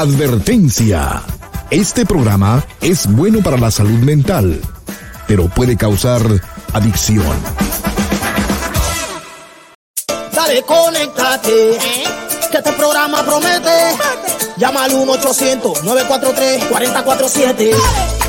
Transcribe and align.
Advertencia. 0.00 1.20
Este 1.70 2.06
programa 2.06 2.64
es 2.80 3.06
bueno 3.06 3.42
para 3.42 3.58
la 3.58 3.70
salud 3.70 3.98
mental, 3.98 4.58
pero 5.26 5.46
puede 5.48 5.76
causar 5.76 6.22
adicción. 6.72 7.26
Dale, 10.32 10.62
conéctate. 10.62 11.76
Que 12.50 12.56
este 12.56 12.72
programa 12.72 13.22
promete. 13.26 13.94
Llama 14.56 14.84
al 14.84 14.92
1-800-943-4047. 14.92 17.74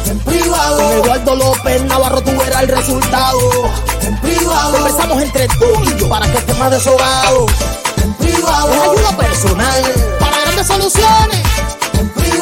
En 0.07 0.19
privado. 0.19 0.75
Con 0.75 0.91
Eduardo 0.91 1.35
López 1.37 1.85
Navarro 1.85 2.21
tú 2.21 2.31
verás 2.31 2.63
el 2.63 2.67
resultado. 2.67 3.39
En 4.01 4.19
privado. 4.19 4.73
Conversamos 4.73 5.21
entre 5.21 5.47
tú 5.47 5.67
y 5.85 5.95
yo 5.97 6.09
para 6.09 6.29
que 6.29 6.37
estés 6.37 6.57
más 6.57 6.69
deshogado. 6.69 7.45
En 8.03 8.13
privado. 8.15 8.73
Es 8.73 8.81
ayuda 8.81 9.15
personal 9.15 9.81
para 10.19 10.37
grandes 10.41 10.67
soluciones. 10.67 11.60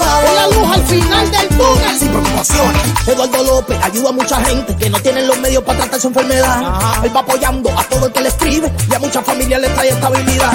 Privado. 0.09 0.25
Es 0.25 0.33
la 0.33 0.47
luz 0.47 0.73
al 0.73 0.87
final 0.87 1.31
del 1.31 1.47
túnel. 1.49 1.99
Sin 1.99 2.07
preocupaciones. 2.09 2.81
Eduardo 3.07 3.43
López 3.43 3.77
ayuda 3.83 4.09
a 4.09 4.11
mucha 4.11 4.43
gente 4.43 4.75
que 4.75 4.89
no 4.89 4.99
tienen 4.99 5.27
los 5.27 5.39
medios 5.39 5.63
para 5.63 5.79
tratar 5.79 6.01
su 6.01 6.07
enfermedad. 6.07 6.61
Él 7.03 7.15
va 7.15 7.19
apoyando 7.19 7.69
a 7.77 7.83
todo 7.83 8.07
el 8.07 8.11
que 8.11 8.21
le 8.21 8.29
escribe 8.29 8.71
y 8.89 8.93
a 8.93 8.99
muchas 8.99 9.25
familias 9.25 9.61
le 9.61 9.69
trae 9.69 9.89
estabilidad. 9.89 10.53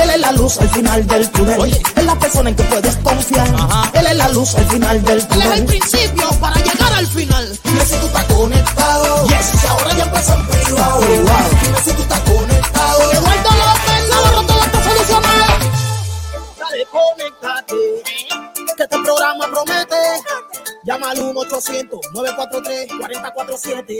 Él 0.00 0.10
es 0.10 0.20
la 0.20 0.32
luz 0.32 0.58
al 0.58 0.68
final 0.70 1.06
del 1.06 1.30
túnel. 1.30 1.84
Es 1.96 2.04
la 2.04 2.18
persona 2.18 2.50
en 2.50 2.56
que 2.56 2.62
puedes 2.64 2.96
confiar. 2.96 3.48
Él 3.92 4.06
es 4.06 4.16
la 4.16 4.28
luz 4.28 4.54
al 4.54 4.66
final 4.66 5.02
del 5.02 5.26
túnel. 5.26 5.46
Él 5.46 5.52
es 5.52 5.58
el 5.58 5.66
principio 5.66 6.30
para 6.40 6.56
llegar 6.56 6.92
al 6.92 7.06
final. 7.06 7.58
Dime 7.64 7.84
si 7.84 7.96
tú 7.96 8.06
estás 8.06 8.24
conectado. 8.24 9.26
Yes. 9.28 9.62
Y 9.62 9.66
ahora 9.66 9.96
ya 9.96 10.04
empezó 10.04 10.34
en 10.34 10.46
privado. 10.46 11.00
Dime 11.00 11.78
si 11.84 11.92
tú 11.92 12.02
estás 12.02 12.20
conectado. 12.20 12.35
Llama 20.86 21.10
al 21.10 21.18
1-800-943-4047. 21.18 23.98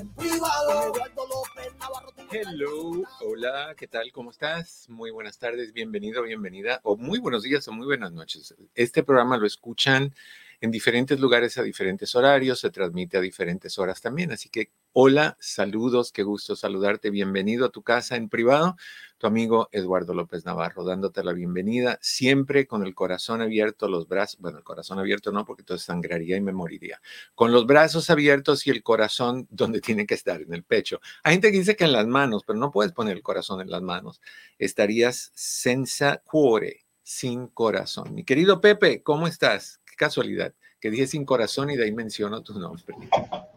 En 0.00 0.08
privado, 0.14 0.92
Eduardo 0.92 1.26
López 1.28 1.72
Navarro. 1.78 2.08
Hello, 2.32 3.04
hola, 3.20 3.72
¿qué 3.76 3.86
tal? 3.86 4.10
¿Cómo 4.10 4.32
estás? 4.32 4.86
Muy 4.88 5.12
buenas 5.12 5.38
tardes, 5.38 5.72
bienvenido, 5.72 6.24
bienvenida, 6.24 6.80
o 6.82 6.96
muy 6.96 7.20
buenos 7.20 7.44
días 7.44 7.68
o 7.68 7.72
muy 7.72 7.86
buenas 7.86 8.10
noches. 8.10 8.52
Este 8.74 9.04
programa 9.04 9.38
lo 9.38 9.46
escuchan 9.46 10.12
en 10.60 10.72
diferentes 10.72 11.20
lugares 11.20 11.56
a 11.56 11.62
diferentes 11.62 12.12
horarios, 12.16 12.58
se 12.58 12.70
transmite 12.70 13.16
a 13.16 13.20
diferentes 13.20 13.78
horas 13.78 14.00
también, 14.00 14.32
así 14.32 14.48
que 14.48 14.72
hola, 14.92 15.36
saludos, 15.40 16.12
qué 16.12 16.22
gusto 16.22 16.56
saludarte, 16.56 17.10
bienvenido 17.10 17.66
a 17.66 17.70
tu 17.70 17.82
casa 17.82 18.16
en 18.16 18.28
privado, 18.28 18.76
tu 19.18 19.26
amigo 19.26 19.68
Eduardo 19.72 20.14
López 20.14 20.44
Navarro, 20.44 20.84
dándote 20.84 21.22
la 21.22 21.32
bienvenida, 21.32 21.98
siempre 22.00 22.66
con 22.66 22.84
el 22.84 22.94
corazón 22.94 23.40
abierto, 23.40 23.88
los 23.88 24.08
brazos, 24.08 24.40
bueno, 24.40 24.58
el 24.58 24.64
corazón 24.64 24.98
abierto 24.98 25.30
no, 25.30 25.44
porque 25.44 25.62
entonces 25.62 25.84
sangraría 25.86 26.36
y 26.36 26.40
me 26.40 26.52
moriría, 26.52 27.00
con 27.34 27.52
los 27.52 27.66
brazos 27.66 28.10
abiertos 28.10 28.66
y 28.66 28.70
el 28.70 28.82
corazón 28.82 29.46
donde 29.50 29.80
tiene 29.80 30.06
que 30.06 30.14
estar, 30.14 30.40
en 30.40 30.52
el 30.54 30.64
pecho. 30.64 31.00
Hay 31.22 31.34
gente 31.34 31.52
que 31.52 31.58
dice 31.58 31.76
que 31.76 31.84
en 31.84 31.92
las 31.92 32.06
manos, 32.06 32.42
pero 32.46 32.58
no 32.58 32.70
puedes 32.70 32.92
poner 32.92 33.16
el 33.16 33.22
corazón 33.22 33.60
en 33.60 33.70
las 33.70 33.82
manos. 33.82 34.20
Estarías 34.58 35.30
senza 35.34 36.18
cuore, 36.18 36.86
sin 37.02 37.46
corazón. 37.48 38.14
Mi 38.14 38.24
querido 38.24 38.60
Pepe, 38.60 39.02
¿cómo 39.02 39.26
estás? 39.26 39.80
Qué 39.86 39.96
casualidad, 39.96 40.54
que 40.80 40.90
dije 40.90 41.06
sin 41.06 41.24
corazón 41.24 41.70
y 41.70 41.76
de 41.76 41.84
ahí 41.84 41.92
menciono 41.92 42.42
tu 42.42 42.58
nombre. 42.58 42.82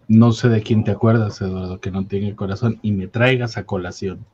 No 0.08 0.32
sé 0.32 0.50
de 0.50 0.62
quién 0.64 0.84
te 0.84 0.92
acuerdas, 0.92 1.40
Eduardo, 1.42 1.80
que 1.80 1.92
no 1.92 2.06
tiene 2.08 2.36
corazón 2.36 2.80
y 2.82 2.92
me 2.92 3.08
traigas 3.08 3.58
a 3.58 3.66
colación. 3.66 4.26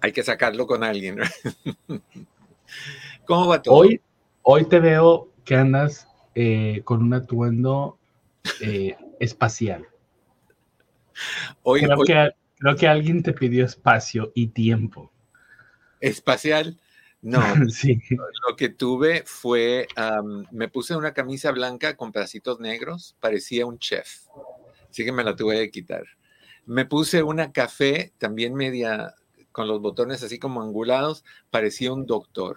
Hay 0.00 0.12
que 0.12 0.22
sacarlo 0.22 0.66
con 0.66 0.82
alguien. 0.84 1.18
¿Cómo 3.26 3.48
va 3.48 3.62
todo? 3.62 3.74
Hoy, 3.76 4.00
hoy 4.42 4.64
te 4.66 4.80
veo 4.80 5.28
que 5.44 5.56
andas 5.56 6.08
eh, 6.34 6.82
con 6.84 7.02
un 7.02 7.14
atuendo 7.14 7.98
eh, 8.60 8.96
espacial. 9.20 9.86
Hoy, 11.62 11.82
Creo 11.82 11.98
hoy- 11.98 12.06
que, 12.06 12.30
creo 12.58 12.76
que 12.76 12.88
alguien 12.88 13.22
te 13.22 13.32
pidió 13.32 13.64
espacio 13.64 14.32
y 14.34 14.48
tiempo. 14.48 15.10
espacial. 16.00 16.78
No, 17.24 17.40
Sí. 17.70 17.98
lo 18.48 18.54
que 18.56 18.68
tuve 18.68 19.22
fue, 19.24 19.88
am, 19.96 20.44
me 20.52 20.68
puse 20.68 20.94
una 20.94 21.14
camisa 21.14 21.50
blanca 21.52 21.96
con 21.96 22.12
pedacitos 22.12 22.60
negros, 22.60 23.16
parecía 23.18 23.64
un 23.66 23.78
chef, 23.78 24.26
así 24.90 25.04
que 25.04 25.12
me 25.12 25.24
la 25.24 25.34
tuve 25.34 25.56
que 25.60 25.70
quitar. 25.70 26.04
Me 26.66 26.84
puse 26.84 27.22
una 27.22 27.52
café, 27.52 28.12
también 28.18 28.54
media, 28.54 29.14
con 29.52 29.68
los 29.68 29.80
botones 29.80 30.22
así 30.22 30.38
como 30.38 30.62
angulados, 30.62 31.24
parecía 31.50 31.92
un 31.92 32.06
doctor, 32.06 32.56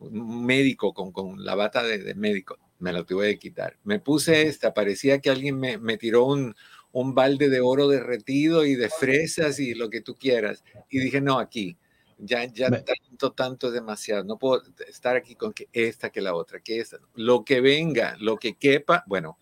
un 0.00 0.44
médico 0.44 0.94
con, 0.94 1.12
con 1.12 1.44
la 1.44 1.54
bata 1.54 1.82
de, 1.84 1.98
de 1.98 2.14
médico, 2.14 2.58
me 2.80 2.92
la 2.92 3.04
tuve 3.04 3.32
que 3.34 3.38
quitar. 3.38 3.76
Me 3.84 4.00
puse 4.00 4.42
esta, 4.42 4.74
parecía 4.74 5.20
que 5.20 5.30
alguien 5.30 5.58
me, 5.60 5.78
me 5.78 5.96
tiró 5.96 6.24
un, 6.24 6.56
un 6.92 7.14
balde 7.14 7.48
de 7.48 7.60
oro 7.60 7.88
derretido 7.88 8.64
y 8.66 8.74
de 8.74 8.90
fresas 8.90 9.60
y 9.60 9.74
lo 9.74 9.90
que 9.90 10.00
tú 10.00 10.16
quieras. 10.16 10.64
Y 10.90 10.98
dije, 11.00 11.20
no, 11.20 11.38
aquí. 11.38 11.76
Ya, 12.18 12.44
ya 12.44 12.68
Me- 12.68 12.82
tanto, 12.82 13.32
tanto 13.32 13.68
es 13.68 13.72
demasiado. 13.72 14.24
No 14.24 14.38
puedo 14.38 14.62
estar 14.88 15.16
aquí 15.16 15.34
con 15.34 15.52
que 15.52 15.68
esta, 15.72 16.10
que 16.10 16.20
la 16.20 16.34
otra, 16.34 16.60
que 16.60 16.80
esta. 16.80 16.98
Lo 17.14 17.44
que 17.44 17.60
venga, 17.60 18.16
lo 18.18 18.36
que 18.36 18.54
quepa, 18.54 19.04
bueno, 19.06 19.38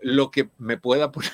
lo 0.00 0.30
que 0.30 0.50
me 0.58 0.78
pueda 0.78 1.12
poner. 1.12 1.30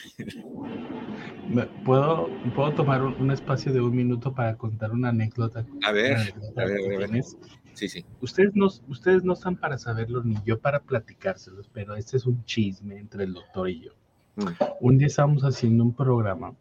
¿Puedo, 1.84 2.28
¿Puedo 2.54 2.72
tomar 2.74 3.02
un, 3.02 3.14
un 3.14 3.30
espacio 3.30 3.72
de 3.72 3.80
un 3.80 3.94
minuto 3.94 4.34
para 4.34 4.56
contar 4.56 4.90
una 4.92 5.10
anécdota? 5.10 5.64
A 5.84 5.92
ver, 5.92 6.16
anécdota 6.16 6.62
a 6.62 6.64
ver, 6.64 6.76
a 6.78 6.82
ver, 6.82 6.94
a 6.94 6.98
ver. 6.98 7.08
tienes? 7.08 7.36
Sí, 7.74 7.88
sí. 7.88 8.04
Ustedes 8.20 8.52
no, 8.54 8.66
ustedes 8.88 9.24
no 9.24 9.34
están 9.34 9.56
para 9.56 9.78
saberlo 9.78 10.22
ni 10.22 10.36
yo 10.44 10.58
para 10.58 10.80
platicárselos, 10.80 11.68
pero 11.72 11.96
este 11.96 12.16
es 12.16 12.26
un 12.26 12.44
chisme 12.44 12.98
entre 12.98 13.24
el 13.24 13.34
doctor 13.34 13.68
y 13.68 13.80
yo. 13.80 13.92
Mm. 14.36 14.48
Un 14.80 14.98
día 14.98 15.06
estábamos 15.06 15.42
haciendo 15.42 15.84
un 15.84 15.94
programa 15.94 16.54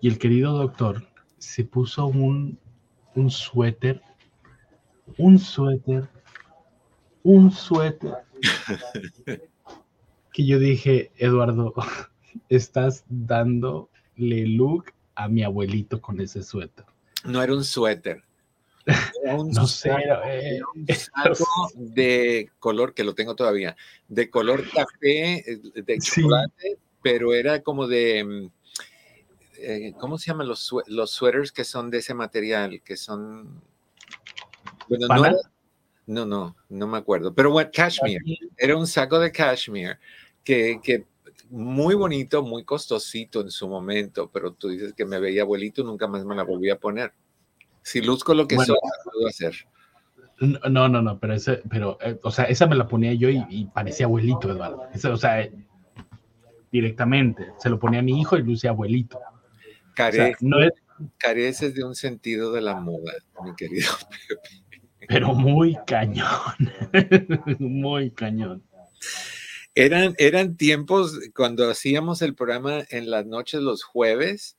y 0.00 0.08
el 0.08 0.18
querido 0.18 0.56
doctor 0.56 1.06
se 1.40 1.64
puso 1.64 2.06
un, 2.06 2.58
un 3.16 3.30
suéter, 3.30 4.00
un 5.18 5.38
suéter, 5.38 6.08
un 7.24 7.50
suéter. 7.50 8.14
que 10.32 10.46
yo 10.46 10.58
dije, 10.58 11.10
Eduardo, 11.16 11.74
estás 12.48 13.04
dándole 13.08 13.88
look 14.46 14.92
a 15.16 15.28
mi 15.28 15.42
abuelito 15.42 16.00
con 16.00 16.20
ese 16.20 16.42
suéter. 16.42 16.84
No 17.24 17.42
era 17.42 17.52
un 17.54 17.64
suéter. 17.64 18.22
Era 19.22 19.34
un 19.36 19.50
No 19.50 19.66
sé, 19.66 19.90
saco- 19.90 20.22
eh, 20.24 20.56
era 20.56 20.64
un 20.74 20.86
saco 20.86 21.46
de 21.74 22.50
color, 22.58 22.94
que 22.94 23.04
lo 23.04 23.14
tengo 23.14 23.34
todavía, 23.34 23.76
de 24.08 24.30
color 24.30 24.62
café, 24.70 25.50
eh, 25.50 25.60
de 25.74 26.00
Sí. 26.00 26.22
chocolate, 26.22 26.78
pero 27.02 27.32
era 27.34 27.62
como 27.62 27.86
de, 27.86 28.24
mm, 28.24 28.50
eh, 29.60 29.94
¿cómo 29.98 30.18
se 30.18 30.26
llaman 30.30 30.48
los, 30.48 30.74
los 30.86 31.10
suéteres 31.10 31.52
que 31.52 31.64
son 31.64 31.90
de 31.90 31.98
ese 31.98 32.14
material? 32.14 32.82
Que 32.82 32.96
son... 32.96 33.62
Bueno, 34.88 35.06
no, 35.08 35.36
no, 36.06 36.26
no, 36.26 36.56
no 36.68 36.86
me 36.86 36.98
acuerdo, 36.98 37.32
pero 37.32 37.52
bueno, 37.52 37.70
cashmere. 37.72 38.18
Era 38.56 38.76
un 38.76 38.86
saco 38.86 39.18
de 39.18 39.30
cashmere 39.30 39.98
que, 40.42 40.80
que 40.82 41.06
muy 41.50 41.94
bonito, 41.94 42.42
muy 42.42 42.64
costosito 42.64 43.40
en 43.40 43.50
su 43.50 43.68
momento, 43.68 44.30
pero 44.32 44.52
tú 44.52 44.68
dices 44.68 44.92
que 44.94 45.04
me 45.04 45.20
veía 45.20 45.42
abuelito, 45.42 45.84
nunca 45.84 46.08
más 46.08 46.24
me 46.24 46.34
la 46.34 46.42
volví 46.42 46.70
a 46.70 46.78
poner. 46.78 47.12
Si 47.82 48.00
luzco 48.00 48.34
lo 48.34 48.46
que 48.46 48.56
Bueno. 48.56 48.74
soy, 48.74 48.90
lo 49.04 49.12
puedo 49.12 49.28
hacer. 49.28 49.54
No, 50.70 50.88
no, 50.88 51.02
no, 51.02 51.18
pero 51.18 51.34
ese, 51.34 51.62
pero, 51.68 51.98
eh, 52.00 52.18
o 52.22 52.30
sea, 52.30 52.44
esa 52.46 52.66
me 52.66 52.74
la 52.74 52.88
ponía 52.88 53.12
yo 53.14 53.28
y, 53.28 53.44
y 53.50 53.66
parecía 53.66 54.06
abuelito, 54.06 54.50
Eduardo. 54.50 54.88
O 55.12 55.16
sea, 55.16 55.42
eh, 55.42 55.52
directamente. 56.72 57.52
Se 57.58 57.68
lo 57.68 57.78
ponía 57.78 58.00
a 58.00 58.02
mi 58.02 58.20
hijo 58.20 58.36
y 58.36 58.42
luce 58.42 58.68
abuelito. 58.68 59.20
O 60.08 60.12
sea, 60.12 60.32
Care- 60.32 60.36
no 60.40 60.62
es, 60.62 60.72
careces 61.18 61.74
de 61.74 61.84
un 61.84 61.94
sentido 61.94 62.52
de 62.52 62.60
la 62.60 62.74
moda, 62.76 63.12
mi 63.44 63.54
querido. 63.54 63.90
pero 65.08 65.34
muy 65.34 65.76
cañón. 65.86 66.28
muy 67.58 68.10
cañón. 68.10 68.62
Eran, 69.74 70.14
eran 70.18 70.56
tiempos 70.56 71.18
cuando 71.34 71.70
hacíamos 71.70 72.22
el 72.22 72.34
programa 72.34 72.84
en 72.90 73.10
las 73.10 73.26
noches 73.26 73.60
los 73.60 73.82
jueves, 73.82 74.56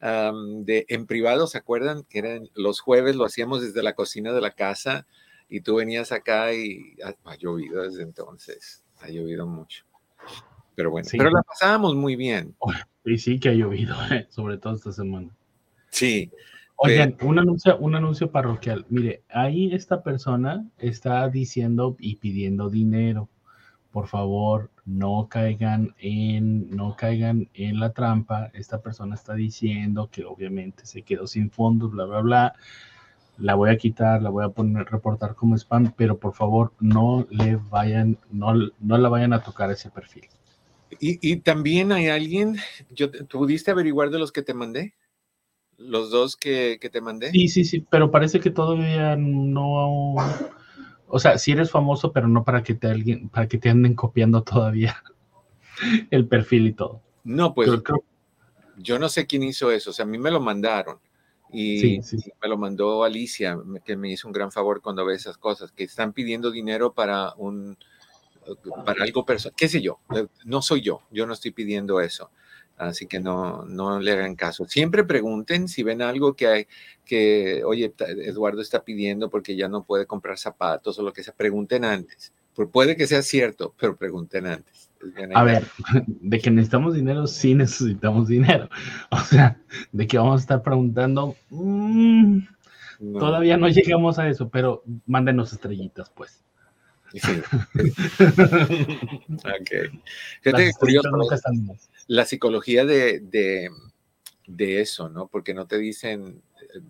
de, 0.00 0.84
en 0.88 1.06
privado, 1.06 1.46
¿se 1.46 1.56
acuerdan? 1.58 2.04
Que 2.04 2.18
eran 2.18 2.50
los 2.54 2.80
jueves, 2.80 3.16
lo 3.16 3.24
hacíamos 3.24 3.62
desde 3.62 3.82
la 3.82 3.94
cocina 3.94 4.32
de 4.32 4.40
la 4.40 4.50
casa 4.50 5.06
y 5.48 5.60
tú 5.60 5.76
venías 5.76 6.12
acá 6.12 6.52
y 6.52 6.96
ha, 7.02 7.14
ha 7.30 7.36
llovido 7.36 7.82
desde 7.82 8.02
entonces, 8.02 8.84
ha 9.00 9.08
llovido 9.08 9.46
mucho. 9.46 9.84
Pero 10.74 10.90
bueno, 10.90 11.08
Sí. 11.08 11.18
pero 11.18 11.30
la 11.30 11.42
pasábamos 11.42 11.94
muy 11.94 12.16
bien. 12.16 12.54
Y 13.04 13.18
sí 13.18 13.38
que 13.38 13.50
ha 13.50 13.52
llovido, 13.54 13.94
eh, 14.10 14.26
sobre 14.30 14.58
todo 14.58 14.74
esta 14.74 14.92
semana. 14.92 15.28
Sí, 15.90 16.30
Oigan, 16.76 17.16
un 17.22 17.38
anuncio, 17.38 17.78
un 17.78 17.94
anuncio 17.94 18.30
parroquial. 18.32 18.84
Mire, 18.88 19.22
ahí 19.30 19.72
esta 19.72 20.02
persona 20.02 20.66
está 20.78 21.28
diciendo 21.28 21.96
y 22.00 22.16
pidiendo 22.16 22.68
dinero. 22.68 23.28
Por 23.92 24.08
favor, 24.08 24.70
no 24.84 25.28
caigan 25.30 25.94
en, 26.00 26.68
no 26.70 26.96
caigan 26.96 27.48
en 27.54 27.78
la 27.78 27.90
trampa. 27.92 28.50
Esta 28.54 28.82
persona 28.82 29.14
está 29.14 29.34
diciendo 29.34 30.08
que 30.10 30.24
obviamente 30.24 30.84
se 30.84 31.02
quedó 31.02 31.28
sin 31.28 31.48
fondos, 31.48 31.92
bla, 31.92 32.06
bla, 32.06 32.20
bla. 32.20 32.54
la 33.38 33.54
voy 33.54 33.70
a 33.70 33.76
quitar, 33.76 34.20
la 34.20 34.30
voy 34.30 34.44
a 34.44 34.48
poner, 34.48 34.84
reportar 34.86 35.36
como 35.36 35.54
spam, 35.56 35.92
pero 35.96 36.18
por 36.18 36.34
favor 36.34 36.72
no 36.80 37.24
le 37.30 37.54
vayan, 37.56 38.18
no, 38.32 38.52
no 38.80 38.98
la 38.98 39.08
vayan 39.08 39.32
a 39.32 39.42
tocar 39.44 39.70
ese 39.70 39.90
perfil. 39.90 40.24
Y, 41.00 41.36
también 41.36 41.92
hay 41.92 42.08
alguien, 42.08 42.56
yo, 42.90 43.10
¿pudiste 43.28 43.70
averiguar 43.70 44.10
de 44.10 44.18
los 44.18 44.32
que 44.32 44.42
te 44.42 44.54
mandé? 44.54 44.94
Los 45.76 46.10
dos 46.10 46.36
que, 46.36 46.78
que 46.80 46.90
te 46.90 47.00
mandé. 47.00 47.30
Sí, 47.30 47.48
sí, 47.48 47.64
sí, 47.64 47.84
pero 47.90 48.10
parece 48.10 48.40
que 48.40 48.50
todavía 48.50 49.16
no, 49.16 50.14
o 51.06 51.18
sea, 51.18 51.38
si 51.38 51.52
eres 51.52 51.70
famoso, 51.70 52.12
pero 52.12 52.28
no 52.28 52.44
para 52.44 52.62
que 52.62 52.74
te 52.74 52.88
alguien, 52.88 53.28
para 53.28 53.48
que 53.48 53.58
te 53.58 53.70
anden 53.70 53.94
copiando 53.94 54.42
todavía 54.42 55.02
el 56.10 56.26
perfil 56.26 56.68
y 56.68 56.72
todo. 56.72 57.02
No, 57.24 57.54
pues 57.54 57.70
yo 58.76 58.98
no 58.98 59.08
sé 59.08 59.26
quién 59.26 59.42
hizo 59.42 59.70
eso, 59.70 59.90
o 59.90 59.92
sea, 59.92 60.04
a 60.04 60.08
mí 60.08 60.18
me 60.18 60.30
lo 60.30 60.40
mandaron 60.40 60.98
y, 61.52 62.00
me 62.42 62.48
lo 62.48 62.58
mandó 62.58 63.04
Alicia, 63.04 63.56
que 63.84 63.96
me 63.96 64.10
hizo 64.10 64.26
un 64.26 64.32
gran 64.32 64.50
favor 64.50 64.82
cuando 64.82 65.04
ve 65.04 65.14
esas 65.14 65.38
cosas, 65.38 65.70
que 65.70 65.84
están 65.84 66.12
pidiendo 66.12 66.50
dinero 66.50 66.92
para 66.92 67.32
un, 67.34 67.78
para 68.84 69.04
algo 69.04 69.24
personal, 69.24 69.54
qué 69.56 69.68
sé 69.68 69.80
yo, 69.80 70.00
eh, 70.14 70.26
no 70.44 70.62
soy 70.62 70.80
yo, 70.80 71.02
yo 71.10 71.26
no 71.26 71.32
estoy 71.32 71.50
pidiendo 71.52 72.00
eso. 72.00 72.30
Así 72.76 73.06
que 73.06 73.20
no, 73.20 73.64
no 73.64 74.00
le 74.00 74.12
hagan 74.12 74.34
caso. 74.34 74.64
Siempre 74.66 75.04
pregunten 75.04 75.68
si 75.68 75.84
ven 75.84 76.02
algo 76.02 76.34
que 76.34 76.46
hay, 76.48 76.66
que, 77.04 77.62
oye, 77.64 77.94
Eduardo 77.98 78.60
está 78.60 78.82
pidiendo 78.82 79.30
porque 79.30 79.54
ya 79.54 79.68
no 79.68 79.84
puede 79.84 80.06
comprar 80.06 80.38
zapatos 80.38 80.98
o 80.98 81.02
lo 81.02 81.12
que 81.12 81.22
sea. 81.22 81.34
Pregunten 81.34 81.84
antes. 81.84 82.32
puede 82.72 82.96
que 82.96 83.06
sea 83.06 83.22
cierto, 83.22 83.74
pero 83.78 83.96
pregunten 83.96 84.46
antes. 84.46 84.90
A 85.34 85.44
ver, 85.44 85.64
de 86.06 86.40
que 86.40 86.50
necesitamos 86.50 86.94
dinero, 86.94 87.26
sí 87.26 87.54
necesitamos 87.54 88.28
dinero. 88.28 88.68
O 89.10 89.18
sea, 89.18 89.60
de 89.92 90.06
que 90.06 90.18
vamos 90.18 90.40
a 90.40 90.42
estar 90.42 90.62
preguntando, 90.62 91.36
mm, 91.50 92.38
todavía 93.18 93.56
no 93.56 93.68
llegamos 93.68 94.18
a 94.18 94.28
eso, 94.28 94.48
pero 94.48 94.82
mándenos 95.06 95.52
estrellitas, 95.52 96.10
pues. 96.10 96.44
Sí. 97.14 97.42
ok. 99.34 99.70
curioso, 100.78 101.08
la 102.08 102.24
psicología 102.24 102.84
de, 102.84 103.20
de, 104.46 104.80
eso, 104.80 105.08
¿no? 105.08 105.28
Porque 105.28 105.54
no 105.54 105.66
te 105.66 105.78
dicen 105.78 106.42
eh, 106.60 106.80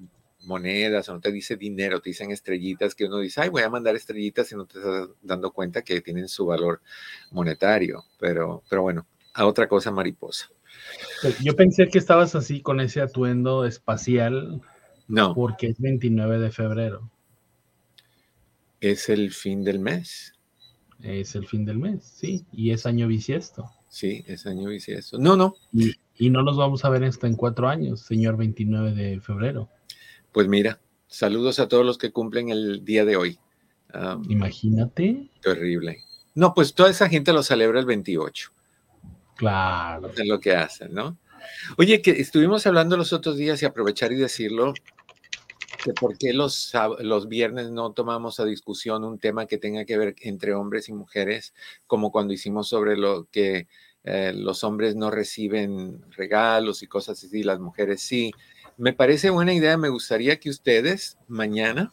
monedas 0.46 1.08
o 1.08 1.14
no 1.14 1.20
te 1.20 1.30
dice 1.30 1.56
dinero, 1.56 2.00
te 2.00 2.10
dicen 2.10 2.30
estrellitas 2.30 2.94
que 2.94 3.04
uno 3.04 3.18
dice, 3.18 3.42
ay, 3.42 3.48
voy 3.50 3.62
a 3.62 3.70
mandar 3.70 3.96
estrellitas 3.96 4.50
y 4.52 4.56
no 4.56 4.66
te 4.66 4.78
estás 4.78 5.08
dando 5.22 5.52
cuenta 5.52 5.82
que 5.82 6.00
tienen 6.00 6.28
su 6.28 6.46
valor 6.46 6.80
monetario. 7.30 8.04
Pero, 8.18 8.62
pero 8.68 8.82
bueno, 8.82 9.06
a 9.34 9.46
otra 9.46 9.68
cosa 9.68 9.90
mariposa. 9.90 10.48
Pues, 11.22 11.38
yo 11.40 11.54
pensé 11.54 11.88
que 11.88 11.98
estabas 11.98 12.34
así 12.34 12.60
con 12.60 12.80
ese 12.80 13.00
atuendo 13.00 13.64
espacial. 13.64 14.62
No. 15.06 15.34
Porque 15.34 15.68
es 15.68 15.78
29 15.78 16.38
de 16.38 16.50
febrero. 16.50 17.10
Es 18.84 19.08
el 19.08 19.32
fin 19.32 19.64
del 19.64 19.78
mes. 19.78 20.34
Es 21.02 21.34
el 21.36 21.46
fin 21.46 21.64
del 21.64 21.78
mes, 21.78 22.04
sí. 22.04 22.44
Y 22.52 22.70
es 22.70 22.84
año 22.84 23.08
bisiesto. 23.08 23.70
Sí, 23.88 24.22
es 24.26 24.44
año 24.44 24.68
bisiesto. 24.68 25.16
No, 25.18 25.36
no. 25.36 25.54
Y, 25.72 26.28
no 26.28 26.42
nos 26.42 26.58
vamos 26.58 26.84
a 26.84 26.90
ver 26.90 27.02
hasta 27.04 27.26
en 27.26 27.34
cuatro 27.34 27.66
años, 27.66 28.02
señor 28.02 28.36
29 28.36 28.92
de 28.92 29.20
febrero. 29.22 29.70
Pues 30.32 30.48
mira, 30.48 30.80
saludos 31.06 31.60
a 31.60 31.68
todos 31.68 31.86
los 31.86 31.96
que 31.96 32.12
cumplen 32.12 32.50
el 32.50 32.84
día 32.84 33.06
de 33.06 33.16
hoy. 33.16 33.38
Imagínate. 34.28 35.30
Terrible. 35.40 36.02
No, 36.34 36.52
pues 36.52 36.74
toda 36.74 36.90
esa 36.90 37.08
gente 37.08 37.32
lo 37.32 37.42
celebra 37.42 37.80
el 37.80 37.86
28. 37.86 38.50
Claro. 39.36 40.10
Es 40.14 40.28
lo 40.28 40.40
que 40.40 40.54
hacen, 40.56 40.92
¿no? 40.92 41.16
Oye, 41.78 42.02
que 42.02 42.10
estuvimos 42.10 42.66
hablando 42.66 42.98
los 42.98 43.14
otros 43.14 43.38
días 43.38 43.62
y 43.62 43.64
aprovechar 43.64 44.12
y 44.12 44.16
decirlo, 44.16 44.74
que 45.84 45.92
por 45.92 46.16
qué 46.16 46.32
los, 46.32 46.72
los 47.00 47.28
viernes 47.28 47.70
no 47.70 47.92
tomamos 47.92 48.40
a 48.40 48.46
discusión 48.46 49.04
un 49.04 49.18
tema 49.18 49.44
que 49.44 49.58
tenga 49.58 49.84
que 49.84 49.98
ver 49.98 50.16
entre 50.22 50.54
hombres 50.54 50.88
y 50.88 50.94
mujeres, 50.94 51.52
como 51.86 52.10
cuando 52.10 52.32
hicimos 52.32 52.68
sobre 52.68 52.96
lo 52.96 53.28
que 53.30 53.68
eh, 54.02 54.32
los 54.34 54.64
hombres 54.64 54.96
no 54.96 55.10
reciben 55.10 56.02
regalos 56.12 56.82
y 56.82 56.86
cosas 56.86 57.22
así, 57.22 57.42
las 57.42 57.60
mujeres 57.60 58.00
sí. 58.00 58.32
Me 58.78 58.94
parece 58.94 59.28
buena 59.28 59.52
idea, 59.52 59.76
me 59.76 59.90
gustaría 59.90 60.40
que 60.40 60.48
ustedes 60.48 61.18
mañana, 61.28 61.92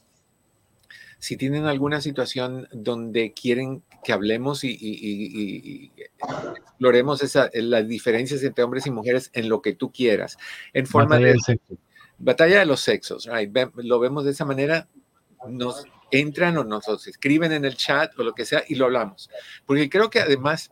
si 1.19 1.35
tienen 1.35 1.65
alguna 1.65 1.99
situación 1.99 2.69
donde 2.71 3.33
quieren 3.33 3.83
que 4.05 4.13
hablemos 4.13 4.63
y, 4.63 5.91
exploremos 6.55 7.21
esa, 7.23 7.49
las 7.53 7.85
diferencias 7.89 8.41
entre 8.41 8.63
hombres 8.63 8.87
y 8.87 8.91
mujeres 8.91 9.31
en 9.33 9.49
lo 9.49 9.61
que 9.61 9.73
tú 9.73 9.91
quieras, 9.91 10.37
en 10.71 10.87
forma 10.87 11.17
de... 11.19 11.35
Batalla 12.23 12.59
de 12.59 12.65
los 12.65 12.81
sexos, 12.81 13.27
lo 13.75 13.99
vemos 13.99 14.25
de 14.25 14.31
esa 14.31 14.45
manera, 14.45 14.87
nos 15.47 15.85
entran 16.11 16.57
o 16.57 16.63
nos 16.63 17.07
escriben 17.07 17.51
en 17.51 17.65
el 17.65 17.75
chat 17.75 18.17
o 18.19 18.23
lo 18.23 18.33
que 18.33 18.45
sea 18.45 18.63
y 18.67 18.75
lo 18.75 18.85
hablamos. 18.85 19.29
Porque 19.65 19.89
creo 19.89 20.09
que 20.09 20.19
además 20.19 20.71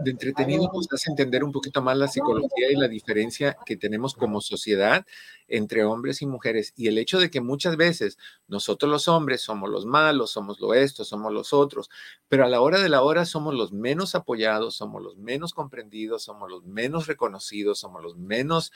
de 0.00 0.10
entretenido 0.10 0.70
nos 0.72 0.88
hace 0.92 1.10
entender 1.10 1.44
un 1.44 1.52
poquito 1.52 1.82
más 1.82 1.96
la 1.96 2.08
psicología 2.08 2.70
y 2.70 2.76
la 2.76 2.88
diferencia 2.88 3.56
que 3.64 3.76
tenemos 3.76 4.14
como 4.14 4.40
sociedad 4.40 5.06
entre 5.48 5.84
hombres 5.84 6.22
y 6.22 6.26
mujeres. 6.26 6.72
Y 6.76 6.86
el 6.88 6.98
hecho 6.98 7.18
de 7.18 7.30
que 7.30 7.40
muchas 7.40 7.76
veces 7.76 8.16
nosotros 8.46 8.90
los 8.90 9.08
hombres 9.08 9.40
somos 9.40 9.68
los 9.68 9.84
malos, 9.84 10.30
somos 10.30 10.60
lo 10.60 10.74
esto, 10.74 11.04
somos 11.04 11.32
los 11.32 11.52
otros, 11.52 11.90
pero 12.28 12.44
a 12.44 12.48
la 12.48 12.60
hora 12.60 12.80
de 12.80 12.88
la 12.88 13.02
hora 13.02 13.24
somos 13.24 13.54
los 13.54 13.72
menos 13.72 14.14
apoyados, 14.14 14.76
somos 14.76 15.02
los 15.02 15.16
menos 15.16 15.52
comprendidos, 15.52 16.22
somos 16.22 16.50
los 16.50 16.64
menos 16.64 17.06
reconocidos, 17.06 17.80
somos 17.80 18.02
los 18.02 18.16
menos 18.16 18.72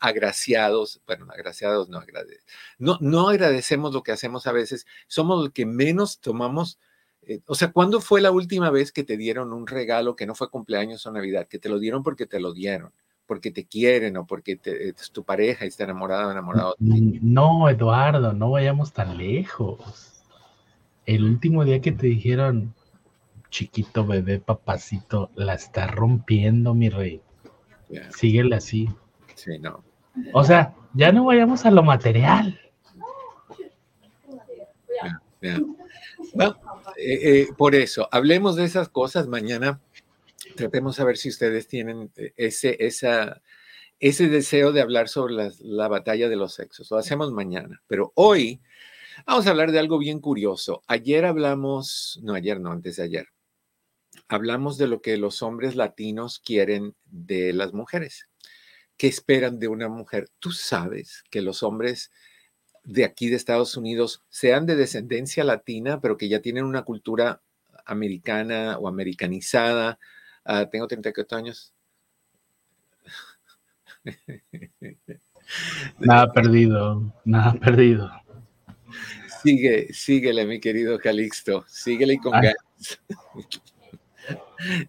agraciados, 0.00 1.00
bueno, 1.06 1.26
agraciados 1.30 1.88
no, 1.88 2.02
no, 2.78 2.98
no 3.00 3.28
agradecemos 3.28 3.92
lo 3.92 4.02
que 4.02 4.12
hacemos 4.12 4.46
a 4.46 4.52
veces, 4.52 4.86
somos 5.06 5.42
los 5.42 5.52
que 5.52 5.66
menos 5.66 6.18
tomamos 6.20 6.78
eh, 7.26 7.40
o 7.46 7.54
sea, 7.54 7.72
¿cuándo 7.72 8.00
fue 8.00 8.20
la 8.20 8.30
última 8.30 8.70
vez 8.70 8.92
que 8.92 9.04
te 9.04 9.16
dieron 9.16 9.52
un 9.52 9.66
regalo 9.66 10.16
que 10.16 10.26
no 10.26 10.34
fue 10.34 10.50
cumpleaños 10.50 11.06
o 11.06 11.12
Navidad? 11.12 11.46
Que 11.48 11.58
te 11.58 11.68
lo 11.68 11.78
dieron 11.78 12.02
porque 12.02 12.26
te 12.26 12.40
lo 12.40 12.52
dieron, 12.52 12.92
porque 13.26 13.50
te 13.50 13.64
quieren 13.64 14.16
o 14.16 14.26
porque 14.26 14.58
es 14.64 15.10
tu 15.10 15.24
pareja 15.24 15.64
y 15.64 15.68
está 15.68 15.84
enamorada 15.84 16.28
o 16.28 16.30
enamorado. 16.30 16.74
No, 16.78 17.68
Eduardo, 17.68 18.32
no 18.32 18.50
vayamos 18.50 18.92
tan 18.92 19.16
lejos. 19.16 20.22
El 21.06 21.24
último 21.24 21.64
día 21.64 21.80
que 21.80 21.92
te 21.92 22.06
dijeron, 22.06 22.74
chiquito 23.50 24.06
bebé, 24.06 24.38
papacito, 24.38 25.30
la 25.34 25.54
está 25.54 25.86
rompiendo, 25.86 26.74
mi 26.74 26.88
rey. 26.88 27.20
Síguele 28.10 28.56
así. 28.56 28.88
Sí, 29.34 29.58
no. 29.58 29.84
O 30.32 30.44
sea, 30.44 30.74
ya 30.94 31.12
no 31.12 31.24
vayamos 31.24 31.64
a 31.66 31.70
lo 31.70 31.82
material. 31.82 32.58
Eh, 36.96 37.40
eh, 37.42 37.48
por 37.56 37.74
eso, 37.74 38.08
hablemos 38.12 38.56
de 38.56 38.64
esas 38.64 38.88
cosas 38.88 39.26
mañana. 39.26 39.80
Tratemos 40.56 41.00
a 41.00 41.04
ver 41.04 41.16
si 41.16 41.28
ustedes 41.28 41.66
tienen 41.66 42.12
eh, 42.16 42.32
ese, 42.36 44.28
deseo 44.28 44.72
de 44.72 44.80
hablar 44.80 45.08
sobre 45.08 45.50
la, 45.60 45.88
batalla 45.88 46.28
de 46.28 46.36
los 46.36 46.54
sexos. 46.54 46.90
Lo 46.90 46.98
hacemos 46.98 47.32
mañana, 47.32 47.82
pero 47.86 48.12
hoy 48.14 48.60
vamos 49.26 49.46
a 49.46 49.50
hablar 49.50 49.72
de 49.72 49.78
algo 49.78 49.98
bien 49.98 50.20
curioso. 50.20 50.82
Ayer 50.86 51.24
hablamos, 51.24 52.20
no 52.22 52.34
ayer, 52.34 52.60
no, 52.60 52.70
antes 52.70 52.96
de 52.96 53.04
ayer, 53.04 53.28
hablamos 54.28 54.78
de 54.78 54.86
lo 54.86 55.00
que 55.00 55.16
los 55.16 55.42
hombres 55.42 55.76
latinos 55.76 56.38
quieren 56.38 56.94
de 57.04 57.52
las 57.52 57.72
mujeres. 57.72 58.28
¿Qué 58.96 59.08
esperan 59.08 59.58
de 59.58 59.68
una 59.68 59.88
mujer? 59.88 60.28
Tú 60.38 60.52
sabes 60.52 61.24
que 61.30 61.42
los 61.42 61.64
hombres 61.64 62.12
de 62.84 63.04
aquí 63.04 63.28
de 63.28 63.36
Estados 63.36 63.76
Unidos 63.76 64.22
sean 64.28 64.66
de 64.66 64.76
descendencia 64.76 65.42
latina, 65.42 66.00
pero 66.00 66.16
que 66.16 66.28
ya 66.28 66.40
tienen 66.40 66.64
una 66.64 66.82
cultura 66.82 67.42
americana 67.86 68.78
o 68.78 68.88
americanizada. 68.88 69.98
Uh, 70.44 70.68
tengo 70.70 70.86
34 70.86 71.38
años. 71.38 71.72
Nada 75.98 76.32
perdido, 76.32 77.12
nada 77.24 77.52
perdido. 77.54 78.10
Sigue, 79.42 79.92
síguele, 79.92 80.46
mi 80.46 80.58
querido 80.58 80.98
Calixto, 80.98 81.64
síguele 81.68 82.18
con 82.18 82.32
ganas. 82.32 82.56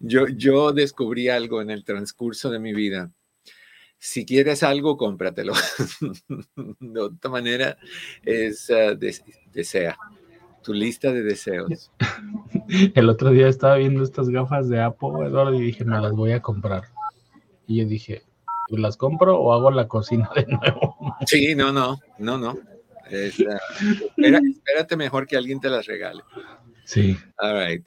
Yo, 0.00 0.26
yo 0.28 0.72
descubrí 0.72 1.28
algo 1.28 1.60
en 1.60 1.68
el 1.68 1.84
transcurso 1.84 2.48
de 2.48 2.58
mi 2.58 2.72
vida 2.72 3.10
si 3.98 4.24
quieres 4.24 4.62
algo, 4.62 4.96
cómpratelo. 4.96 5.52
de 6.80 7.00
otra 7.00 7.30
manera, 7.30 7.78
es 8.24 8.70
uh, 8.70 8.96
desea. 9.52 9.96
Tu 10.62 10.72
lista 10.74 11.12
de 11.12 11.22
deseos. 11.22 11.92
El 12.94 13.08
otro 13.08 13.30
día 13.30 13.48
estaba 13.48 13.76
viendo 13.76 14.02
estas 14.02 14.28
gafas 14.28 14.68
de 14.68 14.80
Apple, 14.80 15.26
Eduardo, 15.26 15.54
y 15.54 15.60
dije, 15.62 15.84
me 15.84 16.00
las 16.00 16.12
voy 16.12 16.32
a 16.32 16.42
comprar. 16.42 16.84
Y 17.66 17.78
yo 17.78 17.86
dije, 17.86 18.22
¿las 18.68 18.96
compro 18.96 19.38
o 19.38 19.52
hago 19.52 19.70
la 19.70 19.88
cocina 19.88 20.30
de 20.34 20.46
nuevo? 20.46 20.96
Sí, 21.26 21.54
no, 21.54 21.72
no, 21.72 21.98
no, 22.18 22.36
no. 22.36 22.58
espérate 23.08 24.96
mejor 24.96 25.26
que 25.26 25.36
alguien 25.36 25.60
te 25.60 25.70
las 25.70 25.86
regale. 25.86 26.22
Sí. 26.84 27.16
All 27.38 27.66
right. 27.66 27.86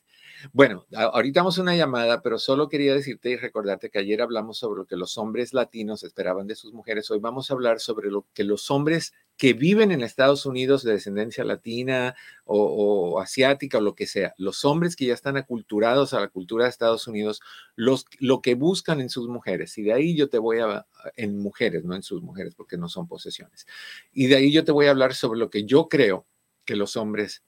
Bueno, 0.53 0.86
ahorita 0.96 1.41
vamos 1.41 1.58
a 1.58 1.62
una 1.62 1.75
llamada, 1.75 2.22
pero 2.22 2.39
solo 2.39 2.69
quería 2.69 2.93
decirte 2.93 3.29
y 3.29 3.36
recordarte 3.36 3.89
que 3.89 4.00
ayer 4.00 4.22
hablamos 4.22 4.58
sobre 4.58 4.79
lo 4.79 4.86
que 4.86 4.96
los 4.96 5.17
hombres 5.17 5.53
latinos 5.53 6.03
esperaban 6.03 6.48
de 6.48 6.55
sus 6.55 6.74
mujeres. 6.74 7.12
Hoy 7.12 7.19
vamos 7.19 7.50
a 7.50 7.53
hablar 7.53 7.79
sobre 7.79 8.10
lo 8.10 8.25
que 8.34 8.43
los 8.43 8.72
hombres 8.72 9.13
que 9.38 9.53
viven 9.53 9.91
en 9.91 10.01
Estados 10.01 10.46
Unidos 10.46 10.84
de 10.84 10.93
descendencia 10.93 11.43
latina 11.43 12.15
o, 12.46 13.19
asiática 13.22 13.79
o 13.79 13.81
lo 13.81 13.96
que 13.96 14.08
sea, 14.08 14.34
los 14.38 14.65
hombres 14.65 14.96
que 14.96 15.05
ya 15.05 15.13
están 15.13 15.38
aculturados 15.38 16.13
a 16.13 16.19
la 16.19 16.27
cultura 16.29 16.65
de 16.65 16.69
Estados 16.69 17.08
Unidos, 17.08 17.41
lo 17.75 18.41
que 18.41 18.55
buscan 18.55 19.01
en 19.01 19.10
sus 19.10 19.27
mujeres, 19.27 19.77
y 19.77 19.84
de 19.84 19.93
ahí 19.93 20.15
yo 20.15 20.29
te 20.29 20.39
voy 20.39 20.60
a, 20.60 20.86
en 21.15 21.38
mujeres, 21.38 21.86
no 21.86 21.96
en 21.96 22.03
sus 22.03 22.22
mujeres, 22.22 22.55
porque 22.55 22.77
no 22.77 22.89
son 22.89 23.08
posesiones, 23.08 23.65
y 24.12 24.27
de 24.27 24.36
ahí 24.36 24.51
yo 24.51 24.63
te 24.63 24.72
voy 24.72 24.88
a 24.88 24.91
hablar 24.91 25.13
sobre 25.13 25.39
lo 25.39 25.50
que 25.50 25.63
yo 25.63 25.88
creo 25.88 26.25
que 26.65 26.75
los 26.75 26.98
hombres 26.98 27.43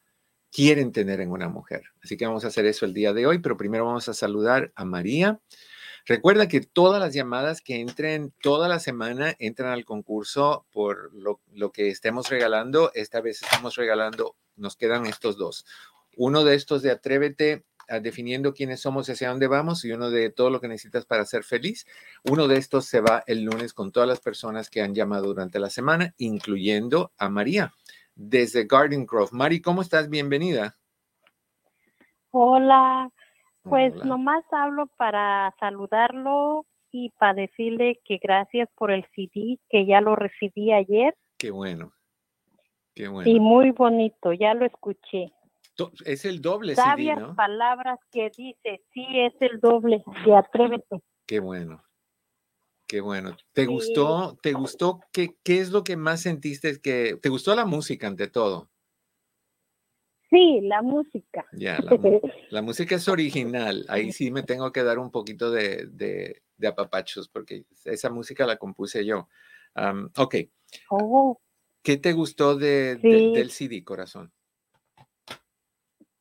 quieren 0.51 0.91
tener 0.91 1.21
en 1.21 1.31
una 1.31 1.49
mujer. 1.49 1.83
Así 2.03 2.17
que 2.17 2.25
vamos 2.25 2.43
a 2.43 2.49
hacer 2.49 2.65
eso 2.65 2.85
el 2.85 2.93
día 2.93 3.13
de 3.13 3.25
hoy, 3.25 3.39
pero 3.39 3.57
primero 3.57 3.85
vamos 3.85 4.09
a 4.09 4.13
saludar 4.13 4.71
a 4.75 4.85
María. 4.85 5.39
Recuerda 6.05 6.47
que 6.47 6.61
todas 6.61 6.99
las 6.99 7.13
llamadas 7.13 7.61
que 7.61 7.79
entren 7.79 8.33
toda 8.41 8.67
la 8.67 8.79
semana 8.79 9.35
entran 9.39 9.71
al 9.71 9.85
concurso 9.85 10.65
por 10.71 11.11
lo, 11.13 11.71
que 11.71 11.89
estemos 11.89 12.29
regalando. 12.29 12.91
Esta 12.95 13.21
vez 13.21 13.41
estamos 13.43 13.75
regalando, 13.75 14.35
nos 14.55 14.75
quedan 14.75 15.05
estos 15.05 15.37
dos. 15.37 15.65
Uno 16.17 16.43
de 16.43 16.55
estos 16.55 16.81
de 16.81 16.91
Atrévete 16.91 17.63
definiendo 18.01 18.53
quiénes 18.53 18.79
somos 18.79 19.09
y 19.09 19.11
hacia 19.11 19.29
dónde 19.29 19.47
vamos 19.47 19.83
y 19.83 19.91
uno 19.91 20.09
de 20.09 20.29
todo 20.29 20.49
lo 20.49 20.61
que 20.61 20.69
necesitas 20.69 21.05
para 21.05 21.25
ser 21.25 21.43
feliz. 21.43 21.85
Uno 22.23 22.47
de 22.47 22.57
estos 22.57 22.85
se 22.85 23.01
va 23.01 23.23
el 23.27 23.43
lunes 23.43 23.73
con 23.73 23.91
todas 23.91 24.07
las 24.07 24.21
personas 24.21 24.69
que 24.69 24.81
han 24.81 24.95
llamado 24.95 25.27
durante 25.27 25.59
la 25.59 25.69
semana, 25.69 26.13
incluyendo 26.17 27.11
a 27.17 27.29
María 27.29 27.73
desde 28.21 28.65
Garden 28.65 29.05
Grove. 29.05 29.29
Mari, 29.31 29.61
¿cómo 29.61 29.81
estás? 29.81 30.09
Bienvenida. 30.09 30.77
Hola, 32.31 33.09
pues 33.63 33.93
nomás 34.05 34.43
hablo 34.51 34.87
para 34.97 35.53
saludarlo 35.59 36.65
y 36.91 37.09
para 37.17 37.33
decirle 37.33 37.99
que 38.05 38.19
gracias 38.21 38.69
por 38.75 38.91
el 38.91 39.05
CD, 39.15 39.59
que 39.69 39.85
ya 39.85 40.01
lo 40.01 40.15
recibí 40.15 40.71
ayer. 40.71 41.15
Qué 41.37 41.51
bueno. 41.51 41.93
Qué 42.93 43.07
bueno. 43.07 43.29
Y 43.29 43.39
muy 43.39 43.71
bonito, 43.71 44.33
ya 44.33 44.53
lo 44.53 44.65
escuché. 44.65 45.33
Es 46.05 46.25
el 46.25 46.41
doble 46.41 46.75
Sabias 46.75 47.17
CD, 47.17 47.27
¿no? 47.27 47.35
palabras 47.35 47.99
que 48.11 48.29
dice, 48.37 48.83
sí, 48.93 49.05
es 49.13 49.33
el 49.39 49.59
doble 49.59 50.03
de 50.25 50.35
Atrévete. 50.35 51.01
Qué 51.25 51.39
bueno. 51.39 51.81
Qué 52.91 52.99
bueno. 52.99 53.37
¿Te 53.53 53.67
gustó? 53.67 54.37
¿Te 54.41 54.51
gustó? 54.51 54.99
¿Qué, 55.13 55.37
¿Qué 55.45 55.61
es 55.61 55.71
lo 55.71 55.81
que 55.81 55.95
más 55.95 56.23
sentiste? 56.23 56.81
que 56.81 57.17
¿Te 57.21 57.29
gustó 57.29 57.55
la 57.55 57.63
música 57.63 58.05
ante 58.05 58.27
todo? 58.27 58.69
Sí, 60.29 60.59
la 60.63 60.81
música. 60.81 61.45
Ya, 61.53 61.79
la, 62.49 62.61
música 62.61 62.95
es 62.95 63.07
original. 63.07 63.85
Ahí 63.87 64.11
sí 64.11 64.29
me 64.29 64.43
tengo 64.43 64.73
que 64.73 64.83
dar 64.83 64.99
un 64.99 65.09
poquito 65.09 65.51
de, 65.51 65.87
de, 65.87 66.67
apapachos 66.67 67.29
porque 67.29 67.63
esa 67.85 68.09
música 68.09 68.45
la 68.45 68.57
compuse 68.57 69.05
yo. 69.05 69.29
ok. 70.17 70.35
Oh. 70.89 71.39
¿Qué 71.81 71.95
te 71.95 72.11
gustó 72.11 72.57
de, 72.57 72.97
del 72.97 73.51
CD, 73.51 73.85
corazón? 73.85 74.33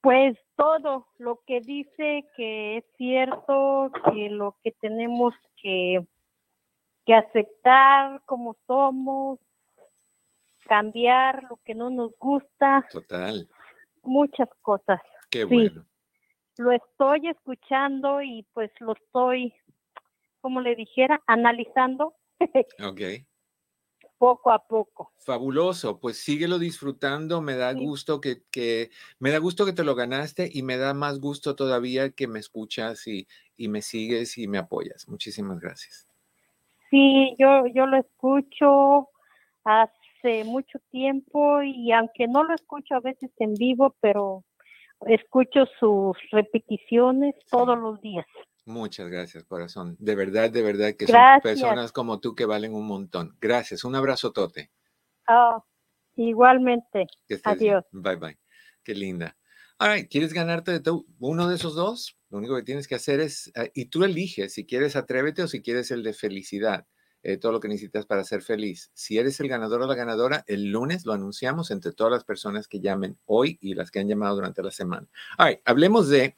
Pues 0.03 0.39
todo 0.55 1.09
lo 1.19 1.43
que 1.49 1.59
dice 1.63 2.25
que 2.37 2.77
es 2.77 2.85
cierto, 2.97 3.91
que 4.13 4.31
lo 4.31 4.57
que 4.63 4.71
tenemos 4.81 5.35
que, 5.61 6.07
que 7.11 7.15
aceptar 7.15 8.23
como 8.25 8.57
somos, 8.67 9.41
cambiar 10.67 11.43
lo 11.51 11.57
que 11.65 11.75
no 11.75 11.91
nos 11.91 12.13
gusta. 12.19 12.87
Total 12.93 13.49
muchas 14.03 14.49
cosas. 14.63 15.01
Qué 15.31 15.45
bueno. 15.45 15.87
Lo 16.59 16.73
estoy 16.73 17.29
escuchando 17.29 18.21
y 18.23 18.47
pues 18.53 18.71
lo 18.81 18.93
estoy, 18.93 19.55
como 20.41 20.61
le 20.61 20.75
dijera, 20.75 21.23
analizando. 21.27 22.15
ok. 22.85 23.01
Poco 24.19 24.53
a 24.53 24.67
poco. 24.67 25.13
Fabuloso, 25.17 25.99
pues 25.99 26.19
síguelo 26.19 26.59
disfrutando, 26.59 27.41
me 27.41 27.57
da 27.57 27.73
gusto 27.73 28.21
que, 28.21 28.43
que, 28.51 28.91
me 29.19 29.31
da 29.31 29.39
gusto 29.39 29.65
que 29.65 29.73
te 29.73 29.85
lo 29.85 29.95
ganaste 29.95 30.51
y 30.53 30.63
me 30.63 30.77
da 30.77 30.93
más 30.93 31.21
gusto 31.21 31.57
todavía 31.57 32.11
que 32.11 32.27
me 32.27 32.39
escuchas 32.39 33.07
y, 33.07 33.27
y 33.57 33.69
me 33.69 33.81
sigues 33.81 34.37
y 34.37 34.47
me 34.47 34.59
apoyas. 34.59 35.09
Muchísimas 35.09 35.59
gracias. 35.59 36.10
Sí, 36.91 37.37
yo, 37.39 37.67
yo 37.67 37.87
lo 37.87 37.99
escucho, 37.99 39.09
mucho 40.45 40.79
tiempo 40.91 41.63
y 41.63 41.93
aunque 41.93 42.27
no 42.27 42.45
lo 42.45 42.55
escucho 42.55 42.95
a 42.95 43.01
veces 43.01 43.31
en 43.39 43.55
vivo, 43.55 43.97
pero 44.01 44.45
escucho 45.07 45.65
sus 45.79 46.17
repeticiones 46.31 47.35
todos 47.51 47.79
los 47.79 48.01
días. 48.01 48.27
Muchas 48.67 49.09
gracias, 49.09 49.45
corazón. 49.45 49.97
De 49.99 50.15
verdad, 50.15 50.51
de 50.51 50.63
verdad 50.63 50.95
que 50.97 51.07
son 51.07 51.23
personas 51.43 51.93
como 51.93 52.21
tú 52.21 52.35
que 52.35 52.45
valen 52.45 52.75
un 52.75 52.87
montón. 52.87 53.37
Gracias. 53.41 53.85
Un 53.85 53.97
abrazo, 53.97 54.33
Tote. 54.33 54.71
Oh, 55.29 55.65
igualmente. 56.17 57.07
Adiós. 57.45 57.85
Bye, 57.93 58.17
bye. 58.17 58.39
Qué 58.85 58.95
linda. 58.95 59.37
All 59.81 60.09
¿quieres 60.09 60.35
ganarte 60.35 60.79
de 60.79 61.01
uno 61.21 61.49
de 61.49 61.55
esos 61.55 61.75
dos? 61.75 62.19
Lo 62.29 62.37
único 62.37 62.55
que 62.55 62.63
tienes 62.63 62.87
que 62.87 62.95
hacer 62.95 63.19
es, 63.19 63.51
ah, 63.57 63.65
y 63.75 63.87
tú 63.87 64.05
eliges 64.05 64.53
si 64.53 64.67
quieres 64.67 64.95
atrévete 64.95 65.43
o 65.43 65.49
si 65.49 65.63
quieres 65.63 65.91
el 65.91 66.03
de 66.03 66.13
felicidad. 66.13 66.87
Eh, 67.23 67.39
todo 67.39 67.53
lo 67.53 67.61
que 67.61 67.69
necesitas 67.69 68.07
para 68.07 68.25
ser 68.25 68.43
feliz. 68.43 68.91
Si 68.95 69.19
eres 69.19 69.41
el 69.41 69.49
ganador 69.49 69.83
o 69.83 69.87
la 69.87 69.95
ganadora, 69.95 70.45
el 70.47 70.71
lunes 70.71 71.05
lo 71.05 71.13
anunciamos 71.13 71.71
entre 71.71 71.93
todas 71.93 72.11
las 72.11 72.25
personas 72.25 72.67
que 72.69 72.81
llamen 72.81 73.19
hoy 73.25 73.59
y 73.61 73.75
las 73.75 73.91
que 73.91 74.01
han 74.01 74.09
llamado 74.09 74.37
durante 74.37 74.63
la 74.63 74.71
semana. 74.71 75.09
All 75.39 75.61
hablemos 75.65 76.09
de 76.09 76.35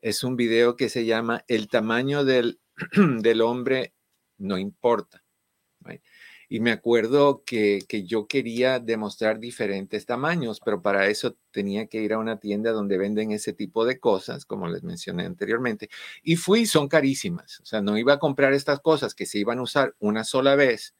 es 0.00 0.22
un 0.22 0.36
video 0.36 0.76
que 0.76 0.88
se 0.88 1.04
llama 1.04 1.44
El 1.48 1.66
tamaño 1.66 2.24
del, 2.24 2.60
del 3.20 3.40
hombre 3.40 3.94
no 4.38 4.56
importa. 4.58 5.21
Y 6.52 6.60
me 6.60 6.70
acuerdo 6.70 7.44
que, 7.46 7.80
yo 8.04 8.26
quería 8.26 8.78
demostrar 8.78 9.38
diferentes 9.38 10.04
tamaños, 10.04 10.60
pero 10.62 10.82
para 10.82 11.06
eso 11.06 11.34
tenía 11.50 11.86
que 11.86 12.02
ir 12.02 12.12
a 12.12 12.18
una 12.18 12.40
tienda 12.40 12.72
donde 12.72 12.98
venden 12.98 13.32
ese 13.32 13.54
tipo 13.54 13.86
de 13.86 13.98
cosas, 13.98 14.44
como 14.44 14.68
les 14.68 14.82
mencioné 14.82 15.24
anteriormente. 15.24 15.88
Y 16.22 16.36
fui, 16.36 16.66
son 16.66 16.88
carísimas. 16.88 17.58
O 17.60 17.64
sea, 17.64 17.80
no 17.80 17.96
iba 17.96 18.12
a 18.12 18.18
comprar 18.18 18.52
estas 18.52 18.80
cosas 18.80 19.14
que 19.14 19.24
se 19.24 19.38
iban 19.38 19.60
a 19.60 19.62
usar 19.62 19.94
una 19.98 20.24
sola 20.24 20.54
vez 20.54 20.94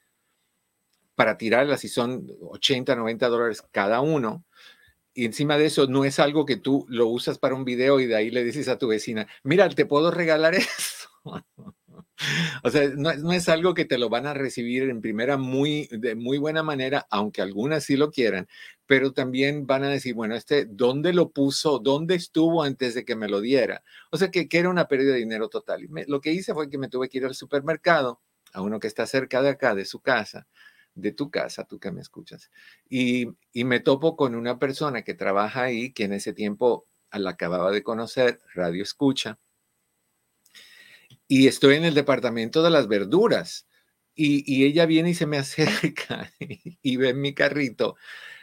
para 1.16 1.36
tirarlas 1.36 1.84
y 1.84 1.88
son 1.88 2.26
80, 2.40 2.96
90 2.96 3.28
dólares 3.28 3.62
cada 3.72 4.00
uno. 4.00 4.46
Y 5.12 5.26
encima 5.26 5.58
de 5.58 5.66
eso, 5.66 5.86
no 5.86 6.06
es 6.06 6.18
algo 6.18 6.46
que 6.46 6.56
tú 6.56 6.86
lo 6.88 7.08
usas 7.08 7.38
para 7.38 7.54
un 7.54 7.66
video 7.66 8.00
y 8.00 8.06
de 8.06 8.16
ahí 8.16 8.30
le 8.30 8.42
dices 8.42 8.68
a 8.68 8.78
tu 8.78 8.88
vecina, 8.88 9.28
mira, 9.42 9.68
te 9.68 9.84
puedo 9.84 10.10
regalar 10.10 10.54
eso. 10.54 11.10
O 12.62 12.70
sea, 12.70 12.88
no, 12.96 13.32
es 13.32 13.48
algo 13.48 13.74
que 13.74 13.84
te 13.84 13.98
lo 13.98 14.08
van 14.08 14.26
a 14.26 14.34
recibir 14.34 14.84
en 14.84 15.00
primera 15.00 15.36
muy, 15.36 15.88
de 15.90 16.14
muy 16.14 16.38
buena 16.38 16.62
manera, 16.62 17.06
aunque 17.10 17.42
algunas 17.42 17.84
sí 17.84 17.96
lo 17.96 18.10
quieran, 18.10 18.48
pero 18.86 19.12
también 19.12 19.66
van 19.66 19.84
a 19.84 19.88
decir, 19.88 20.14
bueno, 20.14 20.34
este, 20.34 20.66
¿dónde 20.66 21.12
lo 21.12 21.30
puso? 21.30 21.78
¿Dónde 21.78 22.14
estuvo 22.14 22.62
antes 22.62 22.94
de 22.94 23.04
que 23.04 23.16
me 23.16 23.28
lo 23.28 23.40
diera? 23.40 23.82
O 24.10 24.16
sea, 24.16 24.30
que, 24.30 24.48
era 24.50 24.68
una 24.68 24.88
pérdida 24.88 25.12
de 25.12 25.20
dinero 25.20 25.48
total. 25.48 25.84
Y 25.84 25.88
lo 26.06 26.20
que 26.20 26.32
hice 26.32 26.54
fue 26.54 26.68
que 26.68 26.78
me 26.78 26.88
tuve 26.88 27.08
que 27.08 27.18
ir 27.18 27.24
al 27.24 27.34
supermercado, 27.34 28.20
a 28.52 28.62
uno 28.62 28.80
que 28.80 28.86
está 28.88 29.06
cerca 29.06 29.42
de 29.42 29.50
acá, 29.50 29.74
de 29.74 29.84
su 29.84 30.00
casa, 30.00 30.46
de 30.94 31.12
tu 31.12 31.30
casa, 31.30 31.64
tú 31.64 31.78
que 31.78 31.90
me 31.92 32.00
escuchas. 32.00 32.50
Y, 32.88 33.28
me 33.54 33.80
topo 33.80 34.16
con 34.16 34.34
una 34.34 34.58
persona 34.58 35.02
que 35.02 35.14
trabaja 35.14 35.62
ahí, 35.64 35.92
que 35.92 36.04
en 36.04 36.12
ese 36.12 36.32
tiempo 36.32 36.86
la 37.12 37.30
acababa 37.30 37.70
de 37.70 37.82
conocer, 37.82 38.40
radio 38.54 38.82
escucha. 38.82 39.38
Y 41.34 41.46
estoy 41.46 41.76
en 41.76 41.86
el 41.86 41.94
departamento 41.94 42.62
de 42.62 42.68
las 42.68 42.88
verduras. 42.88 43.66
Y, 44.14 44.66
ella 44.66 44.84
viene 44.84 45.10
y 45.10 45.14
se 45.14 45.24
me 45.24 45.38
acerca 45.38 46.30
y, 46.38 46.96
ve 46.98 47.08
en 47.08 47.22
mi 47.22 47.32
carrito 47.32 47.96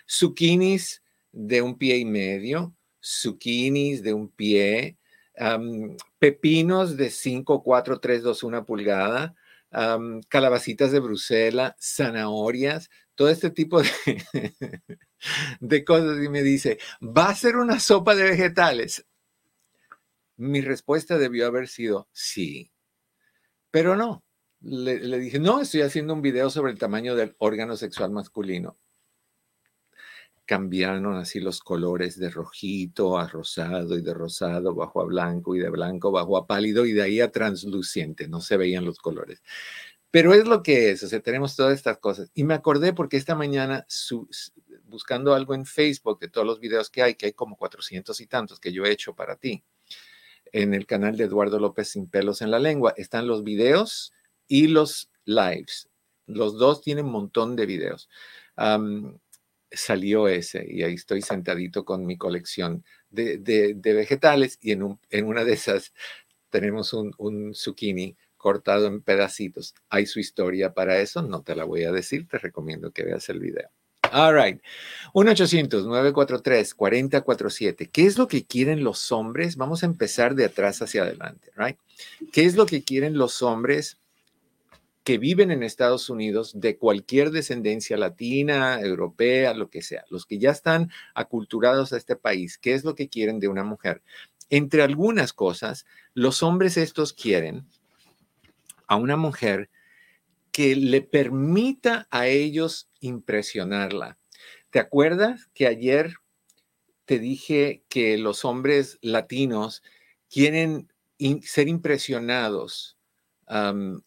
zucchinis 0.09 1.03
de 1.31 1.61
un 1.61 1.77
pie 1.77 1.97
y 1.97 2.05
medio, 2.05 2.75
zucchinis 2.99 4.01
de 4.01 4.13
un 4.13 4.29
pie, 4.29 4.97
pepinos 6.17 6.97
de 6.97 7.11
5, 7.11 7.61
4, 7.61 7.99
3, 7.99 8.23
2, 8.23 8.43
1 8.43 8.65
pulgada, 8.65 9.35
calabacitas 10.27 10.91
de 10.91 10.99
Bruselas, 10.99 11.75
zanahorias, 11.79 12.89
todo 13.13 13.29
este 13.29 13.51
tipo 13.51 13.83
de, 13.83 13.91
de 15.59 15.85
cosas. 15.85 16.23
Y 16.23 16.29
me 16.29 16.41
dice, 16.41 16.79
¿va 17.03 17.29
a 17.29 17.35
ser 17.35 17.55
una 17.57 17.79
sopa 17.79 18.15
de 18.15 18.23
vegetales? 18.23 19.05
Mi 20.37 20.61
respuesta 20.61 21.19
debió 21.19 21.45
haber 21.45 21.67
sido 21.67 22.09
sí, 22.11 22.71
pero 23.71 23.95
no. 23.95 24.23
Le, 24.61 25.19
dije, 25.19 25.39
no, 25.39 25.61
estoy 25.61 25.81
haciendo 25.81 26.13
un 26.13 26.21
video 26.21 26.49
sobre 26.49 26.71
el 26.71 26.77
tamaño 26.77 27.15
del 27.15 27.35
órgano 27.39 27.77
sexual 27.77 28.11
masculino 28.11 28.77
cambiaron 30.49 31.15
así 31.15 31.39
los 31.39 31.59
colores 31.59 32.17
de 32.17 32.31
rojito 32.31 33.19
a 33.19 33.27
rosado 33.27 33.95
y 33.95 34.01
de 34.01 34.15
rosado 34.15 34.73
bajo 34.73 34.99
a 34.99 35.05
blanco 35.05 35.55
y 35.55 35.59
de 35.59 35.69
blanco 35.69 36.09
bajo 36.11 36.37
a 36.37 36.47
pálido 36.47 36.87
y 36.87 36.91
de 36.91 37.03
ahí 37.03 37.21
a 37.21 37.31
transluciente, 37.31 38.27
no 38.27 38.41
se 38.41 38.57
veían 38.57 38.83
los 38.83 38.97
colores. 38.97 39.43
Pero 40.09 40.33
es 40.33 40.47
lo 40.47 40.63
que 40.63 40.89
es, 40.89 41.03
o 41.03 41.07
sea, 41.07 41.19
tenemos 41.19 41.55
todas 41.55 41.75
estas 41.75 41.99
cosas. 41.99 42.31
Y 42.33 42.45
me 42.45 42.55
acordé 42.55 42.93
porque 42.93 43.15
esta 43.17 43.35
mañana, 43.35 43.85
buscando 44.85 45.35
algo 45.35 45.53
en 45.53 45.67
Facebook 45.67 46.19
de 46.19 46.29
todos 46.29 46.47
los 46.47 46.59
videos 46.59 46.89
que 46.89 47.03
hay, 47.03 47.13
que 47.13 47.27
hay 47.27 47.33
como 47.33 47.55
400 47.55 48.19
y 48.19 48.25
tantos 48.25 48.59
que 48.59 48.73
yo 48.73 48.85
he 48.85 48.91
hecho 48.91 49.13
para 49.13 49.35
ti, 49.35 49.63
en 50.53 50.73
el 50.73 50.85
canal 50.85 51.17
de 51.17 51.25
Eduardo 51.25 51.59
López 51.59 51.89
Sin 51.89 52.09
Pelos 52.09 52.41
en 52.41 52.51
la 52.51 52.59
Lengua, 52.59 52.93
están 52.97 53.27
los 53.27 53.43
videos 53.43 54.13
y 54.47 54.67
los 54.67 55.09
lives. 55.25 55.89
Los 56.25 56.57
dos 56.57 56.81
tienen 56.81 57.05
un 57.05 57.11
montón 57.11 57.55
de 57.55 57.65
videos 57.65 58.09
salió 59.71 60.27
ese 60.27 60.65
y 60.67 60.83
ahí 60.83 60.95
estoy 60.95 61.21
sentadito 61.21 61.85
con 61.85 62.05
mi 62.05 62.17
colección 62.17 62.83
de, 63.09 63.75
vegetales 63.83 64.57
y 64.61 64.71
en, 64.71 64.97
una 65.25 65.43
de 65.43 65.53
esas 65.53 65.93
tenemos 66.49 66.93
un, 66.93 67.53
zucchini 67.53 68.17
cortado 68.37 68.87
en 68.87 69.01
pedacitos. 69.01 69.75
Hay 69.89 70.05
su 70.05 70.19
historia 70.19 70.73
para 70.73 70.99
eso, 70.99 71.21
no 71.21 71.43
te 71.43 71.55
la 71.55 71.65
voy 71.65 71.83
a 71.83 71.91
decir, 71.91 72.27
te 72.27 72.37
recomiendo 72.37 72.91
que 72.91 73.03
veas 73.03 73.29
el 73.29 73.39
video. 73.39 73.69
All 74.11 74.33
right. 74.33 74.59
1-800-943-4047. 75.13 77.89
¿Qué 77.91 78.05
es 78.05 78.17
lo 78.17 78.27
que 78.27 78.45
quieren 78.45 78.83
los 78.83 79.11
hombres? 79.11 79.55
Vamos 79.55 79.83
a 79.83 79.87
empezar 79.87 80.35
de 80.35 80.45
atrás 80.45 80.81
hacia 80.81 81.03
adelante, 81.03 81.51
right? 81.55 81.77
¿Qué 82.31 82.45
es 82.45 82.55
lo 82.55 82.65
que 82.65 82.83
quieren 82.83 83.17
los 83.17 83.41
hombres 83.41 83.97
que 85.03 85.17
viven 85.17 85.51
en 85.51 85.63
Estados 85.63 86.09
Unidos 86.09 86.51
de 86.55 86.77
cualquier 86.77 87.31
descendencia 87.31 87.97
latina, 87.97 88.79
europea, 88.81 89.53
lo 89.53 89.69
que 89.69 89.81
sea, 89.81 90.05
los 90.09 90.25
que 90.25 90.37
ya 90.37 90.51
están 90.51 90.91
aculturados 91.15 91.93
a 91.93 91.97
este 91.97 92.15
país, 92.15 92.59
¿qué 92.59 92.75
es 92.75 92.83
lo 92.83 92.95
que 92.95 93.09
quieren 93.09 93.39
de 93.39 93.47
una 93.47 93.63
mujer? 93.63 94.03
Entre 94.51 94.83
algunas 94.83 95.33
cosas, 95.33 95.85
los 96.13 96.43
hombres 96.43 96.77
estos 96.77 97.13
quieren 97.13 97.65
a 98.87 98.97
una 98.97 99.15
mujer 99.15 99.69
que 100.51 100.75
le 100.75 101.01
permita 101.01 102.07
a 102.11 102.27
ellos 102.27 102.88
impresionarla. 102.99 104.17
¿Te 104.69 104.79
acuerdas 104.79 105.49
que 105.53 105.67
ayer 105.67 106.15
te 107.05 107.19
dije 107.19 107.83
que 107.89 108.17
los 108.17 108.45
hombres 108.45 108.99
latinos 109.01 109.83
quieren 110.29 110.91
ser 111.43 111.67
impresionados 111.67 112.99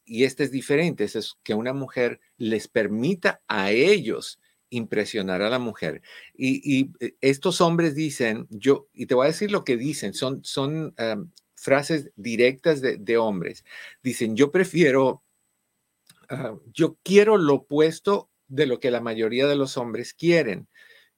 y 0.04 0.24
este 0.24 0.44
es 0.44 0.52
diferente, 0.52 1.04
es 1.04 1.36
que 1.42 1.54
una 1.54 1.72
mujer 1.72 2.20
les 2.36 2.68
permita 2.68 3.42
a 3.48 3.72
ellos 3.72 4.38
impresionar 4.70 5.42
a 5.42 5.50
la 5.50 5.58
mujer. 5.58 6.00
Y, 6.34 6.90
eh, 7.00 7.16
estos 7.20 7.60
hombres 7.60 7.94
dicen, 7.94 8.46
yo, 8.50 8.88
y 8.92 9.06
te 9.06 9.14
voy 9.14 9.24
a 9.24 9.30
decir 9.30 9.50
lo 9.50 9.64
que 9.64 9.76
dicen, 9.76 10.14
son, 10.14 10.44
son 10.44 10.94
frases 11.54 12.10
directas 12.16 12.80
de, 12.80 13.18
hombres. 13.18 13.64
Dicen, 14.02 14.36
yo 14.36 14.50
prefiero, 14.50 15.22
ah, 16.28 16.54
yo 16.72 16.96
quiero 17.02 17.36
lo 17.36 17.54
opuesto 17.54 18.30
de 18.52 18.66
lo 18.66 18.78
que 18.78 18.90
la 18.90 19.00
mayoría 19.00 19.46
de 19.46 19.56
los 19.56 19.78
hombres 19.78 20.12
quieren. 20.12 20.68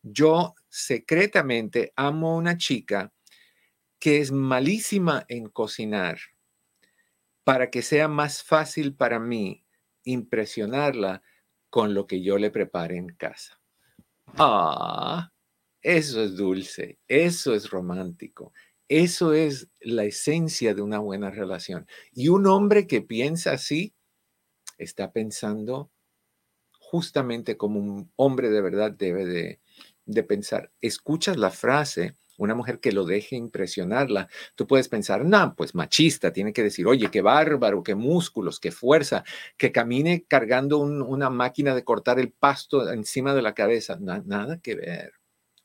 Yo 0.03 0.55
secretamente 0.69 1.93
amo 1.97 2.31
a 2.31 2.37
una 2.37 2.57
chica 2.57 3.13
que 3.99 4.19
es 4.19 4.31
malísima 4.31 5.25
en 5.29 5.49
cocinar 5.49 6.19
para 7.43 7.71
que 7.71 7.83
sea 7.83 8.07
más 8.07 8.45
fácil 8.45 8.95
para 8.95 9.19
mí 9.19 9.65
impresionarla 10.05 11.23
con 11.71 11.93
lo 11.93 12.07
que 12.07 12.23
yo 12.23 12.39
le 12.39 12.53
prepare 12.53 12.99
en 12.99 13.09
casa. 13.09 13.61
Ah, 14.39 15.33
eso 15.83 16.23
es 16.23 16.37
dulce, 16.37 17.01
eso 17.09 17.53
es 17.53 17.69
romántico, 17.69 18.53
eso 18.89 19.33
es 19.33 19.69
la 19.81 20.05
esencia 20.05 20.73
de 20.73 20.83
una 20.83 21.01
buena 21.01 21.31
relación. 21.31 21.89
Y 22.13 22.29
un 22.29 22.47
hombre 22.47 22.87
que 22.87 23.03
piensa 23.03 23.53
así 23.53 23.93
está 24.79 25.13
pensando 25.13 25.91
justamente 26.95 27.57
como 27.57 27.81
un 27.81 28.13
hombre 28.15 28.51
de 28.51 28.61
verdad 28.61 28.93
debe 28.93 29.25
de, 29.25 29.61
de 30.07 30.23
pensar. 30.23 30.71
Escuchas 30.81 31.37
la 31.37 31.51
frase 31.51 32.15
una 32.39 32.55
mujer 32.55 32.79
que 32.79 32.93
lo 32.93 33.05
deje 33.05 33.35
impresionarla, 33.35 34.29
tú 34.55 34.67
puedes 34.69 34.89
pensar, 34.89 35.25
no, 35.25 35.55
pues 35.57 35.75
machista, 35.75 36.33
tiene 36.33 36.53
que 36.53 36.63
decir, 36.63 36.87
oye, 36.87 37.11
qué 37.11 37.21
bárbaro, 37.21 37.83
qué 37.83 37.97
músculos, 37.97 38.61
qué 38.61 38.71
fuerza, 38.71 39.25
que 39.57 39.73
camine 39.73 40.25
cargando 40.29 40.79
una 40.79 41.31
máquina 41.31 41.75
de 41.75 41.85
cortar 41.85 42.21
el 42.21 42.31
pasto 42.33 42.93
encima 42.93 43.35
de 43.35 43.43
la 43.43 43.55
cabeza. 43.55 43.99
nada 44.01 44.61
que 44.61 44.77
ver, 44.77 45.13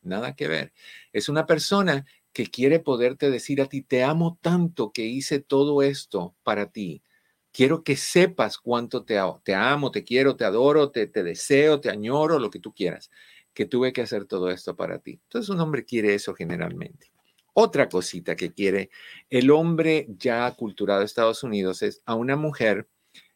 nada 0.01 0.35
que 0.35 0.47
ver. 0.47 0.73
Es 1.13 1.29
una 1.29 1.45
persona 1.45 2.05
que 2.33 2.47
quiere 2.47 2.79
poderte 2.79 3.29
decir 3.29 3.61
a 3.61 3.65
ti, 3.65 3.81
te 3.81 4.03
amo 4.03 4.37
tanto 4.41 4.91
que 4.91 5.05
hice 5.05 5.39
todo 5.39 5.81
esto 5.83 6.35
para 6.43 6.71
ti. 6.71 7.03
Quiero 7.59 7.83
que 7.83 7.97
sepas 7.97 8.57
cuánto 8.57 9.03
te, 9.03 9.17
amo, 9.17 9.91
te 9.91 10.05
quiero, 10.05 10.37
te 10.37 10.45
adoro, 10.45 10.91
te, 10.91 11.07
deseo, 11.07 11.81
te 11.81 11.89
añoro, 11.89 12.39
lo 12.39 12.49
que 12.49 12.61
tú 12.61 12.73
quieras 12.73 13.11
que 13.51 13.65
tuve 13.65 13.91
que 13.91 14.01
hacer 14.01 14.23
todo 14.23 14.49
esto 14.49 14.77
para 14.77 14.99
ti. 14.99 15.19
Entonces 15.23 15.49
un 15.49 15.59
hombre 15.59 15.83
quiere 15.83 16.13
eso 16.13 16.33
generalmente. 16.33 17.11
Otra 17.51 17.89
cosita 17.89 18.37
que 18.37 18.53
quiere 18.53 18.91
el 19.29 19.51
hombre 19.51 20.07
ya 20.17 20.45
aculturado 20.45 21.01
de 21.01 21.05
Estados 21.05 21.43
Unidos 21.43 21.81
es 21.81 22.01
a 22.05 22.15
una 22.15 22.37
mujer 22.37 22.87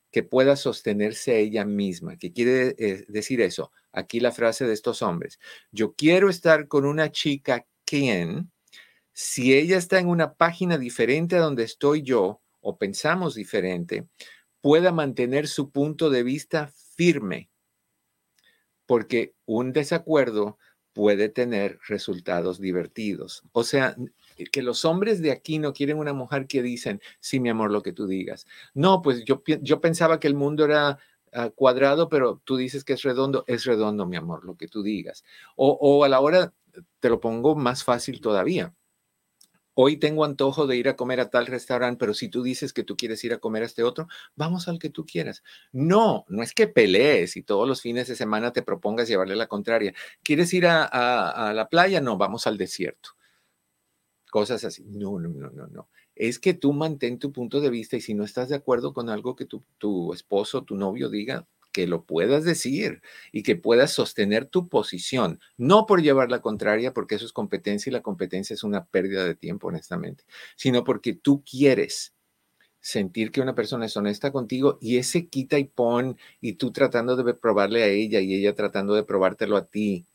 que 0.10 0.24
pueda 0.24 0.56
sostenerse 0.56 1.40
ella 1.40 1.66
misma. 1.66 2.16
¿Qué 2.16 2.32
quiere 2.32 2.76
eh, 2.78 3.04
decir 3.10 3.42
eso? 3.42 3.74
Aquí 3.92 4.22
la 4.22 4.32
frase 4.32 4.66
de 4.66 4.74
estos 4.74 5.02
hombres. 5.02 5.38
Yo 5.74 5.96
quiero 5.96 6.30
estar 6.30 6.70
con 6.70 6.86
una 6.86 7.12
chica 7.12 7.68
quien, 7.84 8.54
si 9.12 9.54
ella 9.54 9.76
está 9.78 10.00
en 10.00 10.08
una 10.08 10.36
página 10.36 10.78
diferente 10.78 11.36
a 11.36 11.42
donde 11.42 11.64
estoy 11.64 12.04
yo, 12.04 12.40
o 12.64 12.78
pensamos 12.78 13.36
diferente, 13.36 14.08
pueda 14.62 14.92
mantener 14.92 15.48
su 15.48 15.72
punto 15.72 16.10
de 16.10 16.24
vista 16.24 16.72
firme 16.96 17.50
porque 18.86 19.36
un 19.46 19.74
desacuerdo 19.74 20.58
puede 20.94 21.30
tener 21.30 21.80
resultados 21.88 22.60
divertidos. 22.60 23.44
O 23.52 23.64
sea, 23.64 23.96
que 24.52 24.62
los 24.62 24.86
hombres 24.86 25.22
de 25.22 25.32
aquí 25.32 25.58
no 25.58 25.74
quieren 25.74 25.98
una 25.98 26.14
mujer 26.14 26.48
que 26.48 26.62
dicen, 26.62 27.02
sí, 27.20 27.40
mi 27.40 27.50
amor, 27.50 27.72
lo 27.72 27.82
que 27.82 27.94
tú 27.94 28.08
digas. 28.08 28.46
No, 28.74 29.02
pues 29.02 29.24
yo, 29.26 29.42
yo 29.46 29.82
pensaba 29.82 30.20
que 30.20 30.28
el 30.28 30.36
mundo 30.36 30.66
era 30.66 31.00
ah, 31.34 31.50
cuadrado, 31.50 32.10
pero 32.10 32.42
tú 32.44 32.58
dices 32.58 32.84
que 32.84 32.94
es 32.94 33.02
redondo, 33.02 33.44
es 33.48 33.66
redondo, 33.66 34.06
mi 34.06 34.18
amor, 34.18 34.46
lo 34.46 34.56
que 34.56 34.68
tú 34.68 34.84
digas. 34.84 35.24
O, 35.56 35.70
o 35.72 36.04
a 36.04 36.10
la 36.10 36.20
hora, 36.20 36.54
te 37.00 37.10
lo 37.10 37.20
pongo 37.20 37.56
más 37.56 37.84
fácil 37.84 38.22
todavía 38.22 38.74
hoy 39.76 39.98
tengo 39.98 40.26
antojo 40.26 40.68
de 40.68 40.78
ir 40.78 40.90
a 40.90 40.96
comer 40.96 41.20
a 41.20 41.30
tal 41.30 41.48
restaurante, 41.48 41.98
pero 42.00 42.14
si 42.14 42.30
tú 42.30 42.44
dices 42.44 42.74
que 42.74 42.84
tú 42.84 42.96
quieres 42.96 43.24
ir 43.24 43.34
a 43.34 43.40
comer 43.40 43.64
a 43.64 43.66
este 43.66 43.84
otro, 43.84 44.08
vamos 44.36 44.68
al 44.68 44.80
que 44.80 44.90
tú 44.90 45.06
quieras. 45.06 45.44
No, 45.72 46.26
no 46.28 46.44
es 46.44 46.54
que 46.54 46.68
pelees 46.68 47.38
y 47.38 47.44
todos 47.44 47.68
los 47.68 47.82
fines 47.82 48.08
de 48.08 48.16
semana 48.16 48.54
te 48.54 48.62
propongas 48.62 49.08
llevarle 49.08 49.36
la 49.36 49.48
contraria. 49.48 49.94
¿Quieres 50.24 50.54
ir 50.54 50.68
a, 50.68 51.54
la 51.54 51.70
playa? 51.70 52.02
No, 52.02 52.18
vamos 52.18 52.48
al 52.48 52.58
desierto. 52.58 53.12
Cosas 54.32 54.64
así. 54.64 54.84
No, 54.86 55.20
no, 55.20 55.30
no, 55.30 55.50
no, 55.52 55.68
no. 55.68 55.90
Es 56.16 56.40
que 56.40 56.54
tú 56.54 56.74
mantén 56.74 57.20
tu 57.20 57.32
punto 57.32 57.60
de 57.60 57.70
vista 57.70 57.98
y 57.98 58.02
si 58.02 58.14
no 58.14 58.24
estás 58.24 58.50
de 58.50 58.56
acuerdo 58.56 58.94
con 58.94 59.10
algo 59.10 59.36
que 59.36 59.46
tu, 59.46 59.64
tu 59.78 60.14
esposo, 60.14 60.64
tu 60.64 60.76
novio 60.76 61.10
diga, 61.10 61.48
que 61.74 61.88
lo 61.88 62.06
puedas 62.06 62.46
decir 62.46 63.02
y 63.34 63.44
que 63.44 63.58
puedas 63.58 63.92
sostener 63.92 64.46
tu 64.46 64.70
posición, 64.70 65.42
no 65.58 65.86
por 65.86 66.02
llevar 66.02 66.32
la 66.32 66.40
contraria, 66.40 66.94
porque 66.94 67.16
eso 67.16 67.26
es 67.26 67.34
competencia 67.34 67.90
y 67.90 67.94
la 67.94 68.02
competencia 68.02 68.54
es 68.54 68.64
una 68.64 68.86
pérdida 68.86 69.26
de 69.26 69.36
tiempo, 69.36 69.68
honestamente, 69.68 70.24
sino 70.56 70.86
porque 70.86 71.14
tú 71.14 71.44
quieres 71.44 72.14
sentir 72.80 73.32
que 73.32 73.42
una 73.42 73.56
persona 73.56 73.86
es 73.86 73.98
honesta 73.98 74.32
contigo 74.32 74.78
y 74.82 74.98
ese 74.98 75.28
quita 75.28 75.58
y 75.58 75.66
pon 75.66 76.18
y 76.42 76.54
tú 76.54 76.72
tratando 76.72 77.16
de 77.16 77.34
probarle 77.34 77.84
a 77.84 77.88
ella 77.88 78.20
y 78.20 78.36
ella 78.36 78.54
tratando 78.56 78.94
de 78.94 79.04
probártelo 79.04 79.58
a 79.58 79.66
ti. 79.66 80.06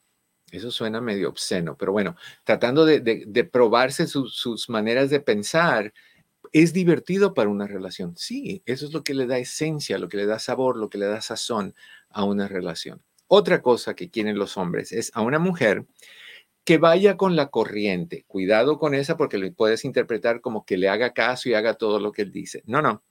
Eso 0.50 0.70
suena 0.70 1.00
medio 1.00 1.28
obsceno, 1.28 1.76
pero 1.76 1.92
bueno, 1.92 2.16
tratando 2.44 2.86
de, 2.86 3.50
probarse 3.52 4.06
sus 4.06 4.68
maneras 4.70 5.10
de 5.10 5.20
pensar, 5.20 5.92
¿Es 6.52 6.72
divertido 6.72 7.34
para 7.34 7.48
una 7.48 7.66
relación? 7.66 8.16
Sí, 8.16 8.62
eso 8.66 8.86
es 8.86 8.92
lo 8.92 9.04
que 9.04 9.14
le 9.14 9.26
da 9.26 9.38
esencia, 9.38 9.98
lo 9.98 10.08
que 10.08 10.16
le 10.16 10.26
da 10.26 10.38
sabor, 10.38 10.76
lo 10.76 10.88
que 10.88 10.98
le 10.98 11.06
da 11.06 11.20
sazón 11.20 11.74
a 12.10 12.24
una 12.24 12.48
relación. 12.48 13.02
Otra 13.26 13.62
cosa 13.62 13.94
que 13.94 14.10
quieren 14.10 14.38
los 14.38 14.56
hombres 14.56 14.92
es 14.92 15.10
a 15.14 15.20
una 15.20 15.38
mujer 15.38 15.86
que 16.64 16.78
vaya 16.78 17.16
con 17.16 17.36
la 17.36 17.48
corriente. 17.48 18.24
Cuidado 18.26 18.78
con 18.78 18.94
esa 18.94 19.16
porque 19.16 19.38
le 19.38 19.52
puedes 19.52 19.84
interpretar 19.84 20.40
como 20.40 20.64
que 20.64 20.76
le 20.76 20.88
haga 20.88 21.12
caso 21.12 21.48
y 21.48 21.54
haga 21.54 21.74
todo 21.74 22.00
lo 22.00 22.12
que 22.12 22.22
él 22.22 22.32
dice. 22.32 22.62
No, 22.66 22.82
no. 22.82 23.02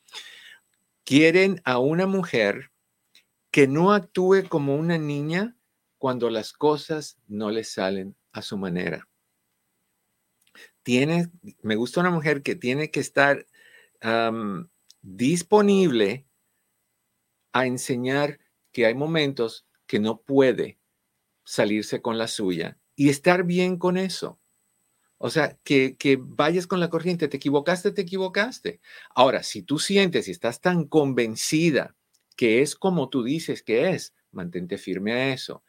Quieren 1.03 1.61
a 1.63 1.79
una 1.79 2.05
mujer 2.05 2.71
que 3.51 3.67
no 3.67 3.93
actúe 3.93 4.47
como 4.49 4.75
una 4.75 4.97
niña 4.97 5.55
cuando 5.97 6.29
las 6.29 6.53
cosas 6.53 7.17
no 7.27 7.49
le 7.49 7.63
salen 7.63 8.15
a 8.31 8.41
su 8.41 8.57
manera. 8.57 9.06
Tiene, 10.87 11.29
me 11.63 11.75
gusta 11.75 11.99
una 11.99 12.11
mujer 12.11 12.41
que 12.43 12.55
tiene 12.55 12.91
que 12.91 13.01
estar 13.01 13.45
disponible 15.01 16.25
a 17.51 17.65
enseñar 17.65 18.39
que 18.71 18.85
hay 18.85 18.93
momentos 18.93 19.67
que 19.85 19.99
no 19.99 20.21
puede 20.21 20.79
salirse 21.43 22.01
con 22.01 22.17
la 22.17 22.29
suya 22.29 22.77
y 22.95 23.09
estar 23.09 23.43
bien 23.43 23.75
con 23.75 23.97
eso. 23.97 24.39
O 25.17 25.29
sea, 25.29 25.57
que, 25.65 25.97
que, 25.97 26.17
vayas 26.21 26.67
con 26.67 26.79
la 26.79 26.89
corriente, 26.89 27.27
te 27.27 27.35
equivocaste, 27.35 27.91
te 27.91 28.03
equivocaste. 28.03 28.79
Ahora, 29.13 29.43
si 29.43 29.63
tú 29.63 29.79
sientes 29.79 30.29
y 30.29 30.31
estás 30.31 30.61
tan 30.61 30.85
convencida 30.85 31.97
que 32.37 32.61
es 32.61 32.77
como 32.77 33.09
tú 33.09 33.23
dices 33.23 33.61
que 33.61 33.89
es, 33.89 34.13
mantente 34.31 34.77
firme 34.77 35.11
a 35.11 35.33
eso. 35.33 35.65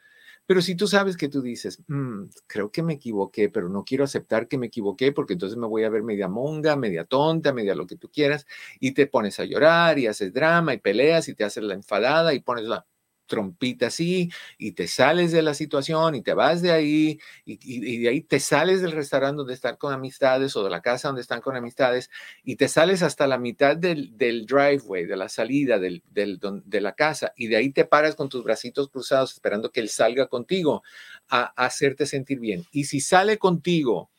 Pero 0.49 0.63
si 0.63 0.75
tú 0.77 0.87
sabes 0.89 1.19
que 1.19 1.29
tú 1.29 1.43
dices, 1.43 1.79
mm, 1.89 2.23
creo 2.47 2.71
que 2.73 2.83
me 2.83 2.95
equivoqué, 2.95 3.51
pero 3.51 3.69
no 3.69 3.85
quiero 3.85 4.05
aceptar 4.05 4.49
que 4.49 4.57
me 4.57 4.69
equivoqué 4.69 5.13
porque 5.13 5.35
entonces 5.35 5.59
me 5.59 5.67
voy 5.67 5.85
a 5.85 5.91
ver 5.91 6.03
media 6.03 6.27
monga, 6.27 6.75
media 6.75 7.05
tonta, 7.05 7.53
media 7.53 7.75
lo 7.75 7.87
que 7.87 7.97
tú 7.97 8.09
quieras, 8.11 8.47
y 8.81 8.93
te 8.93 9.07
pones 9.07 9.39
a 9.41 9.45
llorar 9.45 9.99
y 9.99 10.07
haces 10.07 10.33
drama 10.33 10.73
y 10.73 10.79
peleas 10.79 11.29
y 11.29 11.35
te 11.35 11.45
haces 11.45 11.63
la 11.65 11.75
enfadada 11.75 12.33
y 12.33 12.41
pones 12.41 12.65
la 12.65 12.87
trompita 13.29 13.87
así 13.87 14.31
y 14.59 14.73
te 14.73 14.89
sales 14.89 15.31
de 15.31 15.43
la 15.43 15.55
situación 15.55 16.17
y 16.17 16.23
te 16.23 16.35
vas 16.35 16.63
de 16.63 16.73
ahí 16.73 17.21
y, 17.45 17.99
de 18.01 18.09
ahí 18.09 18.23
te 18.23 18.41
sales 18.41 18.83
del 18.83 18.93
restaurante 18.93 19.37
donde 19.37 19.55
están 19.55 19.77
con 19.77 19.93
amistades 19.93 20.57
o 20.57 20.65
de 20.65 20.71
la 20.71 20.83
casa 20.83 21.09
donde 21.09 21.23
están 21.23 21.41
con 21.41 21.55
amistades 21.55 22.11
y 22.43 22.57
te 22.57 22.67
sales 22.67 23.03
hasta 23.03 23.29
la 23.29 23.39
mitad 23.39 23.77
del, 23.77 24.17
driveway, 24.17 25.07
de 25.07 25.17
la 25.17 25.29
salida 25.29 25.79
del, 25.79 26.03
de 26.11 26.81
la 26.81 26.95
casa 26.95 27.33
y 27.37 27.47
de 27.47 27.57
ahí 27.57 27.71
te 27.71 27.85
paras 27.85 28.17
con 28.17 28.29
tus 28.29 28.43
bracitos 28.43 28.89
cruzados 28.89 29.33
esperando 29.33 29.71
que 29.71 29.81
él 29.81 29.89
salga 29.89 30.27
contigo 30.27 30.83
a 31.29 31.53
hacerte 31.57 32.07
sentir 32.07 32.41
bien. 32.41 32.65
Y 32.73 32.85
si 32.85 33.01
sale 33.01 33.39
contigo, 33.39 34.11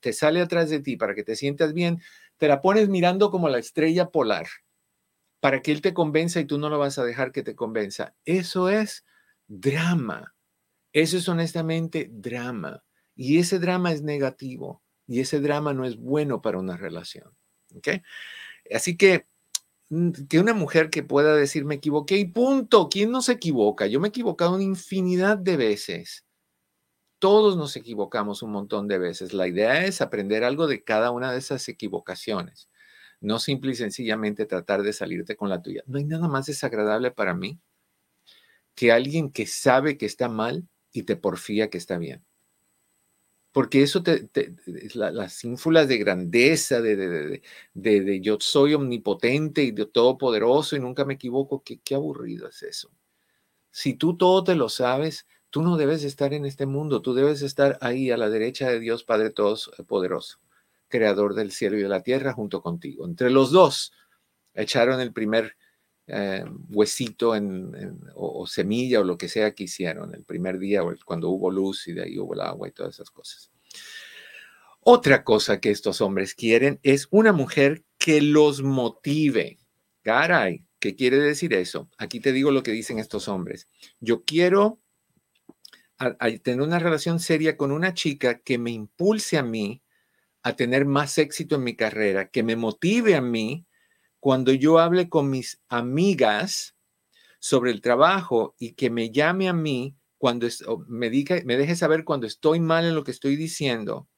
te 0.00 0.12
sale 0.12 0.40
atrás 0.40 0.70
de 0.70 0.80
ti 0.80 0.96
para 0.96 1.14
que 1.14 1.24
te 1.24 1.36
sientas 1.36 1.74
bien, 1.74 2.00
te 2.38 2.48
la 2.48 2.62
pones 2.62 2.88
mirando 2.88 3.30
como 3.30 3.48
la 3.48 3.58
estrella 3.58 4.08
polar 4.08 4.46
para 5.40 5.62
que 5.62 5.72
él 5.72 5.80
te 5.80 5.94
convenza 5.94 6.40
y 6.40 6.44
tú 6.44 6.58
no 6.58 6.68
lo 6.68 6.78
vas 6.78 6.98
a 6.98 7.04
dejar 7.04 7.32
que 7.32 7.42
te 7.42 7.54
convenza. 7.54 8.14
Eso 8.24 8.68
es 8.68 9.04
drama. 9.46 10.34
Eso 10.92 11.16
es 11.16 11.28
honestamente 11.28 12.08
drama. 12.10 12.84
Y 13.14 13.38
ese 13.38 13.58
drama 13.58 13.92
es 13.92 14.02
negativo. 14.02 14.82
Y 15.06 15.20
ese 15.20 15.40
drama 15.40 15.72
no 15.74 15.84
es 15.84 15.96
bueno 15.96 16.42
para 16.42 16.58
una 16.58 16.76
relación. 16.76 17.34
Así 18.74 18.96
que 18.96 19.26
mm, 19.90 20.10
que 20.28 20.40
una 20.40 20.54
mujer 20.54 20.90
que 20.90 21.02
pueda 21.02 21.34
decir 21.34 21.64
me 21.64 21.76
equivoqué 21.76 22.16
y 22.18 22.26
punto. 22.26 22.88
¿Quién 22.88 23.10
no 23.10 23.22
se 23.22 23.32
equivoca? 23.32 23.86
Yo 23.86 24.00
me 24.00 24.08
he 24.08 24.10
equivocado 24.10 24.54
una 24.54 24.64
infinidad 24.64 25.38
de 25.38 25.56
veces. 25.56 26.24
Todos 27.20 27.56
nos 27.56 27.76
equivocamos 27.76 28.42
un 28.42 28.52
montón 28.52 28.88
de 28.88 28.98
veces. 28.98 29.32
La 29.32 29.48
idea 29.48 29.84
es 29.84 30.00
aprender 30.00 30.44
algo 30.44 30.66
de 30.66 30.84
cada 30.84 31.10
una 31.10 31.32
de 31.32 31.38
esas 31.38 31.68
equivocaciones 31.68 32.68
no 33.20 33.38
simple 33.38 33.72
y 33.72 33.74
sencillamente 33.74 34.46
tratar 34.46 34.82
de 34.82 34.92
salirte 34.92 35.36
con 35.36 35.48
la 35.48 35.62
tuya. 35.62 35.82
No 35.86 35.98
hay 35.98 36.04
nada 36.04 36.28
más 36.28 36.46
desagradable 36.46 37.10
para 37.10 37.34
mí 37.34 37.58
que 38.74 38.92
alguien 38.92 39.30
que 39.30 39.46
sabe 39.46 39.98
que 39.98 40.06
está 40.06 40.28
mal 40.28 40.68
y 40.92 41.02
te 41.02 41.16
porfía 41.16 41.68
que 41.68 41.78
está 41.78 41.98
bien. 41.98 42.24
Porque 43.50 43.82
eso 43.82 44.02
te, 44.02 44.28
las 44.94 45.42
ínfulas 45.42 45.88
de 45.88 45.98
grandeza, 45.98 46.80
de, 46.80 47.42
de, 47.74 48.20
yo 48.20 48.36
soy 48.38 48.74
omnipotente 48.74 49.64
y 49.64 49.72
de 49.72 49.86
todopoderoso 49.86 50.76
y 50.76 50.80
nunca 50.80 51.04
me 51.04 51.14
equivoco, 51.14 51.64
qué 51.64 51.94
aburrido 51.94 52.46
es 52.48 52.62
eso. 52.62 52.90
Si 53.70 53.94
tú 53.94 54.16
todo 54.16 54.44
te 54.44 54.54
lo 54.54 54.68
sabes, 54.68 55.26
tú 55.50 55.62
no 55.62 55.76
debes 55.76 56.04
estar 56.04 56.34
en 56.34 56.44
este 56.44 56.66
mundo, 56.66 57.02
tú 57.02 57.14
debes 57.14 57.42
estar 57.42 57.78
ahí 57.80 58.10
a 58.10 58.16
la 58.16 58.28
derecha 58.28 58.70
de 58.70 58.78
Dios 58.78 59.02
Padre 59.02 59.30
Todopoderoso 59.30 60.38
creador 60.88 61.34
del 61.34 61.52
cielo 61.52 61.78
y 61.78 61.82
de 61.82 61.88
la 61.88 62.02
tierra, 62.02 62.32
junto 62.32 62.62
contigo. 62.62 63.06
Entre 63.06 63.30
los 63.30 63.50
dos 63.50 63.92
echaron 64.54 65.00
el 65.00 65.12
primer 65.12 65.56
eh, 66.06 66.42
huesito 66.70 67.36
en, 67.36 68.00
o, 68.14 68.46
semilla 68.46 69.00
o 69.00 69.04
lo 69.04 69.18
que 69.18 69.28
sea 69.28 69.54
que 69.54 69.64
hicieron 69.64 70.14
el 70.14 70.24
primer 70.24 70.58
día 70.58 70.80
cuando 71.04 71.28
hubo 71.28 71.50
luz 71.50 71.86
y 71.86 71.92
de 71.92 72.04
ahí 72.04 72.18
hubo 72.18 72.32
el 72.32 72.40
agua 72.40 72.66
y 72.66 72.72
todas 72.72 72.94
esas 72.94 73.10
cosas. 73.10 73.50
Otra 74.80 75.22
cosa 75.22 75.60
que 75.60 75.70
estos 75.70 76.00
hombres 76.00 76.34
quieren 76.34 76.80
es 76.82 77.08
una 77.10 77.32
mujer 77.32 77.84
que 77.98 78.22
los 78.22 78.62
motive. 78.62 79.58
Caray, 80.02 80.64
¿qué 80.78 80.96
quiere 80.96 81.18
decir 81.18 81.52
eso? 81.52 81.90
Aquí 81.98 82.20
te 82.20 82.32
digo 82.32 82.52
lo 82.52 82.62
que 82.62 82.72
dicen 82.72 82.98
estos 82.98 83.28
hombres. 83.28 83.68
Yo 84.00 84.24
quiero 84.24 84.80
tener 86.42 86.62
una 86.62 86.78
relación 86.78 87.20
seria 87.20 87.56
con 87.56 87.70
una 87.70 87.92
chica 87.92 88.38
que 88.38 88.56
me 88.56 88.70
impulse 88.70 89.36
a 89.36 89.42
mí 89.42 89.82
a 90.48 90.56
tener 90.56 90.86
más 90.86 91.18
éxito 91.18 91.56
en 91.56 91.64
mi 91.64 91.76
carrera, 91.76 92.30
que 92.30 92.42
me 92.42 92.56
motive 92.56 93.14
a 93.14 93.20
mí 93.20 93.66
cuando 94.18 94.52
yo 94.52 94.78
hable 94.78 95.10
con 95.10 95.28
mis 95.28 95.60
amigas 95.68 96.74
sobre 97.38 97.70
el 97.70 97.82
trabajo 97.82 98.54
y 98.58 98.72
que 98.72 98.88
me 98.88 99.10
llame 99.10 99.50
a 99.50 99.52
mí 99.52 99.94
cuando 100.16 100.48
me, 100.86 101.10
diga, 101.10 101.36
me 101.44 101.58
deje 101.58 101.76
saber 101.76 102.04
cuando 102.04 102.26
estoy 102.26 102.60
mal 102.60 102.86
en 102.86 102.94
lo 102.94 103.04
que 103.04 103.10
estoy 103.10 103.36
diciendo 103.36 104.08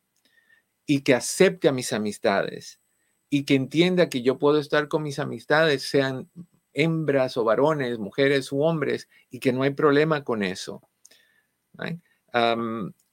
y 0.86 1.00
que 1.00 1.14
acepte 1.14 1.66
a 1.66 1.72
mis 1.72 1.92
amistades 1.92 2.80
y 3.28 3.44
que 3.44 3.56
entienda 3.56 4.08
que 4.08 4.22
yo 4.22 4.38
puedo 4.38 4.60
estar 4.60 4.86
con 4.86 5.02
mis 5.02 5.18
amistades, 5.18 5.82
sean 5.82 6.30
hembras 6.72 7.36
o 7.36 7.42
varones, 7.42 7.98
mujeres 7.98 8.52
u 8.52 8.62
hombres, 8.62 9.08
y 9.30 9.40
que 9.40 9.52
no 9.52 9.64
hay 9.64 9.70
problema 9.70 10.22
con 10.22 10.44
eso 10.44 10.88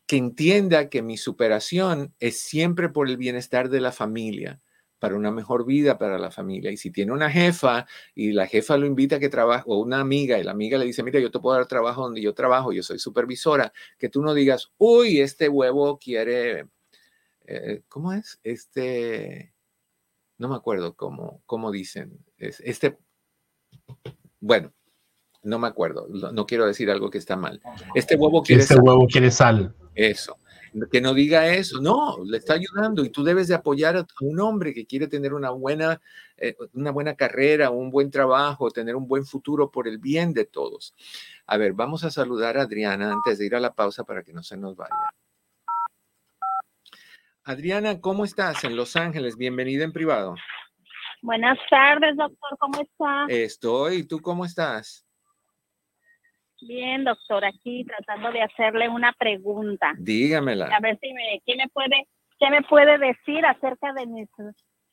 que 0.08 0.18
entienda 0.18 0.90
que 0.90 1.02
mi 1.02 1.18
superación 1.18 2.14
es 2.20 2.40
siempre 2.40 2.90
por 2.90 3.10
el 3.10 3.18
bienestar 3.18 3.70
de 3.70 3.82
la 3.82 3.92
familia, 3.92 4.62
para 5.00 5.16
una 5.16 5.32
mejor 5.32 5.66
vida 5.66 5.98
para 5.98 6.18
la 6.18 6.32
familia. 6.32 6.72
Y 6.72 6.78
si 6.78 6.92
tiene 6.92 7.12
una 7.12 7.30
jefa 7.30 7.86
y 8.16 8.32
la 8.32 8.48
jefa 8.48 8.78
lo 8.78 8.86
invita 8.86 9.18
a 9.18 9.20
que 9.20 9.30
trabaje, 9.30 9.66
o 9.68 9.80
una 9.80 10.00
amiga, 10.00 10.40
y 10.40 10.44
la 10.44 10.52
amiga 10.52 10.78
le 10.78 10.86
dice, 10.86 11.04
mira, 11.04 11.20
yo 11.20 11.30
te 11.30 11.40
puedo 11.40 11.58
dar 11.58 11.68
trabajo 11.68 12.04
donde 12.04 12.22
yo 12.22 12.34
trabajo, 12.34 12.72
yo 12.72 12.84
soy 12.84 13.00
supervisora, 13.00 13.74
que 14.00 14.10
tú 14.10 14.22
no 14.22 14.34
digas, 14.34 14.72
uy, 14.78 15.20
este 15.20 15.50
huevo 15.50 16.00
quiere, 16.00 16.68
eh, 17.46 17.82
¿cómo 17.90 18.14
es? 18.14 18.40
Este, 18.44 19.54
no 20.38 20.50
me 20.50 20.56
acuerdo 20.56 20.96
cómo, 20.96 21.42
cómo 21.46 21.72
dicen, 21.72 22.26
este, 22.38 22.98
bueno, 24.40 24.74
no 25.44 25.60
me 25.60 25.68
acuerdo, 25.68 26.08
no, 26.08 26.46
quiero 26.46 26.66
decir 26.66 26.90
algo 26.90 27.10
que 27.10 27.18
está 27.18 27.36
mal. 27.36 27.62
Este 27.96 28.16
huevo 28.16 28.44
quiere 28.44 28.62
Este 28.62 28.76
huevo 28.76 29.08
quiere 29.08 29.32
sal. 29.32 29.74
Eso. 29.96 30.38
Que 30.92 31.02
no 31.02 31.14
diga 31.14 31.48
eso, 31.48 31.82
no, 31.82 32.18
le 32.24 32.38
está 32.38 32.54
ayudando 32.54 33.04
y 33.04 33.10
tú 33.10 33.24
debes 33.24 33.48
de 33.48 33.56
apoyar 33.56 33.98
a 33.98 34.06
un 34.22 34.40
hombre 34.40 34.74
que 34.74 34.86
quiere 34.86 35.08
tener 35.08 35.34
una 35.34 35.50
buena, 35.50 36.02
eh, 36.36 36.56
una 36.74 36.92
buena 36.92 37.16
carrera, 37.16 37.72
un 37.72 37.90
buen 37.90 38.12
trabajo, 38.12 38.70
tener 38.70 38.96
un 38.96 39.08
buen 39.08 39.26
futuro 39.26 39.72
por 39.72 39.88
el 39.88 39.98
bien 39.98 40.34
de 40.34 40.46
todos. 40.46 40.94
A 41.48 41.58
ver, 41.58 41.74
vamos 41.74 42.04
a 42.04 42.12
saludar 42.12 42.58
a 42.58 42.64
Adriana 42.64 43.12
antes 43.12 43.40
de 43.40 43.46
ir 43.48 43.56
a 43.56 43.60
la 43.60 43.74
pausa 43.74 44.04
para 44.04 44.22
que 44.22 44.34
no 44.34 44.44
se 44.44 44.58
nos 44.58 44.76
vaya. 44.76 44.94
Adriana, 47.44 48.02
¿cómo 48.02 48.26
estás 48.26 48.66
en 48.66 48.76
Los 48.76 48.98
Ángeles? 48.98 49.38
Bienvenida 49.38 49.86
en 49.86 49.94
privado. 49.94 50.36
Buenas 51.22 51.58
tardes, 51.70 52.16
doctor, 52.18 52.58
¿cómo 52.60 52.82
está? 52.82 53.26
Estoy, 53.30 54.04
¿tú 54.04 54.20
cómo 54.20 54.46
estás? 54.46 55.07
Bien, 56.62 57.04
doctor, 57.04 57.46
aquí 57.46 57.86
tratando 57.86 58.32
de 58.32 58.42
hacerle 58.42 58.90
una 58.90 59.14
pregunta. 59.14 59.94
Dígamela. 59.98 60.66
A 60.68 60.80
ver 60.80 60.98
si 61.00 61.14
me, 61.14 61.42
¿qué 61.46 61.56
me 61.56 61.68
puede, 61.70 62.08
qué 62.40 62.50
me 62.50 62.62
puede 62.64 62.98
decir 62.98 63.46
acerca 63.46 63.94
de 63.94 64.08
mis, 64.08 64.28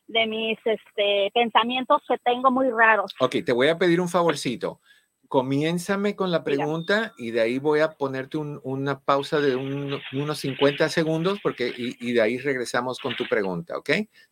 de 0.07 0.27
mis 0.27 0.59
este, 0.63 1.31
pensamientos 1.33 2.03
que 2.07 2.17
tengo 2.19 2.51
muy 2.51 2.69
raros? 2.69 3.15
Ok, 3.19 3.37
te 3.43 3.51
voy 3.51 3.69
a 3.69 3.77
pedir 3.77 3.99
un 3.99 4.09
favorcito. 4.09 4.79
Comiénzame 5.27 6.15
con 6.15 6.29
la 6.29 6.43
pregunta 6.43 7.13
y 7.17 7.31
de 7.31 7.41
ahí 7.41 7.57
voy 7.57 7.79
a 7.79 7.93
ponerte 7.93 8.37
una 8.37 8.99
pausa 8.99 9.39
de 9.39 9.55
unos 9.55 10.39
50 10.39 10.87
segundos 10.89 11.39
porque 11.41 11.73
y, 11.75 11.97
y, 11.99 12.13
de 12.13 12.21
ahí 12.21 12.37
regresamos 12.37 12.99
con 12.99 13.15
tu 13.15 13.25
pregunta, 13.27 13.75
¿ok? 13.75 13.89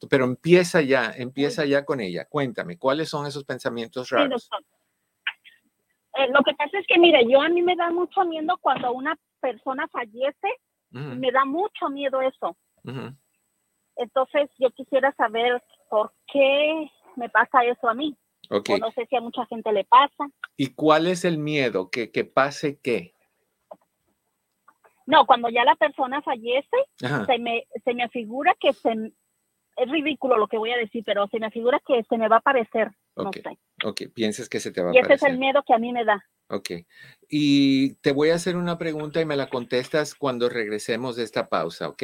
Pero 0.08 0.26
empieza 0.26 0.82
ya, 0.82 1.12
empieza 1.17 1.65
ya 1.65 1.84
con 1.84 2.00
ella. 2.00 2.26
Cuéntame, 2.30 2.78
¿cuáles 2.78 3.10
son 3.10 3.26
esos 3.26 3.43
pensamientos 3.43 4.12
raros? 4.12 4.43
Sí, 4.43 4.50
doctor. 4.52 4.73
Eh, 6.15 6.28
lo 6.32 6.43
que 6.43 6.54
pasa 6.54 6.78
es 6.78 6.86
que, 6.88 6.99
mire, 6.99 7.26
yo 7.28 7.41
a 7.41 7.49
mí 7.49 7.62
me 7.62 7.76
da 7.76 7.89
mucho 7.91 8.23
miedo 8.26 8.58
cuando 8.62 8.91
una 8.91 9.17
persona 9.39 9.88
fallece, 9.88 10.47
me 10.91 11.32
da 11.32 11.43
mucho 11.43 11.89
miedo 11.89 12.21
eso. 12.21 12.56
Entonces, 13.95 14.49
yo 14.60 14.69
quisiera 14.71 15.12
saber 15.13 15.63
por 15.89 16.13
qué 16.32 16.89
me 17.15 17.30
pasa 17.30 17.63
eso 17.63 17.89
a 17.89 17.93
mí. 17.93 18.15
Okay. 18.49 18.78
no 18.78 18.91
sé 18.91 19.08
si 19.10 19.15
a 19.15 19.21
mucha 19.21 19.45
gente 19.45 19.71
le 19.71 19.86
pasa. 19.86 20.30
¿Y 20.58 20.73
cuál 20.73 21.08
es 21.08 21.23
el 21.26 21.38
miedo? 21.38 21.89
¿Que, 21.89 22.12
que 22.12 22.26
pase 22.26 22.78
qué? 22.80 23.13
No, 25.06 25.26
cuando 25.26 25.49
ya 25.49 25.63
la 25.63 25.76
persona 25.76 26.21
fallece, 26.21 26.78
se 26.97 27.39
me, 27.39 27.67
se 27.84 27.93
me 27.93 28.08
figura 28.10 28.56
que 28.60 28.73
se, 28.73 29.13
es 29.76 29.90
ridículo 29.90 30.38
lo 30.38 30.48
que 30.48 30.58
voy 30.58 30.72
a 30.72 30.78
decir, 30.78 31.04
pero 31.06 31.28
se 31.28 31.40
me 31.40 31.52
figura 31.52 31.82
que 31.86 32.04
se 32.10 32.18
me 32.18 32.28
va 32.28 32.38
a 32.38 32.40
aparecer. 32.40 32.92
no 33.16 33.32
sé. 33.32 33.44
ok, 33.84 34.02
piensas 34.14 34.50
que 34.50 34.60
se 34.60 34.72
te 34.72 34.82
va 34.82 34.88
a 34.88 34.92
aparecer. 34.92 35.12
Y 35.12 35.16
ese 35.16 35.26
es 35.26 35.32
el 35.32 35.38
miedo 35.40 35.64
que 35.66 35.74
a 35.74 35.78
mí 35.78 35.92
me 35.92 36.06
da. 36.06 36.24
Ok. 36.50 36.72
Y 37.30 37.96
te 37.96 38.12
voy 38.12 38.30
a 38.30 38.36
hacer 38.36 38.56
una 38.58 38.78
pregunta 38.78 39.20
y 39.22 39.26
me 39.26 39.36
la 39.36 39.50
contestas 39.50 40.14
cuando 40.14 40.50
regresemos 40.50 41.16
de 41.16 41.24
esta 41.24 41.50
pausa, 41.50 41.90
¿ok? 41.90 42.04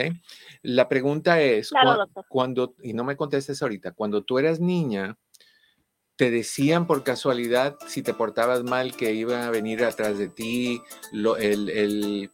La 0.64 0.90
pregunta 0.90 1.42
es, 1.42 1.72
cuando, 2.28 2.74
y 2.82 2.94
no 2.94 3.04
me 3.04 3.16
contestes 3.16 3.62
ahorita, 3.62 3.92
cuando 3.92 4.24
tú 4.24 4.40
eras 4.40 4.60
niña, 4.60 5.18
¿te 6.16 6.32
decían 6.32 6.88
por 6.88 7.04
casualidad 7.04 7.78
si 7.86 8.02
te 8.02 8.14
portabas 8.14 8.64
mal 8.64 8.96
que 8.96 9.14
iba 9.14 9.46
a 9.46 9.52
venir 9.52 9.84
atrás 9.84 10.18
de 10.18 10.30
ti 10.30 10.82
el, 11.14 11.70
el, 11.70 12.32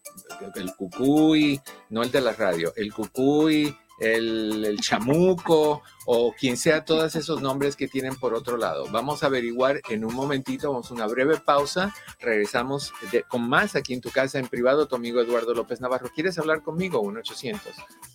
el 0.55 0.75
cucuy, 0.77 1.59
no 1.89 2.01
el 2.01 2.11
de 2.11 2.21
la 2.21 2.33
radio, 2.33 2.71
el 2.77 2.93
cucuy, 2.93 3.75
el, 3.99 4.77
chamuco 4.81 5.81
o 6.05 6.33
quien 6.33 6.57
sea 6.57 6.85
todos 6.85 7.15
esos 7.15 7.41
nombres 7.41 7.75
que 7.75 7.87
tienen 7.87 8.15
por 8.15 8.33
otro 8.33 8.57
lado. 8.57 8.87
Vamos 8.91 9.23
a 9.23 9.27
averiguar 9.27 9.81
en 9.89 10.05
un 10.05 10.13
momentito, 10.13 10.71
vamos 10.71 10.91
a 10.91 10.93
una 10.93 11.07
breve 11.07 11.37
pausa, 11.37 11.93
regresamos 12.19 12.93
con 13.27 13.47
más 13.47 13.75
aquí 13.75 13.93
en 13.93 14.01
tu 14.01 14.11
casa 14.11 14.39
en 14.39 14.47
privado, 14.47 14.87
tu 14.87 14.95
amigo 14.95 15.21
Eduardo 15.21 15.53
López 15.53 15.81
Navarro. 15.81 16.09
¿Quieres 16.13 16.37
hablar 16.37 16.61
conmigo? 16.61 17.01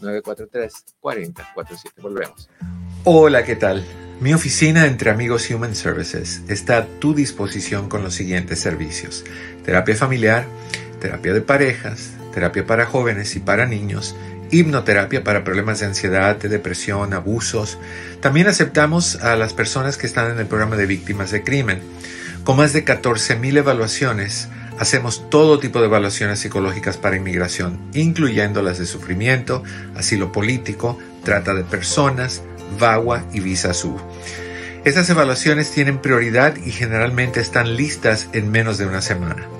1-800-943-4047. 0.00 2.00
Volvemos. 2.00 2.48
Hola, 3.04 3.44
¿qué 3.44 3.56
tal? 3.56 3.84
Mi 4.20 4.34
oficina 4.34 4.86
entre 4.86 5.10
amigos 5.10 5.50
Human 5.50 5.74
Services 5.74 6.42
está 6.46 6.76
a 6.76 6.86
tu 6.86 7.14
disposición 7.14 7.88
con 7.88 8.02
los 8.02 8.12
siguientes 8.12 8.60
servicios. 8.60 9.24
Terapia 9.64 9.96
familiar, 9.96 10.44
terapia 11.00 11.32
de 11.32 11.40
parejas, 11.40 12.10
terapia 12.34 12.66
para 12.66 12.84
jóvenes 12.84 13.34
y 13.36 13.40
para 13.40 13.64
niños, 13.64 14.14
hipnoterapia 14.50 15.24
para 15.24 15.44
problemas 15.44 15.80
de 15.80 15.86
ansiedad, 15.86 16.36
de 16.36 16.48
depresión, 16.48 17.14
abusos. 17.14 17.78
También 18.20 18.48
aceptamos 18.48 19.16
a 19.16 19.36
las 19.36 19.52
personas 19.52 19.96
que 19.96 20.06
están 20.06 20.30
en 20.30 20.38
el 20.38 20.46
programa 20.46 20.76
de 20.76 20.86
víctimas 20.86 21.30
de 21.30 21.42
crimen. 21.42 21.80
Con 22.44 22.56
más 22.56 22.72
de 22.72 22.84
14.000 22.84 23.58
evaluaciones, 23.58 24.48
hacemos 24.78 25.28
todo 25.28 25.58
tipo 25.58 25.80
de 25.80 25.86
evaluaciones 25.86 26.40
psicológicas 26.40 26.96
para 26.96 27.16
inmigración, 27.16 27.78
incluyendo 27.92 28.62
las 28.62 28.78
de 28.78 28.86
sufrimiento, 28.86 29.62
asilo 29.94 30.32
político, 30.32 30.98
trata 31.22 31.54
de 31.54 31.64
personas, 31.64 32.42
VAWA 32.78 33.24
y 33.32 33.40
Visa 33.40 33.74
Sur. 33.74 34.00
Estas 34.84 35.10
evaluaciones 35.10 35.70
tienen 35.70 35.98
prioridad 35.98 36.56
y 36.56 36.70
generalmente 36.70 37.40
están 37.40 37.76
listas 37.76 38.28
en 38.32 38.50
menos 38.50 38.78
de 38.78 38.86
una 38.86 39.02
semana. 39.02 39.59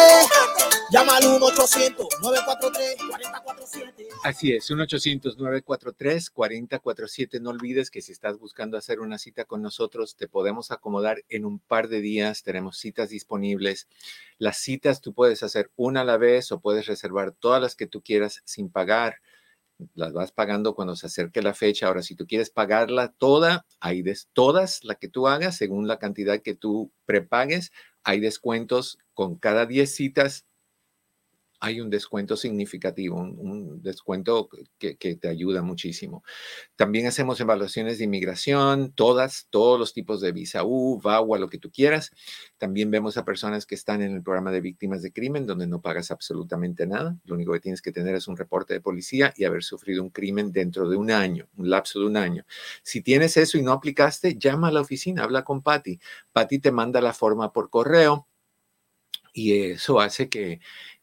Llama 0.91 1.15
al 1.15 1.23
1-800-943-4047. 1.23 4.07
Así 4.25 4.51
es, 4.51 4.69
1-800-943-4047. 4.69 7.39
No 7.39 7.51
olvides 7.51 7.89
que 7.89 8.01
si 8.01 8.11
estás 8.11 8.37
buscando 8.37 8.77
hacer 8.77 8.99
una 8.99 9.17
cita 9.17 9.45
con 9.45 9.61
nosotros, 9.61 10.17
te 10.17 10.27
podemos 10.27 10.69
acomodar 10.69 11.23
en 11.29 11.45
un 11.45 11.59
par 11.59 11.87
de 11.87 12.01
días. 12.01 12.43
Tenemos 12.43 12.77
citas 12.77 13.09
disponibles. 13.09 13.87
Las 14.37 14.57
citas 14.57 14.99
tú 14.99 15.13
puedes 15.13 15.43
hacer 15.43 15.71
una 15.77 16.01
a 16.01 16.03
la 16.03 16.17
vez 16.17 16.51
o 16.51 16.59
puedes 16.59 16.87
reservar 16.87 17.31
todas 17.31 17.61
las 17.61 17.77
que 17.77 17.87
tú 17.87 18.01
quieras 18.01 18.41
sin 18.43 18.69
pagar. 18.69 19.21
Las 19.93 20.11
vas 20.11 20.33
pagando 20.33 20.75
cuando 20.75 20.97
se 20.97 21.07
acerque 21.07 21.41
la 21.41 21.53
fecha. 21.53 21.87
Ahora, 21.87 22.03
si 22.03 22.15
tú 22.15 22.27
quieres 22.27 22.49
pagarla 22.49 23.13
toda, 23.17 23.65
hay 23.79 24.01
des 24.01 24.27
todas 24.33 24.83
la 24.83 24.95
que 24.95 25.07
tú 25.07 25.29
hagas 25.29 25.55
según 25.55 25.87
la 25.87 25.99
cantidad 25.99 26.41
que 26.41 26.53
tú 26.53 26.91
prepagues. 27.05 27.71
Hay 28.03 28.19
descuentos 28.19 28.97
con 29.13 29.37
cada 29.37 29.65
10 29.65 29.89
citas 29.89 30.47
hay 31.61 31.79
un 31.79 31.91
descuento 31.91 32.35
significativo, 32.35 33.17
un, 33.17 33.81
descuento 33.83 34.49
que, 34.79 34.95
te 34.95 35.27
ayuda 35.27 35.61
muchísimo. 35.61 36.23
También 36.75 37.05
hacemos 37.05 37.39
evaluaciones 37.39 37.99
de 37.99 38.05
inmigración, 38.05 38.93
todas, 38.93 39.47
todos 39.51 39.79
los 39.79 39.93
tipos 39.93 40.21
de 40.21 40.31
visa 40.31 40.63
U, 40.63 40.99
VAWA, 40.99 41.37
lo 41.37 41.49
que 41.49 41.59
tú 41.59 41.71
quieras. 41.71 42.11
También 42.57 42.89
vemos 42.89 43.15
a 43.17 43.25
personas 43.25 43.67
que 43.67 43.75
están 43.75 44.01
en 44.01 44.13
el 44.13 44.23
programa 44.23 44.51
de 44.51 44.59
víctimas 44.59 45.03
de 45.03 45.13
crimen, 45.13 45.45
donde 45.45 45.67
no 45.67 45.81
pagas 45.81 46.09
absolutamente 46.09 46.87
nada. 46.87 47.15
Lo 47.25 47.35
único 47.35 47.53
que 47.53 47.59
tienes 47.59 47.83
que 47.83 47.91
tener 47.91 48.15
es 48.15 48.27
un 48.27 48.37
reporte 48.37 48.73
de 48.73 48.81
policía 48.81 49.31
y 49.37 49.45
haber 49.45 49.63
sufrido 49.63 50.01
un 50.01 50.09
crimen 50.09 50.51
dentro 50.51 50.89
de 50.89 50.97
un 50.97 51.11
año, 51.11 51.47
un 51.57 51.69
lapso 51.69 51.99
de 51.99 52.07
un 52.07 52.17
año. 52.17 52.43
Si 52.81 53.01
tienes 53.01 53.37
eso 53.37 53.59
y 53.59 53.61
no 53.61 53.71
aplicaste, 53.71 54.35
llama 54.35 54.69
a 54.69 54.71
la 54.71 54.81
oficina, 54.81 55.23
habla 55.23 55.43
con 55.43 55.61
Patty. 55.61 55.99
Patty 56.31 56.57
te 56.57 56.71
manda 56.71 57.01
la 57.01 57.13
forma 57.13 57.53
por 57.53 57.69
correo 57.69 58.27
y 59.33 59.53
eso 59.53 59.99
hace 59.99 60.29
que 60.29 60.59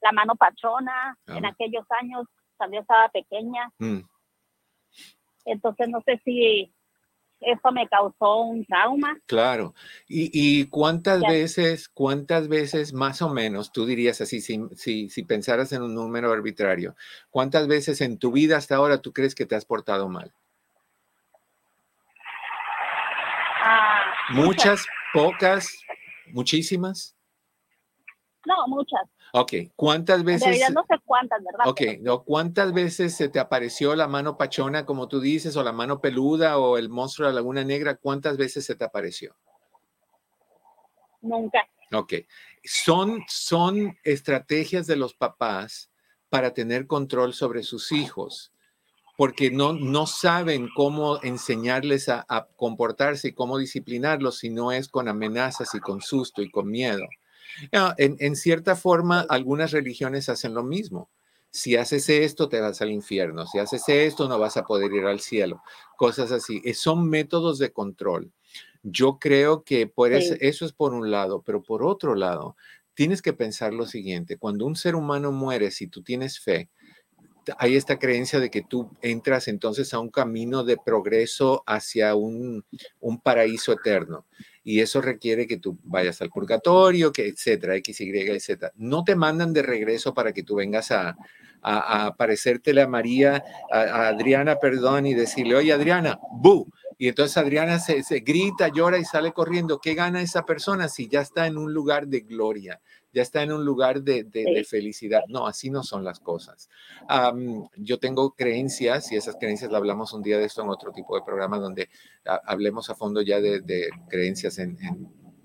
la 0.00 0.12
mano 0.12 0.34
patrona. 0.34 1.16
En 1.28 1.44
ah. 1.44 1.50
aquellos 1.50 1.84
años, 2.00 2.26
cuando 2.56 2.76
yo 2.76 2.80
estaba 2.80 3.08
pequeña. 3.10 3.70
Mm. 3.78 4.00
Entonces, 5.44 5.88
no 5.88 6.00
sé 6.02 6.20
si 6.24 6.72
eso 7.40 7.72
me 7.72 7.88
causó 7.88 8.36
un 8.42 8.64
trauma. 8.64 9.18
Claro. 9.26 9.74
¿Y, 10.06 10.66
cuántas 10.66 11.20
veces, 11.22 11.88
cuántas 11.88 12.48
veces 12.48 12.92
más 12.92 13.22
o 13.22 13.30
menos, 13.30 13.72
tú 13.72 13.86
dirías 13.86 14.20
así, 14.20 14.40
si, 14.40 14.60
si, 14.76 15.08
si, 15.08 15.22
pensaras 15.22 15.72
en 15.72 15.82
un 15.82 15.94
número 15.94 16.32
arbitrario, 16.32 16.94
cuántas 17.30 17.66
veces 17.66 18.00
en 18.00 18.18
tu 18.18 18.32
vida 18.32 18.56
hasta 18.56 18.76
ahora 18.76 19.00
tú 19.00 19.12
crees 19.12 19.34
que 19.34 19.46
te 19.46 19.54
has 19.54 19.64
portado 19.64 20.08
mal? 20.08 20.32
Ah, 23.62 24.02
muchas, 24.30 24.86
pocas, 25.12 25.68
muchísimas. 26.32 27.16
No, 28.46 28.66
muchas. 28.68 29.02
Ok, 29.32 29.52
¿cuántas 29.76 30.24
veces? 30.24 30.60
En 30.60 30.74
no 30.74 30.84
sé 30.88 30.96
cuántas, 31.04 31.42
¿verdad? 31.42 31.68
Ok, 31.68 31.80
no, 32.00 32.24
¿cuántas 32.24 32.72
veces 32.72 33.16
se 33.16 33.28
te 33.28 33.38
apareció 33.38 33.94
la 33.94 34.08
mano 34.08 34.36
pachona, 34.36 34.84
como 34.84 35.08
tú 35.08 35.20
dices, 35.20 35.56
o 35.56 35.62
la 35.62 35.72
mano 35.72 36.00
peluda, 36.00 36.58
o 36.58 36.78
el 36.78 36.88
monstruo 36.88 37.28
de 37.28 37.32
la 37.32 37.40
laguna 37.40 37.64
negra? 37.64 37.96
¿Cuántas 37.96 38.36
veces 38.36 38.64
se 38.64 38.74
te 38.74 38.84
apareció? 38.84 39.36
Nunca. 41.20 41.68
Ok, 41.92 42.14
son, 42.64 43.22
son 43.28 43.98
estrategias 44.04 44.86
de 44.86 44.96
los 44.96 45.14
papás 45.14 45.90
para 46.28 46.54
tener 46.54 46.86
control 46.86 47.34
sobre 47.34 47.62
sus 47.62 47.92
hijos 47.92 48.52
porque 49.20 49.50
no, 49.50 49.74
no 49.74 50.06
saben 50.06 50.70
cómo 50.74 51.22
enseñarles 51.22 52.08
a, 52.08 52.24
comportarse 52.56 53.28
y 53.28 53.32
cómo 53.34 53.58
disciplinarlos 53.58 54.38
si 54.38 54.48
no 54.48 54.72
es 54.72 54.88
con 54.88 55.08
amenazas 55.08 55.74
y 55.74 55.78
con 55.78 56.00
susto 56.00 56.40
y 56.40 56.50
con 56.50 56.70
miedo. 56.70 57.02
Ah, 57.72 57.94
en, 57.98 58.16
en, 58.20 58.36
cierta 58.36 58.76
forma, 58.76 59.20
algunas 59.28 59.72
religiones 59.72 60.28
hacen 60.28 60.54
lo 60.54 60.62
mismo. 60.62 61.10
Si 61.50 61.76
haces 61.76 62.08
esto, 62.08 62.48
te 62.48 62.60
vas 62.60 62.80
al 62.80 62.90
infierno. 62.90 63.46
Si 63.46 63.58
haces 63.58 63.88
esto, 63.88 64.28
no 64.28 64.38
vas 64.38 64.56
a 64.56 64.64
poder 64.64 64.92
ir 64.92 65.04
al 65.04 65.20
cielo. 65.20 65.62
Cosas 65.96 66.30
así. 66.32 66.62
Eh, 66.64 66.74
son 66.74 67.08
métodos 67.08 67.58
de 67.58 67.72
control. 67.72 68.32
Yo 68.82 69.18
creo 69.18 69.62
que 69.64 69.86
por 69.86 70.12
eso, 70.12 70.34
eso 70.40 70.64
es 70.64 70.72
por 70.72 70.94
un 70.94 71.10
lado, 71.10 71.42
pero 71.42 71.62
por 71.62 71.82
otro 71.84 72.14
lado, 72.14 72.56
tienes 72.94 73.20
que 73.20 73.32
pensar 73.32 73.74
lo 73.74 73.86
siguiente. 73.86 74.38
Cuando 74.38 74.64
un 74.64 74.76
ser 74.76 74.94
humano 74.94 75.32
muere, 75.32 75.70
si 75.70 75.86
tú 75.86 76.02
tienes 76.02 76.40
fe, 76.40 76.70
hay 77.58 77.76
esta 77.76 77.98
creencia 77.98 78.40
de 78.40 78.50
que 78.50 78.62
tú 78.62 78.90
entras 79.02 79.48
entonces 79.48 79.92
a 79.94 79.98
un 79.98 80.10
camino 80.10 80.64
de 80.64 80.76
progreso 80.76 81.62
hacia 81.66 82.14
un, 82.14 82.64
paraíso 83.22 83.72
eterno. 83.72 84.26
Y 84.62 84.80
eso 84.80 85.00
requiere 85.00 85.46
que 85.46 85.56
tú 85.56 85.78
vayas 85.84 86.20
al 86.20 86.28
purgatorio, 86.28 87.12
que 87.12 87.28
etcétera, 87.28 87.76
X, 87.76 88.00
Y, 88.00 88.40
Z. 88.40 88.72
No 88.76 89.04
te 89.04 89.16
mandan 89.16 89.52
de 89.52 89.62
regreso 89.62 90.12
para 90.12 90.32
que 90.32 90.42
tú 90.42 90.56
vengas 90.56 90.90
a, 90.90 91.16
a, 91.62 92.06
a 92.06 92.86
María, 92.88 93.42
a, 93.72 94.08
Adriana, 94.08 94.56
perdón, 94.56 95.06
y 95.06 95.14
decirle, 95.14 95.56
oye, 95.56 95.72
Adriana, 95.72 96.18
¡bu! 96.32 96.70
Y 96.98 97.08
entonces 97.08 97.38
Adriana 97.38 97.78
se, 97.78 98.02
grita, 98.20 98.68
llora 98.68 98.98
y 98.98 99.04
sale 99.06 99.32
corriendo. 99.32 99.78
¿Qué 99.78 99.94
gana 99.94 100.20
esa 100.20 100.44
persona 100.44 100.86
si 100.86 101.08
ya 101.08 101.22
está 101.22 101.46
en 101.46 101.56
un 101.56 101.72
lugar 101.72 102.06
de 102.06 102.20
gloria? 102.20 102.78
Ya 103.12 103.22
está 103.22 103.42
en 103.42 103.52
un 103.52 103.64
lugar 103.64 104.02
de, 104.02 104.64
felicidad. 104.68 105.22
No, 105.28 105.46
así 105.46 105.70
no 105.70 105.82
son 105.82 106.04
las 106.04 106.20
cosas. 106.20 106.68
yo 107.76 107.98
tengo 107.98 108.32
creencias 108.32 109.12
y 109.12 109.16
esas 109.16 109.36
creencias 109.36 109.70
la 109.70 109.78
hablamos 109.78 110.12
un 110.12 110.22
día 110.22 110.38
de 110.38 110.44
esto 110.44 110.62
en 110.62 110.68
otro 110.68 110.92
tipo 110.92 111.16
de 111.16 111.22
programa 111.22 111.58
donde 111.58 111.88
hablemos 112.24 112.90
a 112.90 112.94
fondo 112.94 113.22
ya 113.22 113.40
de, 113.40 113.88
creencias 114.08 114.58
en, 114.58 114.78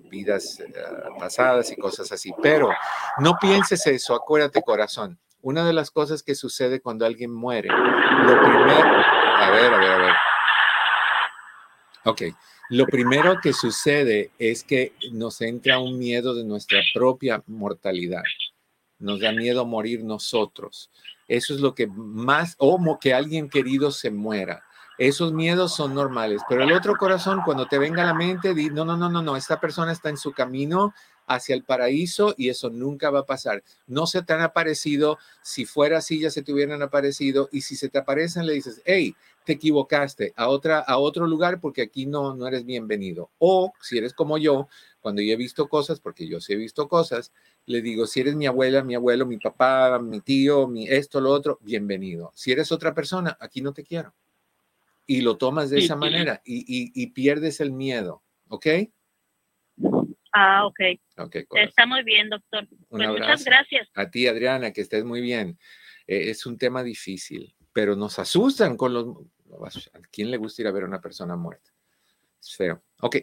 vidas 0.08 0.60
eh, 0.60 0.72
pasadas 1.20 1.72
y 1.72 1.76
cosas 1.76 2.12
así. 2.12 2.32
Pero 2.42 2.70
no 3.18 3.38
pienses 3.40 3.86
eso, 3.88 4.16
acuérdate 4.16 4.62
corazón. 4.62 5.20
Una 5.42 5.66
de 5.66 5.74
las 5.74 5.92
cosas 5.92 6.24
que 6.24 6.36
sucede 6.36 6.80
cuando 6.80 7.06
alguien 7.06 7.32
muere, 7.34 7.70
lo 7.70 8.42
primero, 8.42 8.90
a 9.38 9.50
ver, 9.52 9.74
a 9.74 9.78
ver, 9.78 9.92
a 9.92 9.98
ver. 9.98 10.14
Ok, 12.06 12.22
lo 12.70 12.86
primero 12.88 13.40
que 13.42 13.54
sucede 13.54 14.32
es 14.40 14.64
que 14.64 14.94
nos 15.12 15.42
entra 15.42 15.80
un 15.80 15.98
miedo 15.98 16.34
de 16.34 16.44
nuestra 16.44 16.80
propia 16.94 17.44
mortalidad. 17.48 18.24
Nos 18.98 19.20
da 19.20 19.32
miedo 19.32 19.66
morir 19.66 20.04
nosotros. 20.04 20.90
Eso 21.28 21.54
es 21.54 21.60
lo 21.60 21.76
que 21.76 21.88
más, 21.88 22.56
o 22.58 22.98
que 23.00 23.14
alguien 23.14 23.50
querido 23.50 23.92
se 23.92 24.12
muera. 24.12 24.64
Esos 24.98 25.34
miedos 25.34 25.76
son 25.76 25.94
normales, 25.94 26.42
pero 26.48 26.64
el 26.64 26.72
otro 26.72 26.96
corazón, 26.96 27.42
cuando 27.44 27.68
te 27.68 27.78
venga 27.78 28.04
a 28.04 28.06
la 28.06 28.14
mente, 28.14 28.54
di, 28.54 28.70
no, 28.70 28.86
no, 28.86 28.96
no, 28.96 29.10
no, 29.10 29.22
no, 29.22 29.36
esta 29.36 29.60
persona 29.60 29.92
está 29.92 30.10
en 30.10 30.18
su 30.18 30.32
camino 30.32 30.94
hacia 31.28 31.56
el 31.56 31.64
paraíso 31.64 32.34
y 32.38 32.50
eso 32.50 32.70
nunca 32.70 33.10
va 33.10 33.20
a 33.20 33.26
pasar. 33.26 33.64
No 33.88 34.08
se 34.08 34.22
te 34.22 34.34
han 34.34 34.42
aparecido, 34.42 35.18
si 35.42 35.66
fuera 35.66 35.98
así 35.98 36.20
ya 36.20 36.30
se 36.30 36.44
te 36.44 36.54
hubieran 36.54 36.82
aparecido 36.82 37.50
y 37.52 37.62
si 37.62 37.76
se 37.76 37.90
te 37.90 37.98
aparecen 37.98 38.46
le 38.46 38.54
dices, 38.54 38.82
hey, 38.86 39.16
te 39.46 39.54
equivocaste 39.54 40.34
a, 40.36 40.50
otra, 40.50 40.80
a 40.80 40.98
otro 40.98 41.28
lugar 41.28 41.60
porque 41.62 41.84
aquí 41.84 42.06
no, 42.06 42.36
no 42.36 42.48
eres 42.48 42.66
bienvenido. 42.66 43.32
O 43.38 43.74
si 43.82 43.98
eres 43.98 44.14
como 44.14 44.38
yo, 44.38 44.68
cuando 45.00 45.22
yo 45.22 45.34
he 45.34 45.38
visto 45.38 45.70
cosas, 45.70 46.00
porque 46.00 46.28
yo 46.28 46.42
sí 46.42 46.54
he 46.54 46.58
visto 46.58 46.88
cosas, 46.88 47.32
le 47.66 47.82
digo, 47.82 48.08
si 48.08 48.22
eres 48.22 48.36
mi 48.36 48.46
abuela, 48.46 48.84
mi 48.84 48.96
abuelo, 48.96 49.26
mi 49.26 49.38
papá, 49.38 50.00
mi 50.00 50.22
tío, 50.22 50.68
mi 50.68 50.88
esto, 50.88 51.22
lo 51.22 51.32
otro, 51.32 51.60
bienvenido. 51.62 52.32
Si 52.36 52.52
eres 52.52 52.72
otra 52.72 52.94
persona, 52.94 53.38
aquí 53.40 53.62
no 53.62 53.74
te 53.74 53.84
quiero. 53.84 54.14
Y 55.08 55.22
lo 55.22 55.38
tomas 55.38 55.70
de 55.70 55.80
esa 55.80 55.96
manera 55.96 56.42
y, 56.44 56.66
y 56.68 57.08
pierdes 57.08 57.62
el 57.62 57.72
miedo, 57.72 58.24
¿ok? 58.50 58.66
Ah, 60.38 60.66
ok. 60.66 60.80
okay 61.18 61.46
Está 61.54 61.86
muy 61.86 62.04
bien, 62.04 62.30
doctor. 62.30 62.68
Pues 62.90 63.08
muchas 63.08 63.46
gracias. 63.46 63.88
A 63.96 64.10
ti, 64.10 64.28
Adriana, 64.28 64.74
que 64.74 64.82
estés 64.82 65.06
muy 65.06 65.22
bien. 65.22 65.58
Eh, 66.08 66.30
es 66.30 66.46
un 66.46 66.58
tema 66.58 66.84
difícil, 66.84 67.56
pero 67.72 67.96
nos 67.96 68.20
asustan 68.20 68.76
con 68.76 68.94
los... 68.94 69.08
¿A 69.52 70.00
quién 70.12 70.32
le 70.32 70.38
gusta 70.38 70.62
ir 70.62 70.68
a 70.68 70.72
ver 70.72 70.84
a 70.84 70.88
una 70.88 71.02
persona 71.02 71.36
muerta? 71.36 71.72
Feo. 72.54 72.84
Ok, 73.02 73.18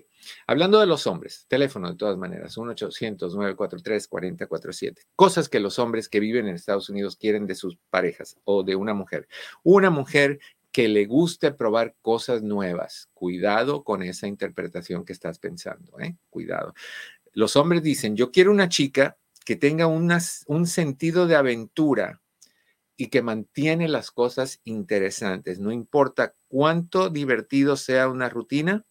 hablando 0.47 0.79
de 0.81 0.87
los 0.87 1.07
hombres, 1.07 1.45
teléfono 1.49 1.91
de 1.91 1.97
todas 1.97 2.17
maneras, 2.17 2.57
1-800-943-4047. 2.57 5.07
Cosas 5.15 5.49
que 5.49 5.61
los 5.61 5.79
hombres 5.79 6.09
que 6.09 6.19
viven 6.19 6.49
en 6.49 6.57
Estados 6.57 6.89
Unidos 6.89 7.17
quieren 7.17 7.47
de 7.47 7.55
sus 7.55 7.79
parejas 7.91 8.37
o 8.45 8.65
de 8.65 8.75
una 8.75 8.95
mujer. 8.95 9.29
Una 9.63 9.91
mujer 9.91 10.41
que 10.73 10.89
le 10.89 11.07
guste 11.07 11.53
probar 11.53 11.95
cosas 12.03 12.43
nuevas. 12.43 13.09
Cuidado 13.15 13.85
con 13.85 14.03
esa 14.03 14.27
interpretación 14.27 15.05
que 15.05 15.13
estás 15.13 15.39
pensando, 15.39 16.01
¿eh? 16.01 16.17
Cuidado. 16.31 16.75
Los 17.33 17.55
hombres 17.57 17.83
dicen, 17.83 18.17
yo 18.17 18.33
quiero 18.33 18.51
una 18.51 18.69
chica 18.69 19.17
que 19.45 19.57
tenga 19.57 19.87
un 19.87 20.67
sentido 20.67 21.27
de 21.27 21.37
aventura 21.37 22.22
y 23.03 23.09
que 23.09 23.21
mantiene 23.21 23.89
las 23.89 24.13
cosas 24.13 24.61
interesantes. 24.63 25.59
No 25.59 25.73
importa 25.73 26.37
cuánto 26.47 27.11
divertido 27.11 27.77
sea 27.77 28.07
una 28.09 28.29
rutina, 28.29 28.87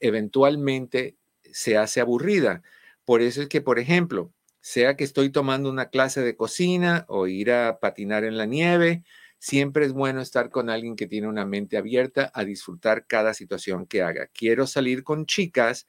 eventualmente 0.00 1.18
se 1.52 1.76
hace 1.76 2.00
aburrida. 2.00 2.62
Por 3.04 3.20
eso 3.20 3.42
es 3.42 3.48
que, 3.50 3.60
por 3.60 3.78
ejemplo, 3.78 4.32
sea 4.62 4.96
que 4.96 5.04
estoy 5.04 5.28
tomando 5.28 5.68
una 5.68 5.90
clase 5.90 6.22
de 6.22 6.34
cocina 6.34 7.04
o 7.08 7.26
ir 7.26 7.52
a 7.52 7.78
patinar 7.78 8.24
en 8.24 8.38
la 8.38 8.46
nieve, 8.46 9.04
Siempre 9.40 9.84
es 9.84 9.92
bueno 9.92 10.20
estar 10.20 10.50
con 10.50 10.68
alguien 10.68 10.96
que 10.96 11.06
tiene 11.06 11.28
una 11.28 11.46
mente 11.46 11.76
abierta 11.76 12.32
a 12.34 12.44
disfrutar 12.44 13.06
cada 13.06 13.34
situación 13.34 13.86
que 13.86 14.02
haga. 14.02 14.26
Quiero 14.34 14.66
salir 14.66 15.04
con 15.04 15.26
chicas 15.26 15.86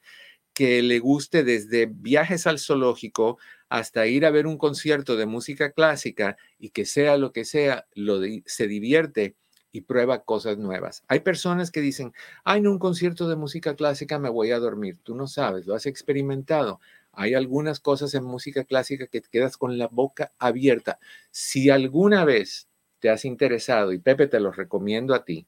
que 0.54 0.82
le 0.82 0.98
guste 0.98 1.44
desde 1.44 1.86
viajes 1.86 2.46
al 2.46 2.58
zoológico 2.58 3.38
hasta 3.68 4.06
ir 4.06 4.26
a 4.26 4.30
ver 4.30 4.46
un 4.46 4.58
concierto 4.58 5.16
de 5.16 5.26
música 5.26 5.72
clásica 5.72 6.36
y 6.58 6.70
que 6.70 6.84
sea 6.84 7.16
lo 7.16 7.32
que 7.32 7.44
sea, 7.44 7.86
lo 7.94 8.20
se 8.46 8.66
divierte 8.66 9.36
y 9.72 9.82
prueba 9.82 10.24
cosas 10.24 10.58
nuevas. 10.58 11.04
Hay 11.08 11.20
personas 11.20 11.70
que 11.70 11.80
dicen, 11.80 12.12
ay, 12.44 12.60
en 12.60 12.66
un 12.66 12.78
concierto 12.78 13.28
de 13.28 13.36
música 13.36 13.76
clásica 13.76 14.18
me 14.18 14.28
voy 14.28 14.50
a 14.50 14.58
dormir. 14.58 14.98
Tú 15.02 15.14
no 15.14 15.28
sabes, 15.28 15.66
lo 15.66 15.74
has 15.74 15.86
experimentado. 15.86 16.80
Hay 17.12 17.34
algunas 17.34 17.80
cosas 17.80 18.14
en 18.14 18.24
música 18.24 18.64
clásica 18.64 19.06
que 19.06 19.20
te 19.20 19.28
quedas 19.28 19.56
con 19.56 19.78
la 19.78 19.88
boca 19.88 20.32
abierta. 20.38 20.98
Si 21.30 21.70
alguna 21.70 22.24
vez 22.24 22.68
te 22.98 23.10
has 23.10 23.24
interesado, 23.24 23.92
y 23.92 23.98
Pepe 23.98 24.26
te 24.26 24.40
lo 24.40 24.52
recomiendo 24.52 25.14
a 25.14 25.24
ti, 25.24 25.46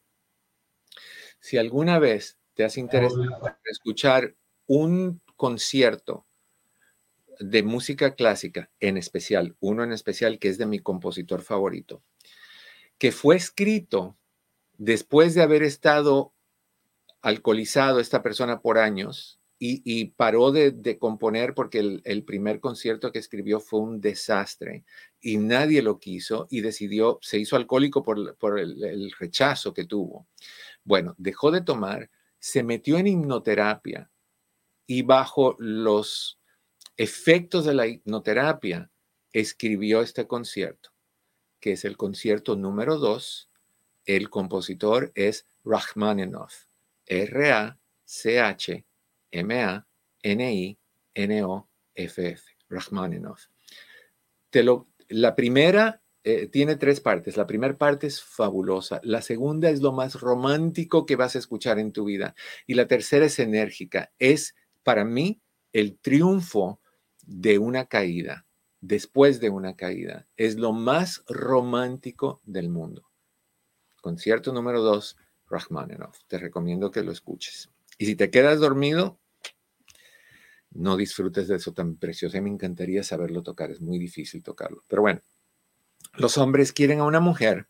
si 1.40 1.58
alguna 1.58 1.98
vez 1.98 2.38
te 2.54 2.64
has 2.64 2.76
interesado 2.78 3.24
en 3.24 3.54
escuchar 3.64 4.34
un 4.66 5.20
concierto 5.36 6.26
de 7.38 7.62
música 7.62 8.14
clásica, 8.14 8.70
en 8.80 8.96
especial, 8.96 9.56
uno 9.60 9.84
en 9.84 9.92
especial 9.92 10.38
que 10.38 10.48
es 10.48 10.58
de 10.58 10.66
mi 10.66 10.78
compositor 10.78 11.42
favorito, 11.42 12.02
que 12.98 13.10
fue 13.12 13.36
escrito 13.36 14.16
después 14.78 15.34
de 15.34 15.42
haber 15.42 15.62
estado 15.62 16.32
alcoholizado 17.20 18.00
esta 18.00 18.22
persona 18.22 18.60
por 18.60 18.78
años, 18.78 19.40
y, 19.64 20.06
paró 20.16 20.50
de, 20.50 20.98
componer 20.98 21.54
porque 21.54 22.00
el, 22.02 22.24
primer 22.24 22.58
concierto 22.58 23.12
que 23.12 23.20
escribió 23.20 23.60
fue 23.60 23.78
un 23.78 24.00
desastre 24.00 24.84
y 25.20 25.36
nadie 25.36 25.82
lo 25.82 26.00
quiso 26.00 26.48
y 26.50 26.62
decidió, 26.62 27.20
se 27.22 27.38
hizo 27.38 27.54
alcohólico 27.54 28.02
por, 28.02 28.58
el 28.58 29.12
rechazo 29.20 29.72
que 29.72 29.84
tuvo. 29.84 30.26
Bueno, 30.82 31.14
dejó 31.16 31.52
de 31.52 31.60
tomar, 31.60 32.10
se 32.40 32.64
metió 32.64 32.98
en 32.98 33.06
hipnoterapia 33.06 34.10
y 34.86 35.02
bajo 35.02 35.56
los 35.58 36.38
efectos 36.96 37.64
de 37.64 37.74
la 37.74 37.86
hipnoterapia 37.86 38.90
escribió 39.32 40.02
este 40.02 40.26
concierto, 40.26 40.90
que 41.60 41.72
es 41.72 41.84
el 41.84 41.96
concierto 41.96 42.56
número 42.56 42.98
dos. 42.98 43.48
El 44.04 44.30
compositor 44.30 45.12
es 45.14 45.46
Rachmaninoff, 45.64 46.66
R-A-C-H 47.06 48.84
M-A-N-I-N-O-F-F, 49.32 49.82
Rachmaninoff. 52.68 53.46
Te 54.50 54.62
lo, 54.62 54.86
la 55.08 55.34
primera 55.34 56.02
eh, 56.22 56.46
tiene 56.46 56.76
tres 56.76 57.00
partes. 57.00 57.36
La 57.36 57.46
primera 57.48 57.76
parte 57.76 58.06
es 58.06 58.22
fabulosa. 58.22 59.00
La 59.02 59.22
segunda 59.22 59.70
es 59.70 59.80
lo 59.80 59.90
más 59.92 60.20
romántico 60.20 61.04
que 61.06 61.16
vas 61.16 61.34
a 61.34 61.40
escuchar 61.40 61.80
en 61.80 61.92
tu 61.92 62.04
vida. 62.04 62.36
Y 62.66 62.74
la 62.74 62.86
tercera 62.86 63.26
es 63.26 63.38
enérgica. 63.38 64.12
Es 64.18 64.54
para 64.82 65.04
mí 65.04 65.40
el 65.72 65.98
triunfo 65.98 66.80
de 67.24 67.58
una 67.58 67.86
caída, 67.86 68.46
después 68.80 69.40
de 69.40 69.50
una 69.50 69.76
caída, 69.76 70.26
es 70.36 70.56
lo 70.56 70.72
más 70.72 71.24
romántico 71.28 72.40
del 72.44 72.68
mundo. 72.68 73.10
Concierto 74.00 74.52
número 74.52 74.82
dos, 74.82 75.16
Rachmaninoff. 75.48 76.18
Te 76.26 76.38
recomiendo 76.38 76.90
que 76.90 77.02
lo 77.02 77.12
escuches. 77.12 77.70
Y 77.98 78.06
si 78.06 78.16
te 78.16 78.30
quedas 78.30 78.58
dormido, 78.58 79.20
no 80.70 80.96
disfrutes 80.96 81.48
de 81.48 81.56
eso 81.56 81.72
tan 81.72 81.96
precioso. 81.96 82.40
Me 82.42 82.50
encantaría 82.50 83.02
saberlo 83.04 83.42
tocar, 83.42 83.70
es 83.70 83.80
muy 83.80 83.98
difícil 83.98 84.42
tocarlo. 84.42 84.84
Pero 84.88 85.02
bueno, 85.02 85.22
los 86.14 86.38
hombres 86.38 86.72
quieren 86.72 87.00
a 87.00 87.04
una 87.04 87.20
mujer 87.20 87.66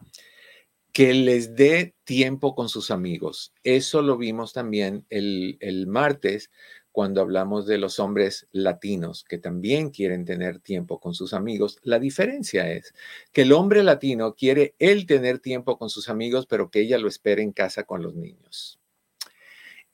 que 0.92 1.14
les 1.14 1.54
dé 1.54 1.94
tiempo 2.04 2.54
con 2.54 2.68
sus 2.68 2.90
amigos. 2.90 3.52
Eso 3.62 4.02
lo 4.02 4.16
vimos 4.16 4.52
también 4.52 5.06
el, 5.08 5.56
el 5.60 5.86
martes 5.86 6.50
cuando 6.92 7.22
hablamos 7.22 7.66
de 7.66 7.78
los 7.78 7.98
hombres 7.98 8.46
latinos 8.52 9.24
que 9.24 9.38
también 9.38 9.90
quieren 9.90 10.24
tener 10.26 10.60
tiempo 10.60 11.00
con 11.00 11.14
sus 11.14 11.32
amigos. 11.32 11.78
La 11.82 11.98
diferencia 11.98 12.70
es 12.70 12.94
que 13.32 13.42
el 13.42 13.52
hombre 13.52 13.82
latino 13.82 14.34
quiere 14.34 14.74
él 14.78 15.06
tener 15.06 15.38
tiempo 15.38 15.78
con 15.78 15.88
sus 15.88 16.10
amigos, 16.10 16.46
pero 16.46 16.70
que 16.70 16.80
ella 16.80 16.98
lo 16.98 17.08
espere 17.08 17.42
en 17.42 17.52
casa 17.52 17.84
con 17.84 18.02
los 18.02 18.14
niños. 18.14 18.78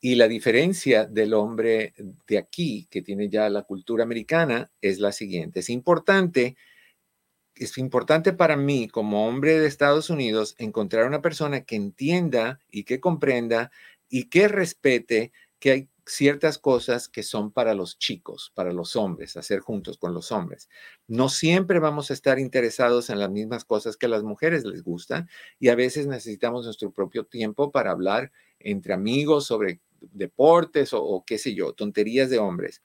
Y 0.01 0.17
la 0.17 0.29
diferencia 0.29 1.07
del 1.07 1.35
hombre 1.35 1.95
de 2.27 2.39
aquí, 2.39 2.87
que 2.91 3.03
tiene 3.03 3.29
ya 3.29 3.49
la 3.49 3.63
cultura 3.63 4.05
americana, 4.05 4.71
es 4.81 4.99
la 5.01 5.13
siguiente. 5.13 5.61
Es 5.61 5.71
importante, 5.71 6.57
es 7.55 7.79
importante 7.79 8.33
para 8.33 8.57
mí 8.57 8.89
como 8.89 9.27
hombre 9.27 9.59
de 9.59 9.67
Estados 9.67 10.11
Unidos 10.11 10.55
encontrar 10.59 11.07
una 11.07 11.23
persona 11.23 11.65
que 11.65 11.77
entienda 11.77 12.61
y 12.71 12.85
que 12.85 13.01
comprenda 13.01 13.73
y 14.09 14.29
que 14.29 14.49
respete 14.49 15.33
que 15.59 15.71
hay 15.71 15.89
ciertas 16.09 16.59
cosas 16.59 17.09
que 17.09 17.23
son 17.23 17.53
para 17.53 17.75
los 17.75 17.99
chicos, 17.99 18.53
para 18.55 18.73
los 18.73 18.97
hombres, 18.97 19.37
hacer 19.37 19.61
juntos 19.61 19.99
con 19.99 20.15
los 20.15 20.33
hombres. 20.33 20.69
No 21.07 21.29
siempre 21.29 21.79
vamos 21.79 22.11
a 22.11 22.15
estar 22.15 22.39
interesados 22.39 23.11
en 23.11 23.19
las 23.21 23.31
mismas 23.31 23.65
cosas 23.65 23.97
que 23.97 24.07
a 24.07 24.09
las 24.09 24.23
mujeres 24.23 24.65
les 24.65 24.83
gustan 24.83 25.29
y 25.61 25.69
a 25.69 25.75
veces 25.75 26.07
necesitamos 26.07 26.65
nuestro 26.65 26.91
propio 26.91 27.25
tiempo 27.25 27.71
para 27.71 27.91
hablar 27.91 28.33
entre 28.59 28.95
amigos 28.95 29.47
sobre 29.47 29.81
deportes 30.01 30.91
o, 30.93 31.25
qué 31.27 31.39
sé 31.39 31.55
yo, 31.55 31.73
tonterías 31.73 32.31
de 32.31 32.39
hombres. 32.39 32.83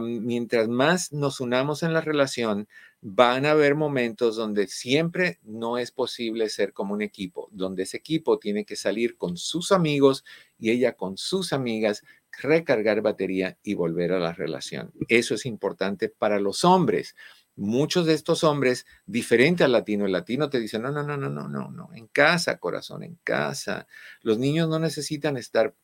mientras 0.00 0.68
más 0.68 1.12
nos 1.12 1.40
unamos 1.40 1.82
en 1.82 1.92
la 1.92 2.00
relación, 2.00 2.68
van 3.00 3.46
a 3.46 3.52
haber 3.52 3.76
momentos 3.76 4.34
donde 4.36 4.66
siempre 4.66 5.38
no 5.44 5.78
es 5.78 5.92
posible 5.92 6.48
ser 6.48 6.72
como 6.72 6.94
un 6.94 7.02
equipo, 7.02 7.48
donde 7.52 7.84
ese 7.84 7.96
equipo 7.96 8.38
tiene 8.38 8.64
que 8.64 8.74
salir 8.74 9.16
con 9.16 9.36
sus 9.36 9.70
amigos 9.70 10.24
y 10.58 10.70
ella 10.70 10.94
con 10.94 11.16
sus 11.16 11.52
amigas, 11.52 12.02
recargar 12.40 13.00
batería 13.02 13.58
y 13.62 13.74
volver 13.74 14.12
a 14.12 14.18
la 14.18 14.32
relación. 14.32 14.92
Eso 15.08 15.34
es 15.34 15.46
importante 15.46 16.08
para 16.08 16.40
los 16.40 16.64
hombres. 16.64 17.14
Muchos 17.56 18.06
de 18.06 18.14
estos 18.14 18.44
hombres, 18.44 18.86
diferente 19.06 19.64
al 19.64 19.72
latino, 19.72 20.06
el 20.06 20.12
latino 20.12 20.48
te 20.48 20.60
dice, 20.60 20.78
no, 20.78 20.92
no, 20.92 21.02
no, 21.02 21.16
no, 21.16 21.28
no, 21.28 21.48
no, 21.48 21.70
no, 21.70 21.90
en 21.92 22.06
casa, 22.06 22.58
corazón, 22.58 23.02
en 23.02 23.18
casa. 23.24 23.86
Los 24.22 24.38
niños 24.38 24.68
no 24.68 24.78
necesitan 24.78 25.36
estar 25.36 25.74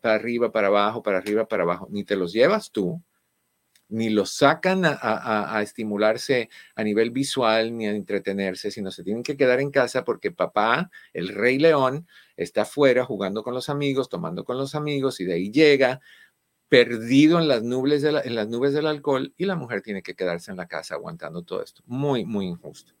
para 0.00 0.14
arriba, 0.14 0.52
para 0.52 0.68
abajo, 0.68 1.02
para 1.02 1.18
arriba, 1.18 1.46
para 1.46 1.64
abajo, 1.64 1.88
ni 1.90 2.04
te 2.04 2.16
los 2.16 2.32
llevas 2.32 2.70
tú, 2.70 3.02
ni 3.92 4.10
los 4.10 4.30
sacan 4.30 4.82
a, 4.84 5.60
estimularse 5.62 6.48
a 6.74 6.82
nivel 6.82 7.10
visual 7.10 7.76
ni 7.76 7.86
a 7.86 7.90
entretenerse, 7.90 8.70
sino 8.70 8.90
se 8.90 9.04
tienen 9.04 9.22
que 9.22 9.36
quedar 9.36 9.60
en 9.60 9.70
casa 9.70 10.04
porque 10.04 10.32
papá, 10.32 10.90
el 11.12 11.28
rey 11.28 11.58
león, 11.58 12.06
está 12.36 12.62
afuera 12.62 13.04
jugando 13.04 13.42
con 13.42 13.54
los 13.54 13.68
amigos, 13.68 14.08
tomando 14.08 14.44
con 14.44 14.56
los 14.56 14.74
amigos 14.74 15.20
y 15.20 15.24
de 15.24 15.34
ahí 15.34 15.50
llega 15.50 16.00
perdido 16.68 17.38
en 17.38 17.48
las 17.48 17.62
nubes, 17.62 18.02
del 18.02 18.86
alcohol 18.86 19.34
y 19.36 19.44
la 19.44 19.56
mujer 19.56 19.82
tiene 19.82 20.02
que 20.02 20.14
quedarse 20.14 20.50
en 20.50 20.56
la 20.56 20.66
casa 20.66 20.94
aguantando 20.94 21.42
todo 21.42 21.62
esto. 21.62 21.82
Muy, 21.86 22.24
muy 22.24 22.46
injusto. 22.46 22.94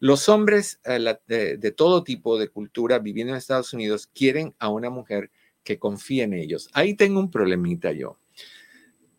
Los 0.00 0.28
hombres 0.28 0.80
eh, 0.84 1.56
de 1.56 1.70
todo 1.70 2.02
tipo 2.02 2.38
de 2.38 2.48
cultura 2.48 2.98
viviendo 2.98 3.32
en 3.32 3.38
Estados 3.38 3.72
Unidos 3.72 4.08
quieren 4.12 4.54
a 4.58 4.68
una 4.68 4.90
mujer 4.90 5.30
que 5.62 5.78
confíe 5.78 6.24
en 6.24 6.34
ellos. 6.34 6.68
Ahí 6.72 6.94
tengo 6.94 7.20
un 7.20 7.30
problemita 7.30 7.92
yo. 7.92 8.18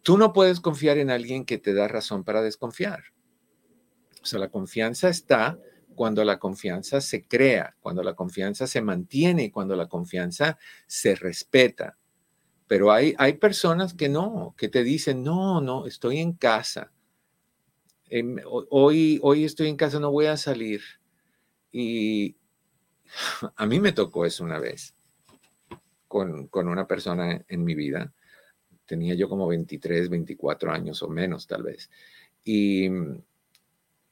Tú 0.06 0.20
no 0.20 0.34
puedes 0.34 0.60
confiar 0.60 1.00
en 1.00 1.10
alguien 1.10 1.46
que 1.46 1.58
te 1.58 1.74
da 1.74 1.88
razón 1.88 2.24
para 2.24 2.44
desconfiar. 2.44 3.06
O 4.22 4.26
sea, 4.28 4.38
la 4.38 4.50
confianza 4.50 5.10
está 5.10 5.58
cuando 5.96 6.24
la 6.24 6.38
confianza 6.38 7.02
se 7.02 7.26
crea, 7.26 7.76
cuando 7.80 8.04
la 8.04 8.14
confianza 8.14 8.68
se 8.68 8.84
mantiene, 8.84 9.52
cuando 9.52 9.76
la 9.76 9.88
confianza 9.88 10.60
se 10.86 11.16
respeta. 11.16 11.98
Pero 12.68 12.92
hay, 12.92 13.16
hay 13.18 13.34
personas 13.34 13.96
que 13.96 14.08
no, 14.08 14.54
que 14.60 14.70
te 14.70 14.84
dicen, 14.84 15.24
no, 15.24 15.60
no, 15.60 15.88
estoy 15.88 16.20
en 16.20 16.34
casa. 16.34 16.92
Em, 18.08 18.38
hoy, 18.46 19.20
hoy 19.24 19.44
estoy 19.44 19.70
en 19.70 19.76
casa, 19.76 20.00
no 20.00 20.12
voy 20.12 20.28
a 20.28 20.38
salir. 20.38 20.82
Y 21.72 22.38
a 23.56 23.66
mí 23.66 23.80
me 23.80 23.92
tocó 23.92 24.24
eso 24.24 24.44
una 24.44 24.60
vez 24.60 24.94
con, 26.08 26.48
una 26.54 26.86
persona 26.86 27.44
en, 27.48 27.64
mi 27.64 27.74
vida. 27.74 28.14
Tenía 28.86 29.16
yo 29.16 29.30
como 29.30 29.48
23, 29.48 30.10
24 30.10 30.72
años 30.72 31.02
o 31.04 31.10
menos 31.10 31.48
tal 31.48 31.64
vez. 31.64 31.90
Y, 32.44 32.90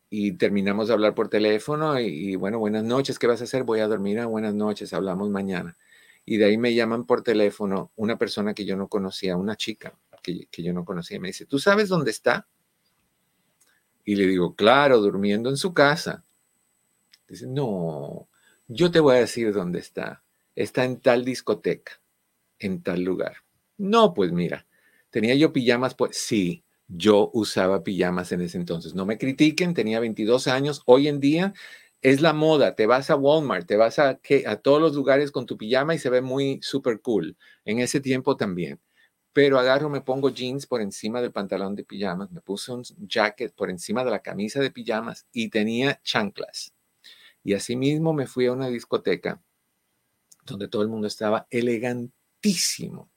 y 0.10 0.34
terminamos 0.34 0.88
de 0.88 0.94
hablar 0.94 1.16
por 1.16 1.30
teléfono 1.30 2.00
y, 2.00 2.36
bueno, 2.36 2.60
buenas 2.60 2.84
noches, 2.84 3.20
¿qué 3.20 3.28
vas 3.28 3.42
a 3.42 3.46
hacer? 3.46 3.64
Voy 3.64 3.80
a 3.80 3.88
dormir, 3.88 4.20
ah, 4.20 4.26
buenas 4.26 4.54
noches, 4.54 4.94
hablamos 4.94 5.30
mañana. 5.30 5.78
Y 6.26 6.38
de 6.38 6.46
ahí 6.46 6.58
me 6.58 6.74
llaman 6.74 7.06
por 7.06 7.22
teléfono 7.22 7.92
una 7.96 8.18
persona 8.18 8.54
que 8.54 8.66
yo 8.66 8.76
no 8.78 8.88
conocía, 8.88 9.36
una 9.38 9.56
chica 9.56 9.98
que, 10.22 10.48
que 10.50 10.64
yo 10.64 10.74
no 10.74 10.86
conocía. 10.86 11.20
Me 11.20 11.28
dice, 11.28 11.46
¿tú 11.46 11.60
sabes 11.60 11.90
dónde 11.90 12.12
está? 12.12 12.48
Y 14.06 14.16
le 14.16 14.28
digo, 14.28 14.56
claro, 14.56 15.00
durmiendo 15.00 15.50
en 15.50 15.58
su 15.58 15.74
casa. 15.74 16.24
Dice, 17.28 17.48
no, 17.48 18.28
yo 18.68 18.92
te 18.92 19.00
voy 19.00 19.18
a 19.18 19.20
decir 19.20 19.54
dónde 19.54 19.80
está 19.80 20.24
está 20.56 20.86
en 20.86 21.00
tal 21.00 21.26
discoteca, 21.26 22.00
en 22.60 22.84
tal 22.84 23.02
lugar. 23.02 23.38
No, 23.78 24.14
pues 24.14 24.32
mira, 24.32 24.68
tenía 25.10 25.36
yo 25.36 25.52
pijamas, 25.54 25.96
pues 25.96 26.18
sí, 26.18 26.64
yo 26.88 27.30
usaba 27.34 27.84
pijamas 27.84 28.32
en 28.32 28.42
ese 28.42 28.58
entonces. 28.58 28.94
No 28.96 29.06
me 29.06 29.18
critiquen, 29.18 29.74
tenía 29.74 30.00
22 30.00 30.48
años. 30.48 30.82
Hoy 30.86 31.08
en 31.08 31.20
día 31.20 31.54
es 32.02 32.22
la 32.22 32.34
moda. 32.34 32.76
Te 32.76 32.86
vas 32.86 33.10
a 33.10 33.16
Walmart, 33.16 33.68
te 33.68 33.78
vas 33.78 34.00
a, 34.00 34.20
a 34.46 34.56
todos 34.58 34.82
los 34.82 34.94
lugares 34.96 35.32
con 35.32 35.46
tu 35.46 35.58
pijama 35.58 35.96
y 35.96 36.00
se 36.00 36.10
ve 36.10 36.22
muy 36.22 36.60
super 36.62 37.02
cool. 37.02 37.38
En 37.66 37.80
ese 37.80 38.00
tiempo 38.00 38.38
también. 38.38 38.80
Pero 39.34 39.60
agarro, 39.60 39.90
me 39.90 40.02
pongo 40.02 40.30
jeans 40.30 40.68
por 40.68 40.82
encima 40.82 41.22
del 41.22 41.32
pantalón 41.32 41.76
de 41.76 41.84
pijamas, 41.84 42.32
me 42.32 42.42
puse 42.42 42.72
un 42.72 42.84
jacket 43.08 43.54
por 43.56 43.70
encima 43.72 44.04
de 44.06 44.12
la 44.12 44.22
camisa 44.22 44.60
de 44.62 44.72
pijamas 44.72 45.28
y 45.34 45.50
tenía 45.50 46.00
chanclas. 46.04 46.74
Y 47.44 47.54
asimismo 47.54 48.14
me 48.14 48.28
fui 48.28 48.48
a 48.48 48.54
una 48.54 48.70
discoteca 48.70 49.42
donde 50.46 50.68
todo 50.70 50.82
el 50.84 50.88
mundo 50.90 51.08
estaba 51.08 51.48
elegantísimo. 51.50 53.10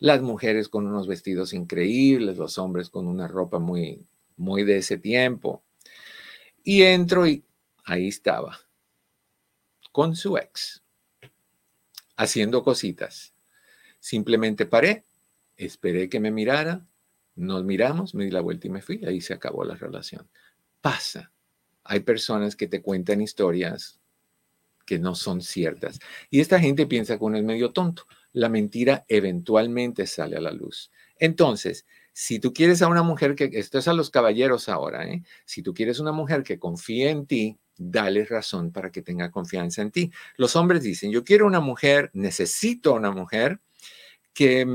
Las 0.00 0.22
mujeres 0.22 0.68
con 0.68 0.86
unos 0.86 1.06
vestidos 1.06 1.52
increíbles, 1.52 2.38
los 2.38 2.58
hombres 2.58 2.88
con 2.88 3.06
una 3.06 3.28
ropa 3.28 3.58
muy, 3.58 4.06
muy 4.36 4.64
de 4.64 4.78
ese 4.78 4.96
tiempo. 4.98 5.62
Y 6.64 6.82
entro 6.82 7.26
y 7.26 7.44
ahí 7.84 8.08
estaba, 8.08 8.58
con 9.92 10.16
su 10.16 10.38
ex, 10.38 10.82
haciendo 12.16 12.62
cositas. 12.62 13.34
Simplemente 13.98 14.64
paré, 14.64 15.04
esperé 15.56 16.08
que 16.08 16.18
me 16.18 16.30
mirara, 16.30 16.86
nos 17.36 17.64
miramos, 17.64 18.14
me 18.14 18.24
di 18.24 18.30
la 18.30 18.40
vuelta 18.40 18.66
y 18.66 18.70
me 18.70 18.82
fui. 18.82 19.04
Ahí 19.04 19.20
se 19.20 19.34
acabó 19.34 19.64
la 19.64 19.74
relación. 19.74 20.28
Pasa. 20.80 21.30
Hay 21.84 22.00
personas 22.00 22.56
que 22.56 22.68
te 22.68 22.82
cuentan 22.82 23.20
historias 23.20 24.00
que 24.86 24.98
no 24.98 25.14
son 25.14 25.40
ciertas. 25.40 25.98
Y 26.30 26.40
esta 26.40 26.58
gente 26.58 26.86
piensa 26.86 27.18
que 27.18 27.24
uno 27.24 27.36
es 27.36 27.44
medio 27.44 27.72
tonto. 27.72 28.06
La 28.32 28.48
mentira 28.48 29.04
eventualmente 29.08 30.06
sale 30.06 30.36
a 30.36 30.40
la 30.40 30.52
luz. 30.52 30.90
Entonces, 31.16 31.86
si 32.12 32.38
tú 32.38 32.52
quieres 32.52 32.82
a 32.82 32.88
una 32.88 33.02
mujer 33.02 33.34
que, 33.34 33.50
esto 33.52 33.78
es 33.78 33.88
a 33.88 33.92
los 33.92 34.10
caballeros 34.10 34.68
ahora, 34.68 35.08
¿eh? 35.08 35.22
si 35.44 35.62
tú 35.62 35.74
quieres 35.74 36.00
una 36.00 36.12
mujer 36.12 36.42
que 36.42 36.58
confíe 36.58 37.10
en 37.10 37.26
ti, 37.26 37.58
dale 37.76 38.24
razón 38.24 38.72
para 38.72 38.90
que 38.90 39.02
tenga 39.02 39.30
confianza 39.30 39.80
en 39.82 39.90
ti. 39.90 40.12
Los 40.36 40.54
hombres 40.54 40.82
dicen, 40.82 41.10
yo 41.10 41.24
quiero 41.24 41.46
una 41.46 41.60
mujer, 41.60 42.10
necesito 42.12 42.92
una 42.92 43.10
mujer 43.10 43.60
que 44.34 44.66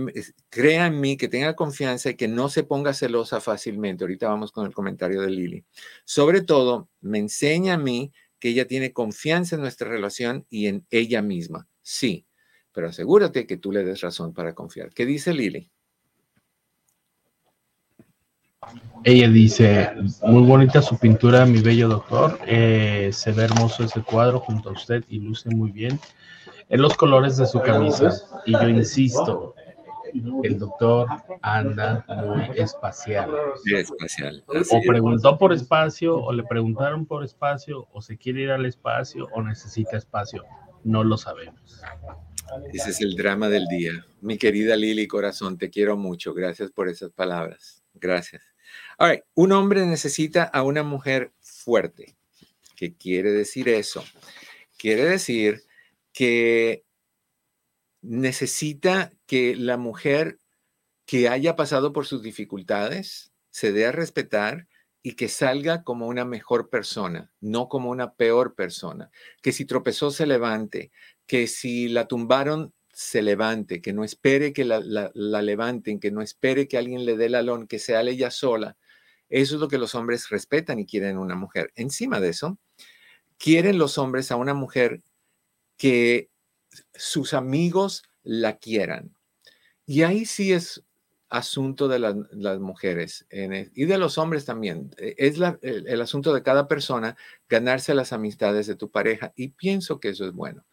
crea 0.49 0.87
en 0.87 0.99
mí, 0.99 1.17
que 1.17 1.27
tenga 1.27 1.55
confianza 1.55 2.09
y 2.09 2.15
que 2.15 2.27
no 2.27 2.49
se 2.49 2.63
ponga 2.63 2.93
celosa 2.93 3.39
fácilmente. 3.41 4.03
Ahorita 4.03 4.27
vamos 4.27 4.51
con 4.51 4.65
el 4.65 4.73
comentario 4.73 5.21
de 5.21 5.29
Lili. 5.29 5.65
Sobre 6.03 6.41
todo, 6.41 6.89
me 7.01 7.19
enseña 7.19 7.75
a 7.75 7.77
mí 7.77 8.11
que 8.39 8.49
ella 8.49 8.67
tiene 8.67 8.91
confianza 8.91 9.55
en 9.55 9.61
nuestra 9.61 9.89
relación 9.89 10.45
y 10.49 10.67
en 10.67 10.85
ella 10.89 11.21
misma. 11.21 11.67
Sí, 11.81 12.25
pero 12.75 12.89
asegúrate 12.89 13.47
que 13.47 13.55
tú 13.55 13.71
le 13.71 13.85
des 13.85 14.01
razón 14.01 14.33
para 14.33 14.53
confiar. 14.53 14.89
¿Qué 14.93 15.05
dice 15.05 15.33
Lili? 15.33 15.71
Ella 19.05 19.29
dice, 19.29 19.91
muy 20.23 20.43
bonita 20.43 20.81
su 20.81 20.97
pintura, 20.97 21.45
mi 21.45 21.61
bello 21.61 21.87
doctor. 21.87 22.37
Eh, 22.45 23.11
se 23.13 23.31
ve 23.31 23.45
hermoso 23.45 23.85
ese 23.85 24.01
cuadro 24.01 24.41
junto 24.41 24.69
a 24.69 24.73
usted 24.73 25.05
y 25.07 25.19
luce 25.19 25.49
muy 25.49 25.71
bien 25.71 25.99
en 26.67 26.81
los 26.81 26.97
colores 26.97 27.37
de 27.37 27.45
su 27.45 27.61
camisa. 27.61 28.11
Y 28.45 28.51
yo 28.51 28.67
insisto, 28.67 29.55
el 30.43 30.59
doctor 30.59 31.07
anda 31.43 32.03
muy 32.09 32.59
espacial. 32.59 33.31
Espacial. 33.73 34.43
O 34.47 34.81
preguntó 34.85 35.37
por 35.37 35.53
espacio, 35.53 36.17
o 36.17 36.33
le 36.33 36.43
preguntaron 36.43 37.05
por 37.05 37.23
espacio, 37.23 37.87
o 37.93 38.01
se 38.01 38.17
quiere 38.17 38.41
ir 38.41 38.51
al 38.51 38.65
espacio, 38.65 39.29
o 39.33 39.41
necesita 39.41 39.95
espacio. 39.95 40.43
No 40.83 41.05
lo 41.05 41.15
sabemos. 41.17 41.81
Ese 42.73 42.89
es 42.91 43.01
el 43.01 43.15
drama 43.15 43.49
del 43.49 43.67
día. 43.67 44.05
Mi 44.21 44.37
querida 44.37 44.75
Lili 44.75 45.07
Corazón, 45.07 45.57
te 45.57 45.69
quiero 45.69 45.97
mucho. 45.97 46.33
Gracias 46.33 46.71
por 46.71 46.89
esas 46.89 47.11
palabras. 47.11 47.83
Gracias. 47.93 48.43
All 48.97 49.23
Un 49.33 49.51
hombre 49.51 49.85
necesita 49.85 50.43
a 50.43 50.63
una 50.63 50.83
mujer 50.83 51.31
fuerte. 51.39 52.17
¿Qué 52.75 52.95
quiere 52.95 53.31
decir 53.31 53.69
eso? 53.69 54.03
Quiere 54.77 55.05
decir 55.05 55.63
que 56.11 56.83
necesita 58.01 59.13
que 59.25 59.55
la 59.55 59.77
mujer 59.77 60.39
que 61.05 61.29
haya 61.29 61.55
pasado 61.55 61.93
por 61.93 62.05
sus 62.05 62.21
dificultades 62.21 63.31
se 63.49 63.71
dé 63.71 63.85
a 63.85 63.91
respetar 63.91 64.67
y 65.01 65.13
que 65.13 65.29
salga 65.29 65.83
como 65.83 66.07
una 66.07 66.25
mejor 66.25 66.69
persona, 66.69 67.31
no 67.39 67.69
como 67.69 67.91
una 67.91 68.15
peor 68.15 68.55
persona. 68.55 69.11
Que 69.41 69.51
si 69.51 69.65
tropezó 69.65 70.09
se 70.09 70.25
levante, 70.25 70.91
que 71.27 71.47
si 71.47 71.87
la 71.87 72.07
tumbaron 72.07 72.73
se 72.93 73.21
levante, 73.21 73.81
que 73.81 73.93
no 73.93 74.03
espere 74.03 74.53
que 74.53 74.63
la, 74.63 74.79
levanten, 75.13 75.99
que 75.99 76.11
no 76.11 76.21
espere 76.21 76.67
que 76.67 76.77
alguien 76.77 77.05
le 77.05 77.17
dé 77.17 77.25
el 77.25 77.35
alón, 77.35 77.67
que 77.67 77.79
sea 77.79 78.01
ella 78.01 78.31
sola. 78.31 78.77
Eso 79.27 79.55
es 79.55 79.61
lo 79.61 79.67
que 79.67 79.77
los 79.77 79.95
hombres 79.95 80.29
respetan 80.29 80.79
y 80.79 80.85
quieren 80.85 81.11
en 81.11 81.17
una 81.17 81.35
mujer. 81.35 81.71
Encima 81.75 82.19
de 82.19 82.29
eso, 82.29 82.57
quieren 83.37 83.77
los 83.77 83.97
hombres 83.97 84.31
a 84.31 84.37
una 84.37 84.53
mujer 84.53 85.01
que 85.77 86.29
sus 86.93 87.33
amigos 87.33 88.03
la 88.23 88.57
quieran. 88.57 89.15
Y 89.85 90.03
ahí 90.03 90.25
sí 90.25 90.53
es 90.53 90.83
asunto 91.29 91.87
de 91.87 91.99
las 91.99 92.59
mujeres 92.59 93.25
y 93.29 93.85
de 93.85 93.97
los 93.97 94.17
hombres 94.17 94.45
también. 94.45 94.91
E, 94.97 95.15
es 95.17 95.37
el, 95.61 96.01
asunto 96.01 96.33
de 96.33 96.43
cada 96.43 96.67
persona 96.67 97.17
ganarse 97.49 97.93
las 97.93 98.13
amistades 98.13 98.67
de 98.67 98.75
tu 98.75 98.89
pareja 98.89 99.33
y 99.35 99.49
pienso 99.49 99.99
que 99.99 100.09
eso 100.09 100.25
es 100.25 100.31
bueno. 100.31 100.65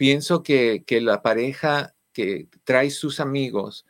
Pienso 0.00 0.42
que, 0.42 0.82
la 1.02 1.20
pareja 1.20 1.94
que 2.14 2.48
trae 2.64 2.88
sus 2.88 3.20
amigos 3.20 3.84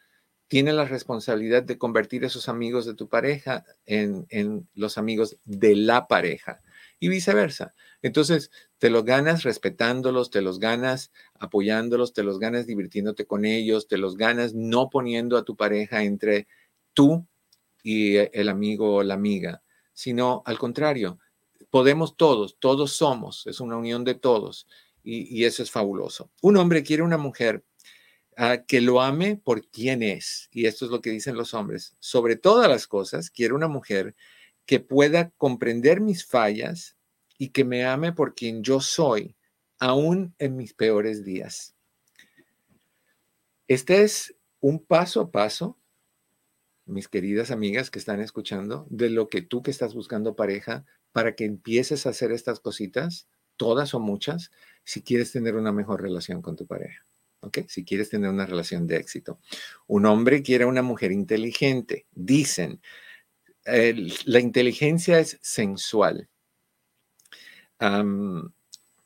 tiene 0.48 0.72
la 0.72 0.84
responsabilidad 0.84 1.62
de 1.62 1.78
convertir 1.78 2.24
esos 2.24 2.48
amigos 2.48 2.84
de 2.84 2.94
tu 2.94 3.08
pareja 3.08 3.64
en, 3.86 4.26
en 4.28 4.68
los 4.74 4.98
amigos 4.98 5.36
de 5.44 5.76
la 5.76 6.08
pareja 6.08 6.62
y 6.98 7.06
viceversa. 7.06 7.76
Entonces, 8.02 8.50
te 8.78 8.90
los 8.90 9.04
ganas 9.04 9.44
respetándolos, 9.44 10.32
te 10.32 10.42
los 10.42 10.58
ganas 10.58 11.12
apoyándolos, 11.38 12.12
te 12.12 12.24
los 12.24 12.40
ganas 12.40 12.66
divirtiéndote 12.66 13.24
con 13.24 13.44
ellos, 13.44 13.86
te 13.86 13.96
los 13.96 14.16
ganas 14.16 14.52
no 14.52 14.90
poniendo 14.90 15.36
a 15.36 15.44
tu 15.44 15.54
pareja 15.54 16.02
entre 16.02 16.48
tú 16.92 17.24
y 17.84 18.16
el 18.16 18.48
amigo 18.48 18.96
o 18.96 19.02
la 19.04 19.14
amiga, 19.14 19.62
sino 19.92 20.42
al 20.44 20.58
contrario, 20.58 21.20
podemos 21.70 22.16
todos, 22.16 22.56
todos 22.58 22.94
somos, 22.94 23.46
es 23.46 23.60
una 23.60 23.76
unión 23.76 24.02
de 24.02 24.14
todos 24.16 24.66
y, 25.02 25.44
eso 25.44 25.62
es 25.62 25.70
fabuloso. 25.70 26.30
Un 26.42 26.56
hombre 26.56 26.82
quiere 26.82 27.02
una 27.02 27.16
mujer 27.16 27.64
ah, 28.36 28.58
que 28.66 28.80
lo 28.80 29.00
ame 29.00 29.36
por 29.36 29.66
quien 29.68 30.02
es, 30.02 30.48
y 30.52 30.66
esto 30.66 30.84
es 30.84 30.90
lo 30.90 31.00
que 31.00 31.10
dicen 31.10 31.36
los 31.36 31.54
hombres, 31.54 31.96
sobre 32.00 32.36
todas 32.36 32.68
las 32.68 32.86
cosas, 32.86 33.30
quiere 33.30 33.54
una 33.54 33.68
mujer 33.68 34.14
que 34.66 34.80
pueda 34.80 35.30
comprender 35.30 36.00
mis 36.00 36.24
fallas 36.24 36.96
y 37.38 37.48
que 37.48 37.64
me 37.64 37.84
ame 37.84 38.12
por 38.12 38.34
quien 38.34 38.62
yo 38.62 38.80
soy, 38.80 39.34
aún 39.78 40.34
en 40.38 40.56
mis 40.56 40.74
peores 40.74 41.24
días. 41.24 41.74
Este 43.66 44.02
es 44.02 44.34
un 44.60 44.78
paso 44.84 45.20
a 45.20 45.30
paso, 45.30 45.78
mis 46.84 47.08
queridas 47.08 47.50
amigas 47.50 47.90
que 47.90 47.98
están 47.98 48.20
escuchando, 48.20 48.86
de 48.90 49.10
lo 49.10 49.28
que 49.28 49.42
tú 49.42 49.62
que 49.62 49.70
estás 49.70 49.94
buscando 49.94 50.36
pareja, 50.36 50.84
para 51.12 51.34
que 51.34 51.44
empieces 51.44 52.06
a 52.06 52.10
hacer 52.10 52.30
estas 52.32 52.60
cositas, 52.60 53.26
todas 53.56 53.94
o 53.94 54.00
muchas, 54.00 54.50
si 54.84 55.02
quieres 55.02 55.32
tener 55.32 55.54
una 55.56 55.72
mejor 55.72 56.02
relación 56.02 56.42
con 56.42 56.56
tu 56.56 56.66
pareja. 56.66 57.04
¿ok? 57.40 57.58
Si 57.68 57.84
quieres 57.84 58.10
tener 58.10 58.30
una 58.30 58.46
relación 58.46 58.86
de 58.86 58.96
éxito. 58.96 59.40
Un 59.86 60.06
hombre 60.06 60.42
quiere 60.42 60.64
una 60.64 60.82
mujer 60.82 61.12
inteligente. 61.12 62.06
Dicen, 62.12 62.80
la 63.64 64.40
inteligencia 64.40 65.18
es 65.18 65.38
sensual. 65.42 66.28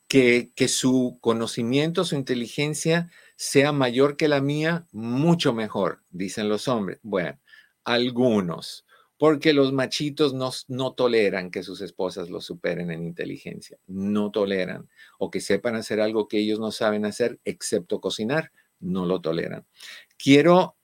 que, 0.08 0.52
que 0.54 0.68
su 0.68 1.18
conocimiento, 1.20 2.04
su 2.04 2.14
inteligencia 2.14 3.10
sea 3.36 3.72
mayor 3.72 4.16
que 4.16 4.28
la 4.28 4.40
mía, 4.40 4.86
mucho 4.92 5.52
mejor, 5.52 6.02
dicen 6.10 6.48
los 6.48 6.68
hombres. 6.68 6.98
Bueno, 7.02 7.38
algunos, 7.84 8.83
porque 9.18 9.52
los 9.52 9.72
machitos 9.72 10.34
no, 10.34 10.50
no, 10.68 10.92
toleran 10.92 11.50
que 11.50 11.62
sus 11.62 11.80
esposas 11.80 12.30
los 12.30 12.44
superen 12.44 12.90
en 12.90 13.04
inteligencia, 13.04 13.78
no 13.86 14.30
toleran, 14.30 14.88
o 15.18 15.30
que 15.30 15.40
sepan 15.40 15.76
hacer 15.76 16.00
algo 16.00 16.28
que 16.28 16.38
ellos 16.38 16.58
no 16.58 16.72
saben 16.72 17.04
hacer, 17.04 17.38
excepto 17.44 18.00
cocinar, 18.00 18.50
no 18.80 19.06
lo 19.06 19.20
toleran. 19.20 19.66
Quiero 20.16 20.76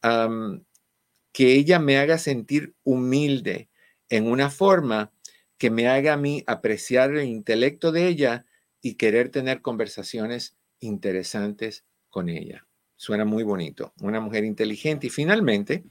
que 1.33 1.55
ella 1.55 1.78
me 1.78 1.99
haga 1.99 2.18
sentir 2.18 2.74
humilde 2.83 3.68
en 4.09 4.26
una 4.26 4.51
forma 4.51 5.12
que 5.59 5.70
me 5.70 5.89
haga 5.89 6.14
a 6.14 6.16
mí 6.16 6.43
apreciar 6.47 7.14
el 7.14 7.26
intelecto 7.26 7.93
de 7.93 8.09
ella 8.09 8.47
y 8.81 8.95
querer 8.95 9.28
tener 9.28 9.61
conversaciones 9.61 10.57
interesantes 10.81 11.85
con 12.09 12.28
ella. 12.28 12.66
Suena 12.97 13.24
muy 13.24 13.45
bonito, 13.45 13.93
una 14.01 14.20
mujer 14.20 14.45
inteligente. 14.45 15.07
Y 15.07 15.11
finalmente, 15.11 15.85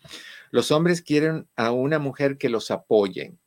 los 0.51 0.71
hombres 0.71 1.01
quieren 1.01 1.47
a 1.55 1.71
una 1.71 1.99
mujer 1.99 2.37
que 2.37 2.49
los 2.49 2.71
apoyen. 2.71 3.39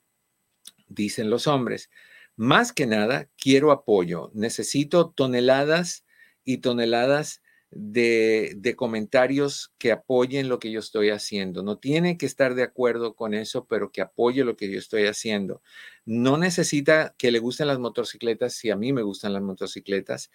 Dicen 0.88 1.30
los 1.30 1.46
hombres, 1.46 1.90
más 2.36 2.72
que 2.72 2.86
nada, 2.86 3.28
quiero 3.36 3.72
apoyo. 3.72 4.30
Necesito 4.34 5.10
toneladas 5.10 6.04
y 6.44 6.58
toneladas 6.58 7.42
de, 7.74 8.74
comentarios 8.76 9.72
que 9.78 9.92
apoyen 9.92 10.48
lo 10.48 10.58
que 10.58 10.70
yo 10.70 10.78
estoy 10.78 11.10
haciendo. 11.10 11.62
No 11.62 11.78
tiene 11.78 12.18
que 12.18 12.26
estar 12.26 12.54
de 12.54 12.62
acuerdo 12.62 13.14
con 13.14 13.34
eso, 13.34 13.66
pero 13.66 13.90
que 13.90 14.02
apoye 14.02 14.44
lo 14.44 14.56
que 14.56 14.70
yo 14.70 14.78
estoy 14.78 15.06
haciendo. 15.06 15.62
No 16.04 16.36
necesita 16.36 17.14
que 17.16 17.30
le 17.30 17.38
gusten 17.38 17.68
las 17.68 17.78
motocicletas 17.78 18.54
si 18.54 18.70
a 18.70 18.76
mí 18.76 18.92
me 18.92 19.02
gustan 19.02 19.32
las 19.32 19.42
motocicletas 19.42 20.30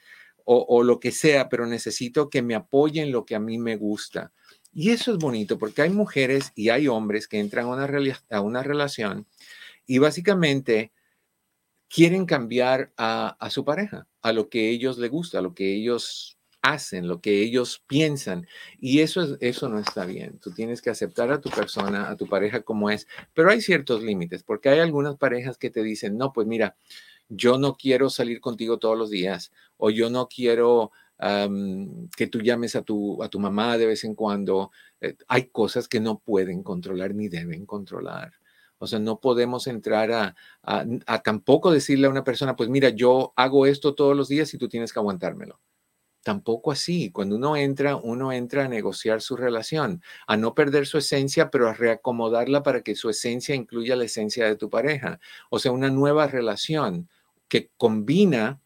o, 0.49 0.81
lo 0.81 1.01
que 1.01 1.11
sea, 1.11 1.49
pero 1.49 1.65
necesito 1.65 2.29
que 2.29 2.41
me 2.41 2.55
apoyen 2.55 3.11
lo 3.11 3.25
que 3.25 3.35
a 3.35 3.39
mí 3.39 3.57
me 3.57 3.75
gusta. 3.75 4.31
Y 4.79 4.91
eso 4.91 5.11
es 5.11 5.17
bonito 5.17 5.57
porque 5.57 5.81
hay 5.81 5.89
mujeres 5.89 6.51
y 6.53 6.69
hay 6.69 6.87
hombres 6.87 7.27
que 7.27 7.39
entran 7.39 7.65
a 7.65 7.69
una, 7.69 7.89
a 8.29 8.41
una 8.41 8.61
relación 8.61 9.25
y 9.87 9.97
básicamente 9.97 10.91
quieren 11.89 12.27
cambiar 12.27 12.93
a, 12.95 13.35
a, 13.39 13.49
su 13.49 13.65
pareja, 13.65 14.07
a 14.21 14.33
lo 14.33 14.49
que 14.49 14.69
ellos 14.69 14.99
les 14.99 15.09
gusta, 15.09 15.39
a 15.39 15.41
lo 15.41 15.55
que 15.55 15.73
ellos 15.73 16.37
hacen, 16.61 17.07
lo 17.07 17.21
que 17.21 17.41
ellos 17.41 17.83
piensan. 17.87 18.45
Y 18.79 18.99
eso, 18.99 19.23
es, 19.23 19.37
eso 19.41 19.67
no 19.67 19.79
está 19.79 20.05
bien. 20.05 20.37
Tú 20.37 20.51
tienes 20.51 20.83
que 20.83 20.91
aceptar 20.91 21.31
a 21.31 21.41
tu 21.41 21.49
persona, 21.49 22.11
a 22.11 22.15
tu 22.15 22.27
pareja 22.27 22.61
como 22.61 22.91
es, 22.91 23.07
pero 23.33 23.49
hay 23.49 23.61
ciertos 23.61 24.03
límites, 24.03 24.43
porque 24.43 24.69
hay 24.69 24.77
algunas 24.77 25.15
parejas 25.17 25.57
que 25.57 25.71
te 25.71 25.81
dicen, 25.81 26.19
no, 26.19 26.31
pues 26.33 26.45
mira, 26.45 26.75
yo 27.29 27.57
no 27.57 27.73
quiero 27.77 28.11
salir 28.11 28.41
contigo 28.41 28.77
todos 28.77 28.95
los 28.95 29.09
días, 29.09 29.51
o 29.77 29.89
yo 29.89 30.11
no 30.11 30.27
quiero 30.27 30.91
que 31.19 32.27
tú 32.27 32.41
llames 32.41 32.75
a 32.75 32.81
tu, 32.83 33.21
a 33.23 33.29
tu 33.29 33.39
mamá 33.39 33.77
de 33.77 33.87
vez 33.87 34.03
en 34.03 34.15
cuando. 34.15 34.71
Eh, 35.01 35.15
hay 35.27 35.47
cosas 35.49 35.87
que 35.87 35.99
no 35.99 36.19
pueden 36.19 36.63
controlar 36.63 37.15
ni 37.15 37.27
deben 37.27 37.65
controlar. 37.65 38.33
O 38.79 38.87
sea, 38.87 38.99
no 38.99 39.19
podemos 39.19 39.67
entrar 39.67 40.11
a, 40.11 40.35
a, 40.63 40.85
a, 41.07 41.23
tampoco 41.23 41.71
decirle 41.71 42.07
a 42.07 42.11
una 42.11 42.23
persona, 42.23 42.55
pues 42.55 42.69
mira, 42.69 42.89
yo 42.89 43.33
hago 43.35 43.65
esto 43.65 43.95
todos 43.95 44.15
los 44.15 44.27
días 44.27 44.53
y 44.53 44.57
tú 44.57 44.69
tienes 44.69 44.93
que 44.93 44.99
aguantármelo. 44.99 45.59
Tampoco 46.27 46.71
así. 46.71 47.09
Cuando 47.11 47.37
uno 47.37 47.55
entra, 47.55 47.95
uno 47.95 48.33
entra 48.33 48.65
a 48.65 48.67
negociar 48.67 49.21
su 49.21 49.37
relación, 49.37 50.03
a 50.27 50.35
no 50.35 50.53
perder 50.53 50.85
su 50.85 50.97
esencia, 50.97 51.49
pero 51.49 51.69
a 51.69 51.73
reacomodarla 51.73 52.63
para 52.63 52.81
que 52.81 52.95
su 52.95 53.09
esencia 53.09 53.55
incluya 53.55 53.95
la 53.95 54.03
esencia 54.03 54.45
de 54.45 54.57
tu 54.57 54.69
pareja. 54.69 55.19
O 55.49 55.57
sea, 55.57 55.71
una 55.71 55.89
nueva 55.89 56.27
relación 56.27 57.09
que 57.47 57.71
combina 57.77 58.59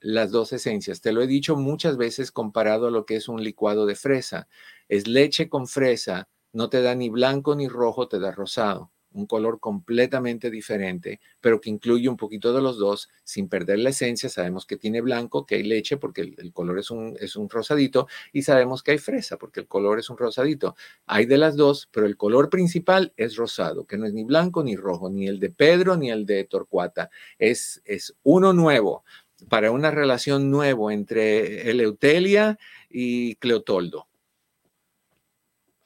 las 0.00 0.30
dos 0.30 0.52
esencias. 0.52 1.00
Te 1.00 1.12
lo 1.12 1.22
he 1.22 1.26
dicho 1.26 1.56
muchas 1.56 1.96
veces 1.96 2.32
comparado 2.32 2.88
a 2.88 2.90
lo 2.90 3.06
que 3.06 3.16
es 3.16 3.28
un 3.28 3.42
licuado 3.42 3.86
de 3.86 3.94
fresa. 3.94 4.48
Es 4.88 5.06
leche 5.08 5.48
con 5.48 5.66
fresa, 5.66 6.28
no 6.52 6.68
te 6.68 6.82
da 6.82 6.94
ni 6.94 7.08
blanco 7.08 7.54
ni 7.54 7.68
rojo, 7.68 8.08
te 8.08 8.18
da 8.18 8.32
rosado 8.32 8.90
un 9.12 9.26
color 9.26 9.60
completamente 9.60 10.50
diferente, 10.50 11.20
pero 11.40 11.60
que 11.60 11.70
incluye 11.70 12.08
un 12.08 12.16
poquito 12.16 12.52
de 12.52 12.62
los 12.62 12.78
dos 12.78 13.08
sin 13.24 13.48
perder 13.48 13.78
la 13.80 13.90
esencia. 13.90 14.28
Sabemos 14.28 14.66
que 14.66 14.76
tiene 14.76 15.00
blanco, 15.00 15.46
que 15.46 15.56
hay 15.56 15.62
leche 15.62 15.96
porque 15.96 16.22
el, 16.36 16.52
color 16.52 16.78
es 16.78 16.90
un, 16.90 17.16
es 17.20 17.36
un 17.36 17.48
rosadito 17.48 18.06
y 18.32 18.42
sabemos 18.42 18.82
que 18.82 18.92
hay 18.92 18.98
fresa 18.98 19.36
porque 19.36 19.60
el 19.60 19.66
color 19.66 19.98
es 19.98 20.10
un 20.10 20.18
rosadito. 20.18 20.76
Hay 21.06 21.26
de 21.26 21.38
las 21.38 21.56
dos, 21.56 21.88
pero 21.92 22.06
el 22.06 22.16
color 22.16 22.50
principal 22.50 23.12
es 23.16 23.36
rosado, 23.36 23.86
que 23.86 23.98
no 23.98 24.06
es 24.06 24.12
ni 24.12 24.24
blanco 24.24 24.62
ni 24.62 24.76
rojo, 24.76 25.10
ni 25.10 25.26
el 25.26 25.40
de 25.40 25.50
Pedro 25.50 25.96
ni 25.96 26.10
el 26.10 26.26
de 26.26 26.44
Torcuata. 26.44 27.10
Es, 27.38 27.82
es 27.84 28.14
uno 28.22 28.52
nuevo 28.52 29.04
para 29.48 29.70
una 29.70 29.90
relación 29.90 30.50
nuevo 30.50 30.90
entre 30.90 31.70
Eleutelia 31.70 32.58
y 32.90 33.36
Cleotoldo 33.36 34.08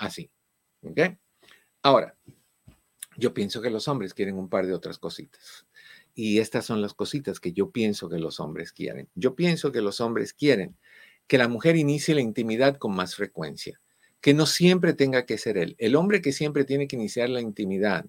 Así. 0.03 0.29
¿Ok? 0.83 0.99
Ahora, 1.81 2.17
yo 3.17 3.33
pienso 3.33 3.63
que 3.63 3.71
los 3.71 3.87
hombres 3.87 4.15
quieren 4.15 4.37
un 4.37 4.49
par 4.49 4.67
de 4.67 4.75
otras 4.75 4.99
cositas. 4.99 5.65
Y 6.13 6.41
estas 6.41 6.67
son 6.67 6.83
las 6.83 6.93
cositas 6.93 7.39
que 7.39 7.53
yo 7.53 7.71
pienso 7.71 8.09
que 8.09 8.19
los 8.19 8.41
hombres 8.41 8.73
quieren. 8.73 9.09
Yo 9.15 9.37
pienso 9.37 9.71
que 9.71 9.81
los 9.81 10.01
hombres 10.01 10.33
quieren 10.33 10.77
que 11.29 11.39
la 11.39 11.47
mujer 11.47 11.77
inicie 11.77 12.17
la 12.17 12.21
intimidad 12.21 12.79
con 12.79 12.97
más 12.97 13.15
frecuencia, 13.15 13.81
que 14.21 14.35
no 14.35 14.45
siempre 14.45 14.93
tenga 14.93 15.25
que 15.25 15.39
ser 15.39 15.57
él. 15.57 15.77
El 15.79 15.95
hombre 15.95 16.21
que 16.21 16.33
siempre 16.33 16.65
tiene 16.65 16.89
que 16.89 16.97
iniciar 16.97 17.31
la 17.31 17.41
intimidad 17.41 18.05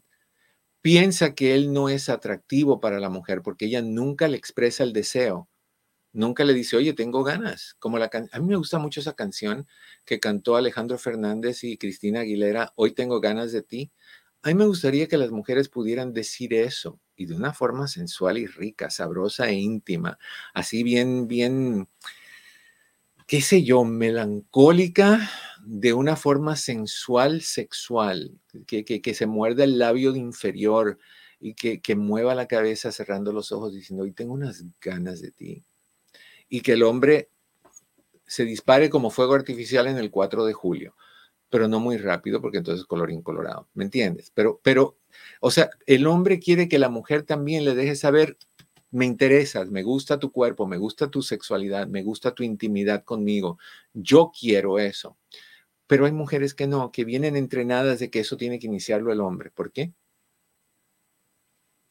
piensa 0.83 1.33
que 1.33 1.55
él 1.55 1.73
no 1.73 1.89
es 1.89 2.09
atractivo 2.09 2.79
para 2.81 2.99
la 2.99 3.09
mujer 3.09 3.41
porque 3.41 3.65
ella 3.65 3.81
nunca 3.81 4.27
le 4.27 4.37
expresa 4.37 4.83
el 4.83 4.93
deseo. 4.93 5.49
Nunca 6.13 6.43
le 6.43 6.53
dice, 6.53 6.77
oye, 6.77 6.93
tengo 6.93 7.23
ganas. 7.23 7.75
Como 7.79 7.97
la 7.97 8.11
a 8.31 8.39
mí 8.39 8.47
me 8.47 8.57
gusta 8.57 8.79
mucho 8.79 8.99
esa 8.99 9.13
canción 9.13 9.67
que 10.05 10.19
cantó 10.19 10.57
Alejandro 10.57 10.97
Fernández 10.99 11.63
y 11.63 11.77
Cristina 11.77 12.21
Aguilera, 12.21 12.73
Hoy 12.75 12.93
tengo 12.93 13.21
ganas 13.21 13.51
de 13.53 13.63
ti. 13.63 13.91
A 14.43 14.49
mí 14.49 14.55
me 14.55 14.65
gustaría 14.65 15.07
que 15.07 15.17
las 15.17 15.31
mujeres 15.31 15.69
pudieran 15.69 16.13
decir 16.13 16.53
eso 16.53 16.99
y 17.15 17.27
de 17.27 17.35
una 17.35 17.53
forma 17.53 17.87
sensual 17.87 18.37
y 18.37 18.45
rica, 18.45 18.89
sabrosa 18.89 19.47
e 19.49 19.53
íntima, 19.53 20.19
así 20.53 20.83
bien, 20.83 21.27
bien, 21.27 21.87
qué 23.27 23.41
sé 23.41 23.63
yo, 23.63 23.85
melancólica, 23.85 25.29
de 25.65 25.93
una 25.93 26.15
forma 26.15 26.55
sensual, 26.55 27.41
sexual, 27.41 28.39
que, 28.67 28.83
que, 28.83 29.13
se 29.13 29.25
muerda 29.25 29.63
el 29.63 29.79
labio 29.79 30.15
inferior 30.15 30.97
y 31.39 31.53
que, 31.53 31.81
que 31.81 31.95
mueva 31.95 32.35
la 32.35 32.47
cabeza 32.47 32.91
cerrando 32.91 33.31
los 33.31 33.51
ojos 33.51 33.73
diciendo, 33.73 34.03
hoy 34.03 34.11
tengo 34.11 34.33
unas 34.33 34.63
ganas 34.81 35.21
de 35.21 35.31
ti. 35.31 35.63
Y 36.49 36.61
que 36.61 36.73
el 36.73 36.83
hombre 36.83 37.29
se 38.25 38.45
dispare 38.45 38.89
como 38.89 39.09
fuego 39.09 39.33
artificial 39.33 39.87
en 39.87 39.97
el 39.97 40.11
4 40.11 40.45
de 40.45 40.53
julio 40.53 40.95
pero 41.53 41.67
no 41.67 41.79
muy 41.79 41.97
rápido 41.97 42.41
porque 42.41 42.57
entonces 42.57 42.83
color 42.83 43.11
incolorado, 43.11 43.67
¿me 43.75 43.83
entiendes? 43.83 44.31
Pero, 44.33 44.59
pero, 44.63 44.97
o 45.39 45.51
sea, 45.51 45.69
el 45.85 46.07
hombre 46.07 46.39
quiere 46.39 46.67
que 46.67 46.79
la 46.79 46.89
mujer 46.89 47.21
también 47.21 47.63
le 47.63 47.75
deje 47.75 47.95
saber, 47.95 48.39
me 48.89 49.05
interesas, 49.05 49.69
me 49.69 49.83
gusta 49.83 50.17
tu 50.17 50.31
cuerpo, 50.31 50.65
me 50.65 50.77
gusta 50.77 51.11
tu 51.11 51.21
sexualidad, 51.21 51.85
me 51.85 52.01
gusta 52.01 52.33
tu 52.33 52.41
intimidad 52.41 53.03
conmigo, 53.03 53.59
yo 53.93 54.31
quiero 54.35 54.79
eso. 54.79 55.15
Pero 55.93 56.07
hay 56.07 56.11
mujeres 56.11 56.55
que 56.55 56.65
no, 56.65 56.91
que 56.91 57.05
vienen 57.05 57.35
entrenadas 57.35 57.99
de 57.99 58.09
que 58.09 58.21
eso 58.21 58.35
tiene 58.35 58.57
que 58.57 58.65
iniciarlo 58.65 59.13
el 59.13 59.21
hombre. 59.21 59.51
¿Por 59.51 59.71
qué? 59.71 59.93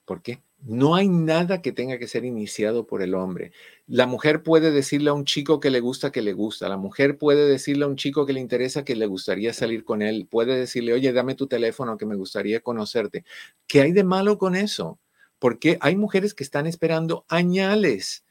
¿Por 0.05 0.23
qué? 0.23 0.43
No 0.59 0.97
hay 0.97 1.09
nada 1.09 1.63
que 1.63 1.71
tenga 1.71 1.97
que 2.01 2.09
ser 2.09 2.25
iniciado 2.25 2.85
por 2.85 3.01
el 3.01 3.15
hombre. 3.15 3.53
La 3.87 4.09
mujer 4.09 4.43
puede 4.43 4.73
decirle 4.73 5.11
a 5.11 5.13
un 5.13 5.25
chico 5.25 5.61
que 5.61 5.71
le 5.71 5.79
gusta 5.79 6.11
que 6.11 6.21
le 6.21 6.33
gusta. 6.33 6.69
La 6.69 6.77
mujer 6.77 7.17
puede 7.17 7.47
decirle 7.47 7.85
a 7.85 7.87
un 7.87 7.95
chico 7.95 8.27
que 8.27 8.33
le 8.33 8.41
interesa 8.41 8.85
que 8.85 8.97
le 8.97 9.07
gustaría 9.07 9.53
salir 9.53 9.85
con 9.85 10.03
él. 10.03 10.27
Puede 10.29 10.59
decirle, 10.59 10.95
oye, 10.95 11.13
dame 11.13 11.37
tu 11.37 11.47
teléfono 11.47 11.97
que 11.97 12.05
me 12.05 12.17
gustaría 12.17 12.59
conocerte. 12.59 13.25
¿Qué 13.69 13.83
hay 13.83 13.93
de 13.93 14.03
malo 14.03 14.37
con 14.37 14.57
eso? 14.57 14.99
Porque 15.39 15.79
hay 15.81 15.95
mujeres 15.95 16.35
que 16.35 16.43
están 16.43 16.67
esperando 16.67 17.25
añales 17.29 18.25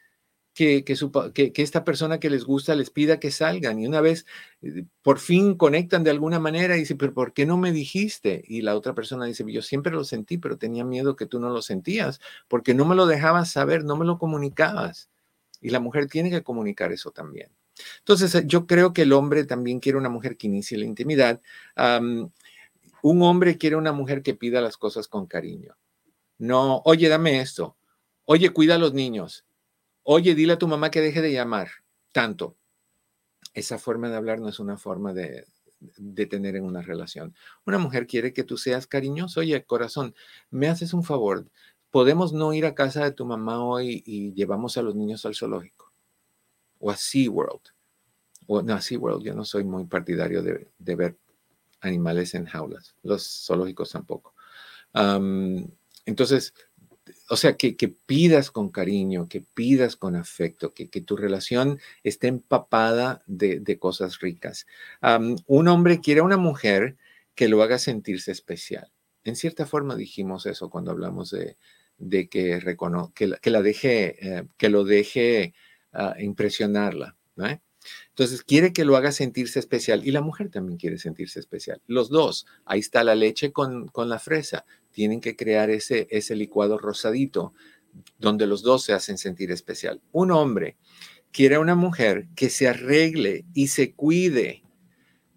que, 0.61 1.51
que, 1.53 1.61
esta 1.61 1.83
persona 1.83 2.19
que 2.19 2.29
les 2.29 2.43
gusta 2.43 2.75
les 2.75 2.91
pida 2.91 3.19
que 3.19 3.31
salgan 3.31 3.79
y 3.79 3.87
una 3.87 3.99
vez 3.99 4.27
eh, 4.61 4.85
por 5.01 5.17
fin 5.17 5.55
conectan 5.55 6.03
de 6.03 6.11
alguna 6.11 6.39
manera 6.39 6.75
y 6.75 6.81
dice, 6.81 6.95
pero 6.95 7.13
¿por 7.13 7.33
qué 7.33 7.47
no 7.47 7.57
me 7.57 7.71
dijiste? 7.71 8.43
Y 8.47 8.61
la 8.61 8.75
otra 8.75 8.93
persona 8.93 9.25
dice, 9.25 9.43
yo 9.47 9.63
siempre 9.63 9.91
lo 9.91 10.03
sentí, 10.03 10.37
pero 10.37 10.57
tenía 10.57 10.85
miedo 10.85 11.15
que 11.15 11.25
tú 11.25 11.39
no 11.39 11.49
lo 11.49 11.63
sentías 11.63 12.19
porque 12.47 12.75
no 12.75 12.85
me 12.85 12.95
lo 12.95 13.07
dejabas 13.07 13.49
saber, 13.51 13.83
no 13.83 13.95
me 13.95 14.05
lo 14.05 14.19
comunicabas. 14.19 15.09
Y 15.61 15.69
la 15.69 15.79
mujer 15.79 16.07
tiene 16.07 16.29
que 16.29 16.43
comunicar 16.43 16.91
eso 16.91 17.11
también. 17.11 17.49
Entonces, 17.99 18.35
eh, 18.35 18.43
yo 18.45 18.67
creo 18.67 18.93
que 18.93 19.03
el 19.03 19.13
hombre 19.13 19.45
también 19.45 19.79
quiere 19.79 19.97
una 19.97 20.09
mujer 20.09 20.37
que 20.37 20.47
inicie 20.47 20.77
la 20.77 20.85
intimidad. 20.85 21.41
un 23.03 23.21
hombre 23.23 23.57
quiere 23.57 23.75
una 23.77 23.93
mujer 23.93 24.21
que 24.21 24.35
pida 24.35 24.61
las 24.61 24.77
cosas 24.77 25.07
con 25.07 25.25
cariño. 25.25 25.75
No, 26.37 26.81
oye, 26.85 27.09
dame 27.09 27.41
esto. 27.41 27.75
Oye, 28.25 28.51
cuida 28.51 28.75
a 28.75 28.77
los 28.77 28.93
niños 28.93 29.45
Oye, 30.13 30.35
dile 30.35 30.51
a 30.51 30.57
tu 30.59 30.67
mamá 30.67 30.91
que 30.91 30.99
deje 30.99 31.21
de 31.21 31.31
llamar 31.31 31.69
tanto. 32.11 32.57
Esa 33.53 33.79
forma 33.79 34.09
de 34.09 34.17
hablar 34.17 34.41
no 34.41 34.49
es 34.49 34.59
una 34.59 34.75
forma 34.75 35.13
de, 35.13 35.47
tener 36.29 36.57
en 36.57 36.65
una 36.65 36.81
relación. 36.81 37.33
Una 37.65 37.77
mujer 37.77 38.07
quiere 38.07 38.33
que 38.33 38.43
tú 38.43 38.57
seas 38.57 38.87
cariñoso. 38.87 39.39
Oye, 39.39 39.63
corazón, 39.63 40.13
me 40.49 40.67
haces 40.67 40.93
un 40.93 41.05
favor. 41.05 41.49
Podemos 41.91 42.33
no 42.33 42.51
ir 42.51 42.65
a 42.65 42.75
casa 42.75 43.05
de 43.05 43.13
tu 43.13 43.25
mamá 43.25 43.63
hoy 43.63 44.03
y 44.05 44.33
llevamos 44.33 44.75
a 44.75 44.81
los 44.81 44.95
niños 44.95 45.25
al 45.25 45.33
zoológico 45.33 45.93
o 46.79 46.91
a 46.91 46.97
SeaWorld. 46.97 47.61
O 48.47 48.61
no, 48.61 48.73
a 48.73 48.81
SeaWorld 48.81 49.23
yo 49.23 49.33
no 49.33 49.45
soy 49.45 49.63
muy 49.63 49.85
partidario 49.85 50.43
de, 50.43 50.67
ver 50.77 51.17
animales 51.79 52.33
en 52.33 52.47
jaulas. 52.47 52.97
Los 53.01 53.45
zoológicos 53.45 53.91
tampoco. 53.91 54.35
entonces, 56.05 56.53
o 57.31 57.37
sea, 57.37 57.55
que, 57.55 57.73
pidas 58.05 58.51
con 58.51 58.69
cariño, 58.71 59.29
que 59.29 59.39
pidas 59.39 59.95
con 59.95 60.17
afecto, 60.17 60.73
que, 60.73 60.87
tu 60.87 61.15
relación 61.15 61.79
esté 62.03 62.27
empapada 62.27 63.23
de, 63.25 63.79
cosas 63.79 64.19
ricas. 64.19 64.67
un 65.47 65.67
hombre 65.69 66.01
quiere 66.01 66.19
a 66.19 66.23
una 66.25 66.35
mujer 66.35 66.97
que 67.33 67.47
lo 67.47 67.63
haga 67.63 67.79
sentirse 67.79 68.33
especial. 68.33 68.91
En 69.23 69.37
cierta 69.37 69.65
forma 69.65 69.95
dijimos 69.95 70.45
eso 70.45 70.69
cuando 70.69 70.91
hablamos 70.91 71.31
de, 71.31 71.55
que, 72.27 72.59
que, 73.15 73.49
la, 73.49 73.61
deje, 73.61 74.37
eh, 74.39 74.43
que 74.57 74.67
lo 74.67 74.83
deje 74.83 75.53
ah, 75.93 76.15
impresionarla. 76.19 77.15
Entonces 78.09 78.43
quiere 78.43 78.73
que 78.73 78.85
lo 78.85 78.95
haga 78.95 79.11
sentirse 79.11 79.59
especial 79.59 80.05
y 80.05 80.11
la 80.11 80.21
mujer 80.21 80.49
también 80.49 80.77
quiere 80.77 80.97
sentirse 80.97 81.39
especial. 81.39 81.81
Los 81.87 82.09
dos, 82.09 82.45
ahí 82.65 82.79
está 82.79 83.03
la 83.03 83.15
leche 83.15 83.51
con, 83.51 83.87
con 83.87 84.09
la 84.09 84.19
fresa 84.19 84.65
tienen 84.91 85.21
que 85.21 85.35
crear 85.35 85.69
ese, 85.69 86.07
ese 86.11 86.35
licuado 86.35 86.77
rosadito 86.77 87.53
donde 88.19 88.47
los 88.47 88.61
dos 88.61 88.83
se 88.83 88.93
hacen 88.93 89.17
sentir 89.17 89.51
especial. 89.51 90.01
Un 90.11 90.31
hombre 90.31 90.77
quiere 91.31 91.55
a 91.55 91.59
una 91.59 91.75
mujer 91.75 92.27
que 92.35 92.49
se 92.49 92.67
arregle 92.67 93.45
y 93.53 93.67
se 93.67 93.93
cuide, 93.93 94.63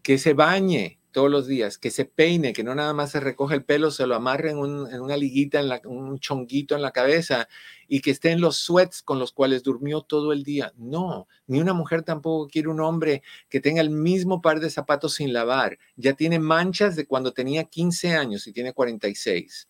que 0.02 0.18
se 0.18 0.34
bañe, 0.34 0.98
todos 1.14 1.30
los 1.30 1.46
días, 1.46 1.78
que 1.78 1.90
se 1.90 2.04
peine, 2.04 2.52
que 2.52 2.64
no 2.64 2.74
nada 2.74 2.92
más 2.92 3.12
se 3.12 3.20
recoge 3.20 3.54
el 3.54 3.64
pelo, 3.64 3.92
se 3.92 4.06
lo 4.06 4.16
amarre 4.16 4.50
en, 4.50 4.58
una 4.58 5.16
liguita, 5.16 5.60
en 5.60 5.70
un 5.86 6.18
chonguito 6.18 6.74
en 6.74 6.82
la 6.82 6.90
cabeza 6.90 7.48
y 7.86 8.00
que 8.00 8.10
esté 8.10 8.32
en 8.32 8.40
los 8.40 8.56
sweats 8.56 9.00
con 9.00 9.20
los 9.20 9.32
cuales 9.32 9.62
durmió 9.62 10.02
todo 10.02 10.32
el 10.32 10.42
día. 10.42 10.72
No, 10.76 11.28
ni 11.46 11.60
una 11.60 11.72
mujer 11.72 12.02
tampoco 12.02 12.48
quiere 12.48 12.68
un 12.68 12.80
hombre 12.80 13.22
que 13.48 13.60
tenga 13.60 13.80
el 13.80 13.90
mismo 13.90 14.42
par 14.42 14.58
de 14.58 14.70
zapatos 14.70 15.14
sin 15.14 15.32
lavar. 15.32 15.78
Ya 15.96 16.14
tiene 16.14 16.40
manchas 16.40 16.96
de 16.96 17.06
cuando 17.06 17.32
tenía 17.32 17.64
15 17.64 18.14
años 18.16 18.46
y 18.48 18.52
tiene 18.52 18.72
46. 18.72 19.68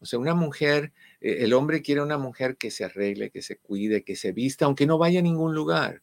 O 0.00 0.06
sea, 0.06 0.18
una 0.18 0.34
mujer, 0.34 0.92
eh, 1.20 1.38
el 1.40 1.52
hombre 1.52 1.82
quiere 1.82 2.00
una 2.00 2.16
mujer 2.16 2.56
que 2.56 2.70
se 2.70 2.84
arregle, 2.84 3.30
que 3.30 3.42
se 3.42 3.58
cuide, 3.58 4.02
que 4.02 4.16
se 4.16 4.32
vista, 4.32 4.64
aunque 4.64 4.86
no 4.86 4.96
vaya 4.96 5.20
a 5.20 5.22
ningún 5.22 5.54
lugar 5.54 6.02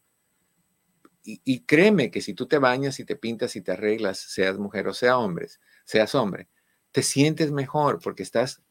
y, 1.24 1.62
créeme 1.66 2.12
que 2.12 2.22
si 2.22 2.34
tú 2.34 2.48
te 2.48 2.58
bañas 2.58 3.00
y 3.00 3.06
te 3.06 3.16
pintas 3.16 3.56
y 3.56 3.62
te 3.62 3.74
arreglas, 3.74 4.20
seas 4.20 4.58
mujer 4.58 4.88
o 4.88 4.94
sea 4.94 5.18
hombres, 5.18 5.60
seas 5.86 6.16
hombre, 6.16 6.48
te 6.92 7.04
sientes 7.04 7.52
mejor 7.52 8.00
porque 8.02 8.24
estás 8.24 8.62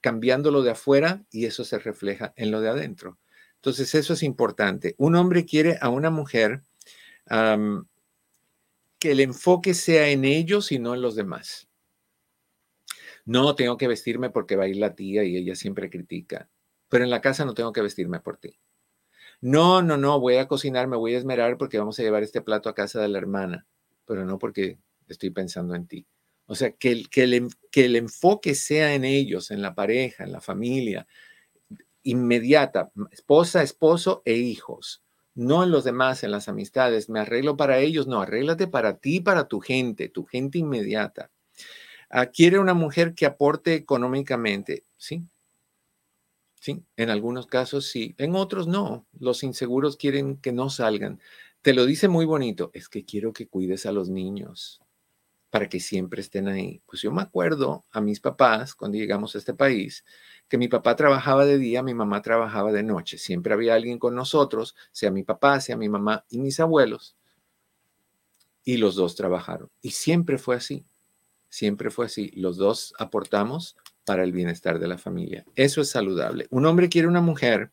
cambiando 0.00 0.50
lo 0.50 0.62
de 0.62 0.70
afuera 0.72 1.24
y 1.30 1.46
eso 1.46 1.64
se 1.64 1.78
refleja 1.78 2.32
en 2.36 2.50
lo 2.50 2.60
de 2.60 2.70
adentro. 2.70 3.18
Entonces, 3.56 3.94
eso 3.94 4.12
es 4.12 4.22
importante. 4.22 4.94
Un 4.98 5.16
hombre 5.16 5.44
quiere 5.44 5.78
a 5.80 5.88
una 5.88 6.10
mujer 6.10 6.62
que 8.98 9.12
el 9.12 9.20
enfoque 9.20 9.74
sea 9.74 10.08
en 10.08 10.24
ellos 10.24 10.72
y 10.72 10.78
no 10.78 10.94
en 10.94 11.02
los 11.02 11.14
demás. 11.14 11.68
No 13.24 13.54
tengo 13.54 13.76
que 13.76 13.88
vestirme 13.88 14.30
porque 14.30 14.56
va 14.56 14.64
a 14.64 14.68
ir 14.68 14.76
la 14.76 14.94
tía 14.94 15.24
y 15.24 15.36
ella 15.36 15.54
siempre 15.54 15.90
critica, 15.90 16.48
pero 16.88 17.04
en 17.04 17.10
la 17.10 17.20
casa 17.20 17.44
no 17.44 17.52
tengo 17.52 17.72
que 17.72 17.82
vestirme 17.82 18.20
por 18.20 18.38
ti. 18.38 18.58
No, 19.40 19.82
no, 19.82 19.96
no, 19.96 20.18
voy 20.18 20.36
a 20.36 20.48
cocinar, 20.48 20.88
me 20.88 20.96
voy 20.96 21.14
a 21.14 21.18
esmerar 21.18 21.58
porque 21.58 21.78
vamos 21.78 21.98
a 21.98 22.02
llevar 22.02 22.22
este 22.22 22.40
plato 22.40 22.68
a 22.68 22.74
casa 22.74 23.00
de 23.00 23.08
la 23.08 23.18
hermana, 23.18 23.66
pero 24.04 24.24
no 24.24 24.38
porque 24.38 24.78
estoy 25.06 25.30
pensando 25.30 25.74
en 25.74 25.86
ti. 25.86 26.06
O 26.46 26.54
sea, 26.54 26.72
que 26.72 26.90
el, 26.90 27.08
que 27.08 27.24
el, 27.24 27.48
que 27.70 27.84
el 27.84 27.96
enfoque 27.96 28.54
sea 28.54 28.94
en 28.94 29.04
ellos, 29.04 29.50
en 29.50 29.62
la 29.62 29.74
pareja, 29.74 30.24
en 30.24 30.32
la 30.32 30.40
familia, 30.40 31.06
inmediata, 32.02 32.90
esposa, 33.12 33.62
esposo 33.62 34.22
e 34.24 34.34
hijos, 34.34 35.02
no 35.34 35.62
en 35.62 35.70
los 35.70 35.84
demás, 35.84 36.24
en 36.24 36.32
las 36.32 36.48
amistades. 36.48 37.08
Me 37.08 37.20
arreglo 37.20 37.56
para 37.56 37.78
ellos, 37.78 38.06
no, 38.08 38.22
arréglate 38.22 38.66
para 38.66 38.98
ti, 38.98 39.20
para 39.20 39.46
tu 39.46 39.60
gente, 39.60 40.08
tu 40.08 40.24
gente 40.24 40.58
inmediata. 40.58 41.30
Ah, 42.10 42.26
quiere 42.26 42.58
una 42.58 42.74
mujer 42.74 43.14
que 43.14 43.26
aporte 43.26 43.74
económicamente, 43.74 44.84
sí, 44.96 45.28
Sí, 46.60 46.84
en 46.96 47.10
algunos 47.10 47.46
casos 47.46 47.86
sí, 47.86 48.14
en 48.18 48.34
otros 48.34 48.66
no. 48.66 49.06
Los 49.18 49.42
inseguros 49.42 49.96
quieren 49.96 50.36
que 50.38 50.52
no 50.52 50.70
salgan. 50.70 51.20
Te 51.62 51.72
lo 51.74 51.86
dice 51.86 52.08
muy 52.08 52.24
bonito, 52.26 52.70
es 52.74 52.88
que 52.88 53.04
quiero 53.04 53.32
que 53.32 53.48
cuides 53.48 53.86
a 53.86 53.92
los 53.92 54.08
niños 54.08 54.80
para 55.50 55.68
que 55.68 55.80
siempre 55.80 56.20
estén 56.22 56.48
ahí. 56.48 56.82
Pues 56.86 57.02
yo 57.02 57.12
me 57.12 57.22
acuerdo 57.22 57.84
a 57.92 58.00
mis 58.00 58.20
papás 58.20 58.74
cuando 58.74 58.98
llegamos 58.98 59.34
a 59.34 59.38
este 59.38 59.54
país, 59.54 60.04
que 60.48 60.58
mi 60.58 60.68
papá 60.68 60.96
trabajaba 60.96 61.46
de 61.46 61.58
día, 61.58 61.82
mi 61.82 61.94
mamá 61.94 62.22
trabajaba 62.22 62.72
de 62.72 62.82
noche. 62.82 63.18
Siempre 63.18 63.54
había 63.54 63.74
alguien 63.74 63.98
con 63.98 64.14
nosotros, 64.14 64.76
sea 64.92 65.10
mi 65.10 65.24
papá, 65.24 65.60
sea 65.60 65.76
mi 65.76 65.88
mamá 65.88 66.24
y 66.30 66.38
mis 66.38 66.60
abuelos. 66.60 67.16
y 68.64 68.76
los 68.76 68.94
dos 68.96 69.14
trabajaron. 69.16 69.70
Y 69.82 69.90
siempre 69.92 70.38
fue 70.38 70.56
así, 70.56 70.84
siempre 71.48 71.90
fue 71.90 72.06
así. 72.06 72.30
Los 72.34 72.56
dos 72.56 72.94
aportamos 72.98 73.76
para 74.08 74.24
el 74.24 74.32
bienestar 74.32 74.78
de 74.78 74.88
la 74.88 74.96
familia. 74.96 75.44
Eso 75.54 75.82
es 75.82 75.90
saludable. 75.90 76.46
Un 76.48 76.64
hombre 76.64 76.88
quiere 76.88 77.06
una 77.06 77.20
mujer 77.20 77.72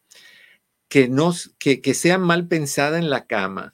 que, 0.90 1.08
no, 1.08 1.34
que, 1.58 1.80
que 1.80 1.94
sea 1.94 2.18
mal 2.18 2.50
pensada 2.50 2.98
en 2.98 3.10
la 3.10 3.26
cama. 3.26 3.74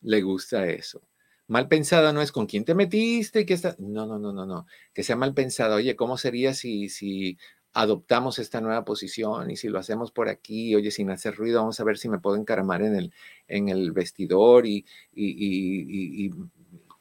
Le 0.00 0.22
gusta 0.22 0.68
eso. 0.68 1.02
Mal 1.48 1.66
pensada 1.66 2.12
no 2.12 2.22
es 2.22 2.30
con 2.30 2.46
quién 2.46 2.64
te 2.64 2.76
metiste, 2.76 3.44
que 3.44 3.54
está. 3.54 3.74
No, 3.80 4.06
no, 4.06 4.20
no, 4.20 4.32
no, 4.32 4.46
no. 4.46 4.66
Que 4.94 5.02
sea 5.02 5.16
mal 5.16 5.34
pensada. 5.34 5.74
Oye, 5.74 5.96
¿cómo 5.96 6.16
sería 6.18 6.54
si, 6.54 6.88
si 6.88 7.36
adoptamos 7.72 8.38
esta 8.38 8.60
nueva 8.60 8.84
posición 8.84 9.50
y 9.50 9.56
si 9.56 9.68
lo 9.68 9.80
hacemos 9.80 10.12
por 10.12 10.28
aquí, 10.28 10.76
oye, 10.76 10.92
sin 10.92 11.10
hacer 11.10 11.34
ruido, 11.34 11.58
vamos 11.58 11.80
a 11.80 11.84
ver 11.84 11.98
si 11.98 12.08
me 12.08 12.20
puedo 12.20 12.36
encaramar 12.36 12.82
en 12.82 12.94
el, 12.94 13.12
en 13.48 13.68
el 13.68 13.90
vestidor 13.90 14.66
y, 14.66 14.86
y, 15.12 16.30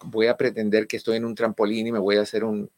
voy 0.03 0.25
a 0.25 0.37
pretender 0.37 0.87
que 0.87 0.97
estoy 0.97 1.17
en 1.17 1.25
un 1.25 1.35
trampolín 1.35 1.85
y 1.85 1.91
me 1.91 1.99
voy 1.99 2.17
a 2.17 2.21
hacer 2.21 2.43
un, 2.43 2.71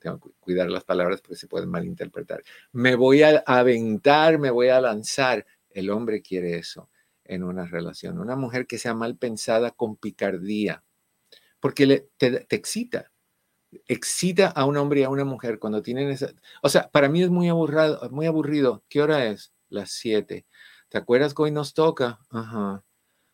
tengo 0.00 0.18
que 0.18 0.30
cuidar 0.40 0.70
las 0.70 0.84
palabras 0.84 1.20
porque 1.20 1.36
se 1.36 1.46
pueden 1.46 1.70
malinterpretar, 1.70 2.42
me 2.72 2.96
voy 2.96 3.22
a 3.22 3.42
aventar, 3.46 4.38
me 4.38 4.50
voy 4.50 4.68
a 4.68 4.80
lanzar. 4.80 5.46
El 5.70 5.90
hombre 5.90 6.22
quiere 6.22 6.56
eso 6.58 6.90
en 7.24 7.44
una 7.44 7.64
relación, 7.66 8.18
una 8.18 8.34
mujer 8.34 8.66
que 8.66 8.78
sea 8.78 8.94
mal 8.94 9.16
pensada 9.16 9.70
con 9.70 9.96
picardía, 9.96 10.82
porque 11.60 11.86
le, 11.86 12.08
te, 12.16 12.46
excita 12.50 13.12
excita 13.86 14.48
a 14.48 14.64
un 14.64 14.76
hombre 14.76 15.00
y 15.00 15.02
a 15.04 15.08
una 15.10 15.24
mujer 15.24 15.58
cuando 15.58 15.82
tienen 15.82 16.10
esa... 16.10 16.32
O 16.62 16.68
sea, 16.68 16.90
para 16.90 17.08
mí 17.08 17.22
es 17.22 17.30
muy 17.30 17.48
aburrido, 17.48 18.08
muy 18.10 18.26
aburrido. 18.26 18.82
¿Qué 18.88 19.00
hora 19.00 19.26
es? 19.26 19.52
Las 19.68 19.92
7. 19.92 20.44
¿Te 20.88 20.98
acuerdas 20.98 21.34
que 21.34 21.42
hoy 21.42 21.50
nos 21.52 21.72
toca? 21.74 22.18
Ajá. 22.30 22.84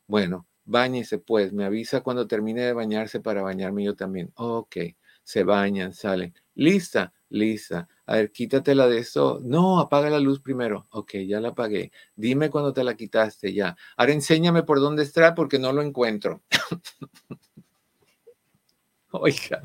Bueno, 0.06 0.46
bañese 0.64 1.18
pues. 1.18 1.52
Me 1.52 1.64
avisa 1.64 2.02
cuando 2.02 2.26
termine 2.26 2.62
de 2.62 2.72
bañarse 2.74 3.20
para 3.20 3.42
bañarme 3.42 3.84
yo 3.84 3.96
también. 3.96 4.30
Ok. 4.36 4.76
Se 5.26 5.42
bañan, 5.42 5.92
salen. 5.92 6.32
Lista, 6.54 7.12
lista. 7.30 7.88
A 8.06 8.14
ver, 8.14 8.30
quítatela 8.30 8.86
de 8.86 8.98
eso. 8.98 9.40
No, 9.42 9.80
apaga 9.80 10.08
la 10.08 10.20
luz 10.20 10.38
primero. 10.38 10.86
Ok, 10.90 11.14
ya 11.26 11.40
la 11.40 11.48
apagué. 11.48 11.90
Dime 12.14 12.48
cuando 12.48 12.72
te 12.72 12.84
la 12.84 12.94
quitaste 12.94 13.52
ya. 13.52 13.76
Ahora 13.96 14.12
enséñame 14.12 14.62
por 14.62 14.78
dónde 14.78 15.02
está 15.02 15.34
porque 15.34 15.58
no 15.58 15.72
lo 15.72 15.82
encuentro. 15.82 16.42
Oiga. 19.10 19.64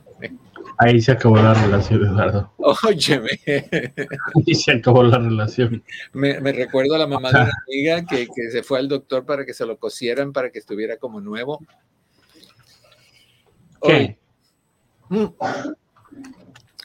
Ahí 0.79 0.99
se 0.99 1.11
acabó 1.11 1.35
la 1.35 1.53
relación, 1.53 2.07
Eduardo. 2.07 2.51
Óyeme. 2.57 3.29
Ahí 3.45 4.55
se 4.55 4.71
acabó 4.71 5.03
la 5.03 5.19
relación. 5.19 5.83
Me, 6.13 6.39
recuerdo 6.39 6.95
a 6.95 6.97
la 6.97 7.05
mamá 7.05 7.29
de 7.31 7.37
una 7.37 7.51
amiga 7.67 8.05
que, 8.07 8.27
se 8.51 8.63
fue 8.63 8.79
al 8.79 8.87
doctor 8.87 9.27
para 9.27 9.45
que 9.45 9.53
se 9.53 9.67
lo 9.67 9.77
cosieran, 9.77 10.33
para 10.33 10.49
que 10.49 10.57
estuviera 10.57 10.97
como 10.97 11.21
nuevo. 11.21 11.63
¿Qué? 13.83 14.20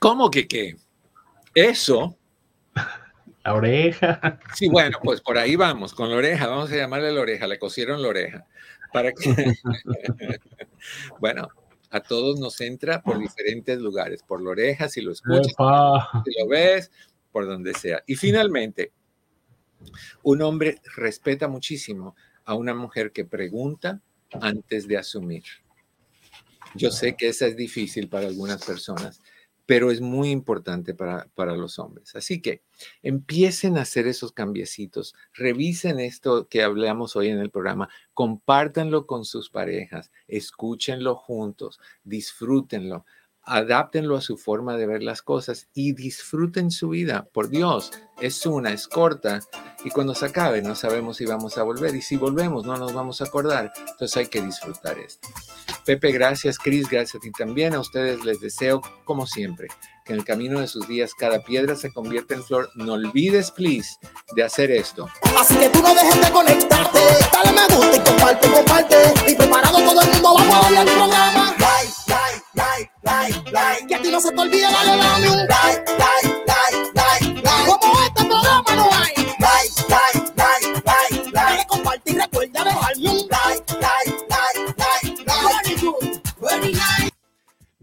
¿Cómo 0.00 0.30
que 0.30 0.48
qué? 0.48 0.76
Eso. 1.54 2.16
La 3.44 3.54
oreja. 3.54 4.40
Sí, 4.54 4.68
bueno, 4.68 4.98
pues 5.02 5.20
por 5.20 5.38
ahí 5.38 5.54
vamos, 5.54 5.94
con 5.94 6.10
la 6.10 6.16
oreja, 6.16 6.48
vamos 6.48 6.70
a 6.72 6.76
llamarle 6.76 7.12
la 7.12 7.20
oreja, 7.20 7.46
le 7.46 7.58
cosieron 7.58 8.02
la 8.02 8.08
oreja. 8.08 8.46
Para 8.92 9.12
que. 9.12 9.54
bueno, 11.20 11.48
a 11.90 12.00
todos 12.00 12.40
nos 12.40 12.60
entra 12.60 13.02
por 13.02 13.18
diferentes 13.18 13.78
lugares, 13.78 14.22
por 14.22 14.42
la 14.42 14.50
oreja, 14.50 14.88
si 14.88 15.00
lo 15.00 15.12
escuchas, 15.12 15.54
si 16.24 16.38
lo 16.38 16.48
ves, 16.48 16.90
por 17.30 17.46
donde 17.46 17.74
sea. 17.74 18.02
Y 18.06 18.16
finalmente, 18.16 18.92
un 20.22 20.42
hombre 20.42 20.80
respeta 20.96 21.46
muchísimo 21.48 22.16
a 22.44 22.54
una 22.54 22.74
mujer 22.74 23.12
que 23.12 23.24
pregunta 23.24 24.00
antes 24.40 24.88
de 24.88 24.98
asumir. 24.98 25.44
Yo 26.74 26.90
sé 26.90 27.16
que 27.16 27.28
esa 27.28 27.46
es 27.46 27.56
difícil 27.56 28.08
para 28.08 28.26
algunas 28.26 28.64
personas, 28.64 29.20
pero 29.66 29.90
es 29.90 30.00
muy 30.00 30.30
importante 30.30 30.94
para, 30.94 31.26
para, 31.34 31.56
los 31.56 31.78
hombres. 31.78 32.14
Así 32.14 32.40
que 32.40 32.62
empiecen 33.02 33.76
a 33.76 33.82
hacer 33.82 34.06
esos 34.06 34.32
cambiecitos, 34.32 35.14
revisen 35.34 35.98
esto 35.98 36.48
que 36.48 36.62
hablamos 36.62 37.16
hoy 37.16 37.28
en 37.28 37.38
el 37.38 37.50
programa, 37.50 37.88
compártanlo 38.14 39.06
con 39.06 39.24
sus 39.24 39.50
parejas, 39.50 40.10
escúchenlo 40.28 41.16
juntos, 41.16 41.80
disfrútenlo, 42.04 43.04
adáptenlo 43.46 44.16
a 44.16 44.20
su 44.20 44.36
forma 44.36 44.76
de 44.76 44.86
ver 44.86 45.02
las 45.02 45.22
cosas 45.22 45.68
y 45.72 45.92
disfruten 45.92 46.70
su 46.70 46.90
vida. 46.90 47.28
Por 47.32 47.48
Dios, 47.48 47.92
es 48.20 48.44
una, 48.44 48.72
es 48.72 48.88
corta 48.88 49.40
y 49.84 49.90
cuando 49.90 50.14
se 50.14 50.26
acabe 50.26 50.62
no 50.62 50.74
sabemos 50.74 51.16
si 51.16 51.26
vamos 51.26 51.56
a 51.56 51.62
volver 51.62 51.94
y 51.94 52.02
si 52.02 52.16
volvemos 52.16 52.66
no 52.66 52.76
nos 52.76 52.92
vamos 52.92 53.20
a 53.20 53.24
acordar. 53.24 53.72
Entonces 53.78 54.16
hay 54.16 54.26
que 54.26 54.42
disfrutar 54.42 54.98
esto. 54.98 55.28
Pepe, 55.84 56.10
gracias. 56.10 56.58
Cris, 56.58 56.88
gracias 56.90 57.14
a 57.14 57.20
ti 57.20 57.30
también. 57.30 57.74
A 57.74 57.80
ustedes 57.80 58.24
les 58.24 58.40
deseo, 58.40 58.82
como 59.04 59.26
siempre, 59.26 59.68
que 60.06 60.12
en 60.12 60.20
el 60.20 60.24
camino 60.24 60.60
de 60.60 60.68
sus 60.68 60.86
días 60.86 61.12
cada 61.14 61.42
piedra 61.42 61.74
se 61.76 61.92
convierta 61.92 62.34
en 62.34 62.44
flor. 62.44 62.70
No 62.74 62.94
olvides, 62.94 63.50
please, 63.50 63.96
de 64.34 64.42
hacer 64.42 64.70
esto. 64.70 65.08
Así 65.38 65.56
que 65.56 65.68
tú 65.68 65.82
no 65.82 65.94
dejes 65.94 66.20
de 66.20 66.30
conectarte. 66.30 67.00
Dale 67.32 67.52
me 67.52 67.74
gusta 67.74 67.96
y 67.96 68.00
comparte, 68.00 68.48
comparte. 68.50 68.96
Y 69.28 69.34
preparado 69.34 69.78
todo 69.78 70.00
el 70.00 70.08
mundo, 70.10 70.34
vamos 70.34 70.54
a 70.54 70.70
ver 70.70 70.78
el 70.78 70.94
programa. 70.94 71.54
Like, 71.58 71.92
like, 72.06 72.42
like, 72.54 72.92
like, 73.02 73.50
like. 73.50 73.86
Que 73.86 73.94
a 73.96 74.02
ti 74.02 74.10
no 74.10 74.20
se 74.20 74.30
te 74.30 74.40
olvide, 74.40 74.62
dale, 74.62 74.96
dale 74.96 75.30
un 75.30 75.38
like, 75.38 75.92
like, 75.98 76.35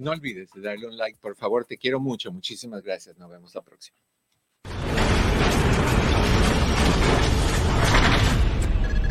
No 0.03 0.11
olvides 0.11 0.51
de 0.51 0.59
darle 0.59 0.85
un 0.85 0.97
like, 0.97 1.17
por 1.21 1.33
favor. 1.33 1.63
Te 1.63 1.77
quiero 1.77 1.97
mucho. 1.97 2.29
Muchísimas 2.29 2.83
gracias. 2.83 3.17
Nos 3.17 3.29
vemos 3.29 3.55
la 3.55 3.61
próxima. 3.61 3.97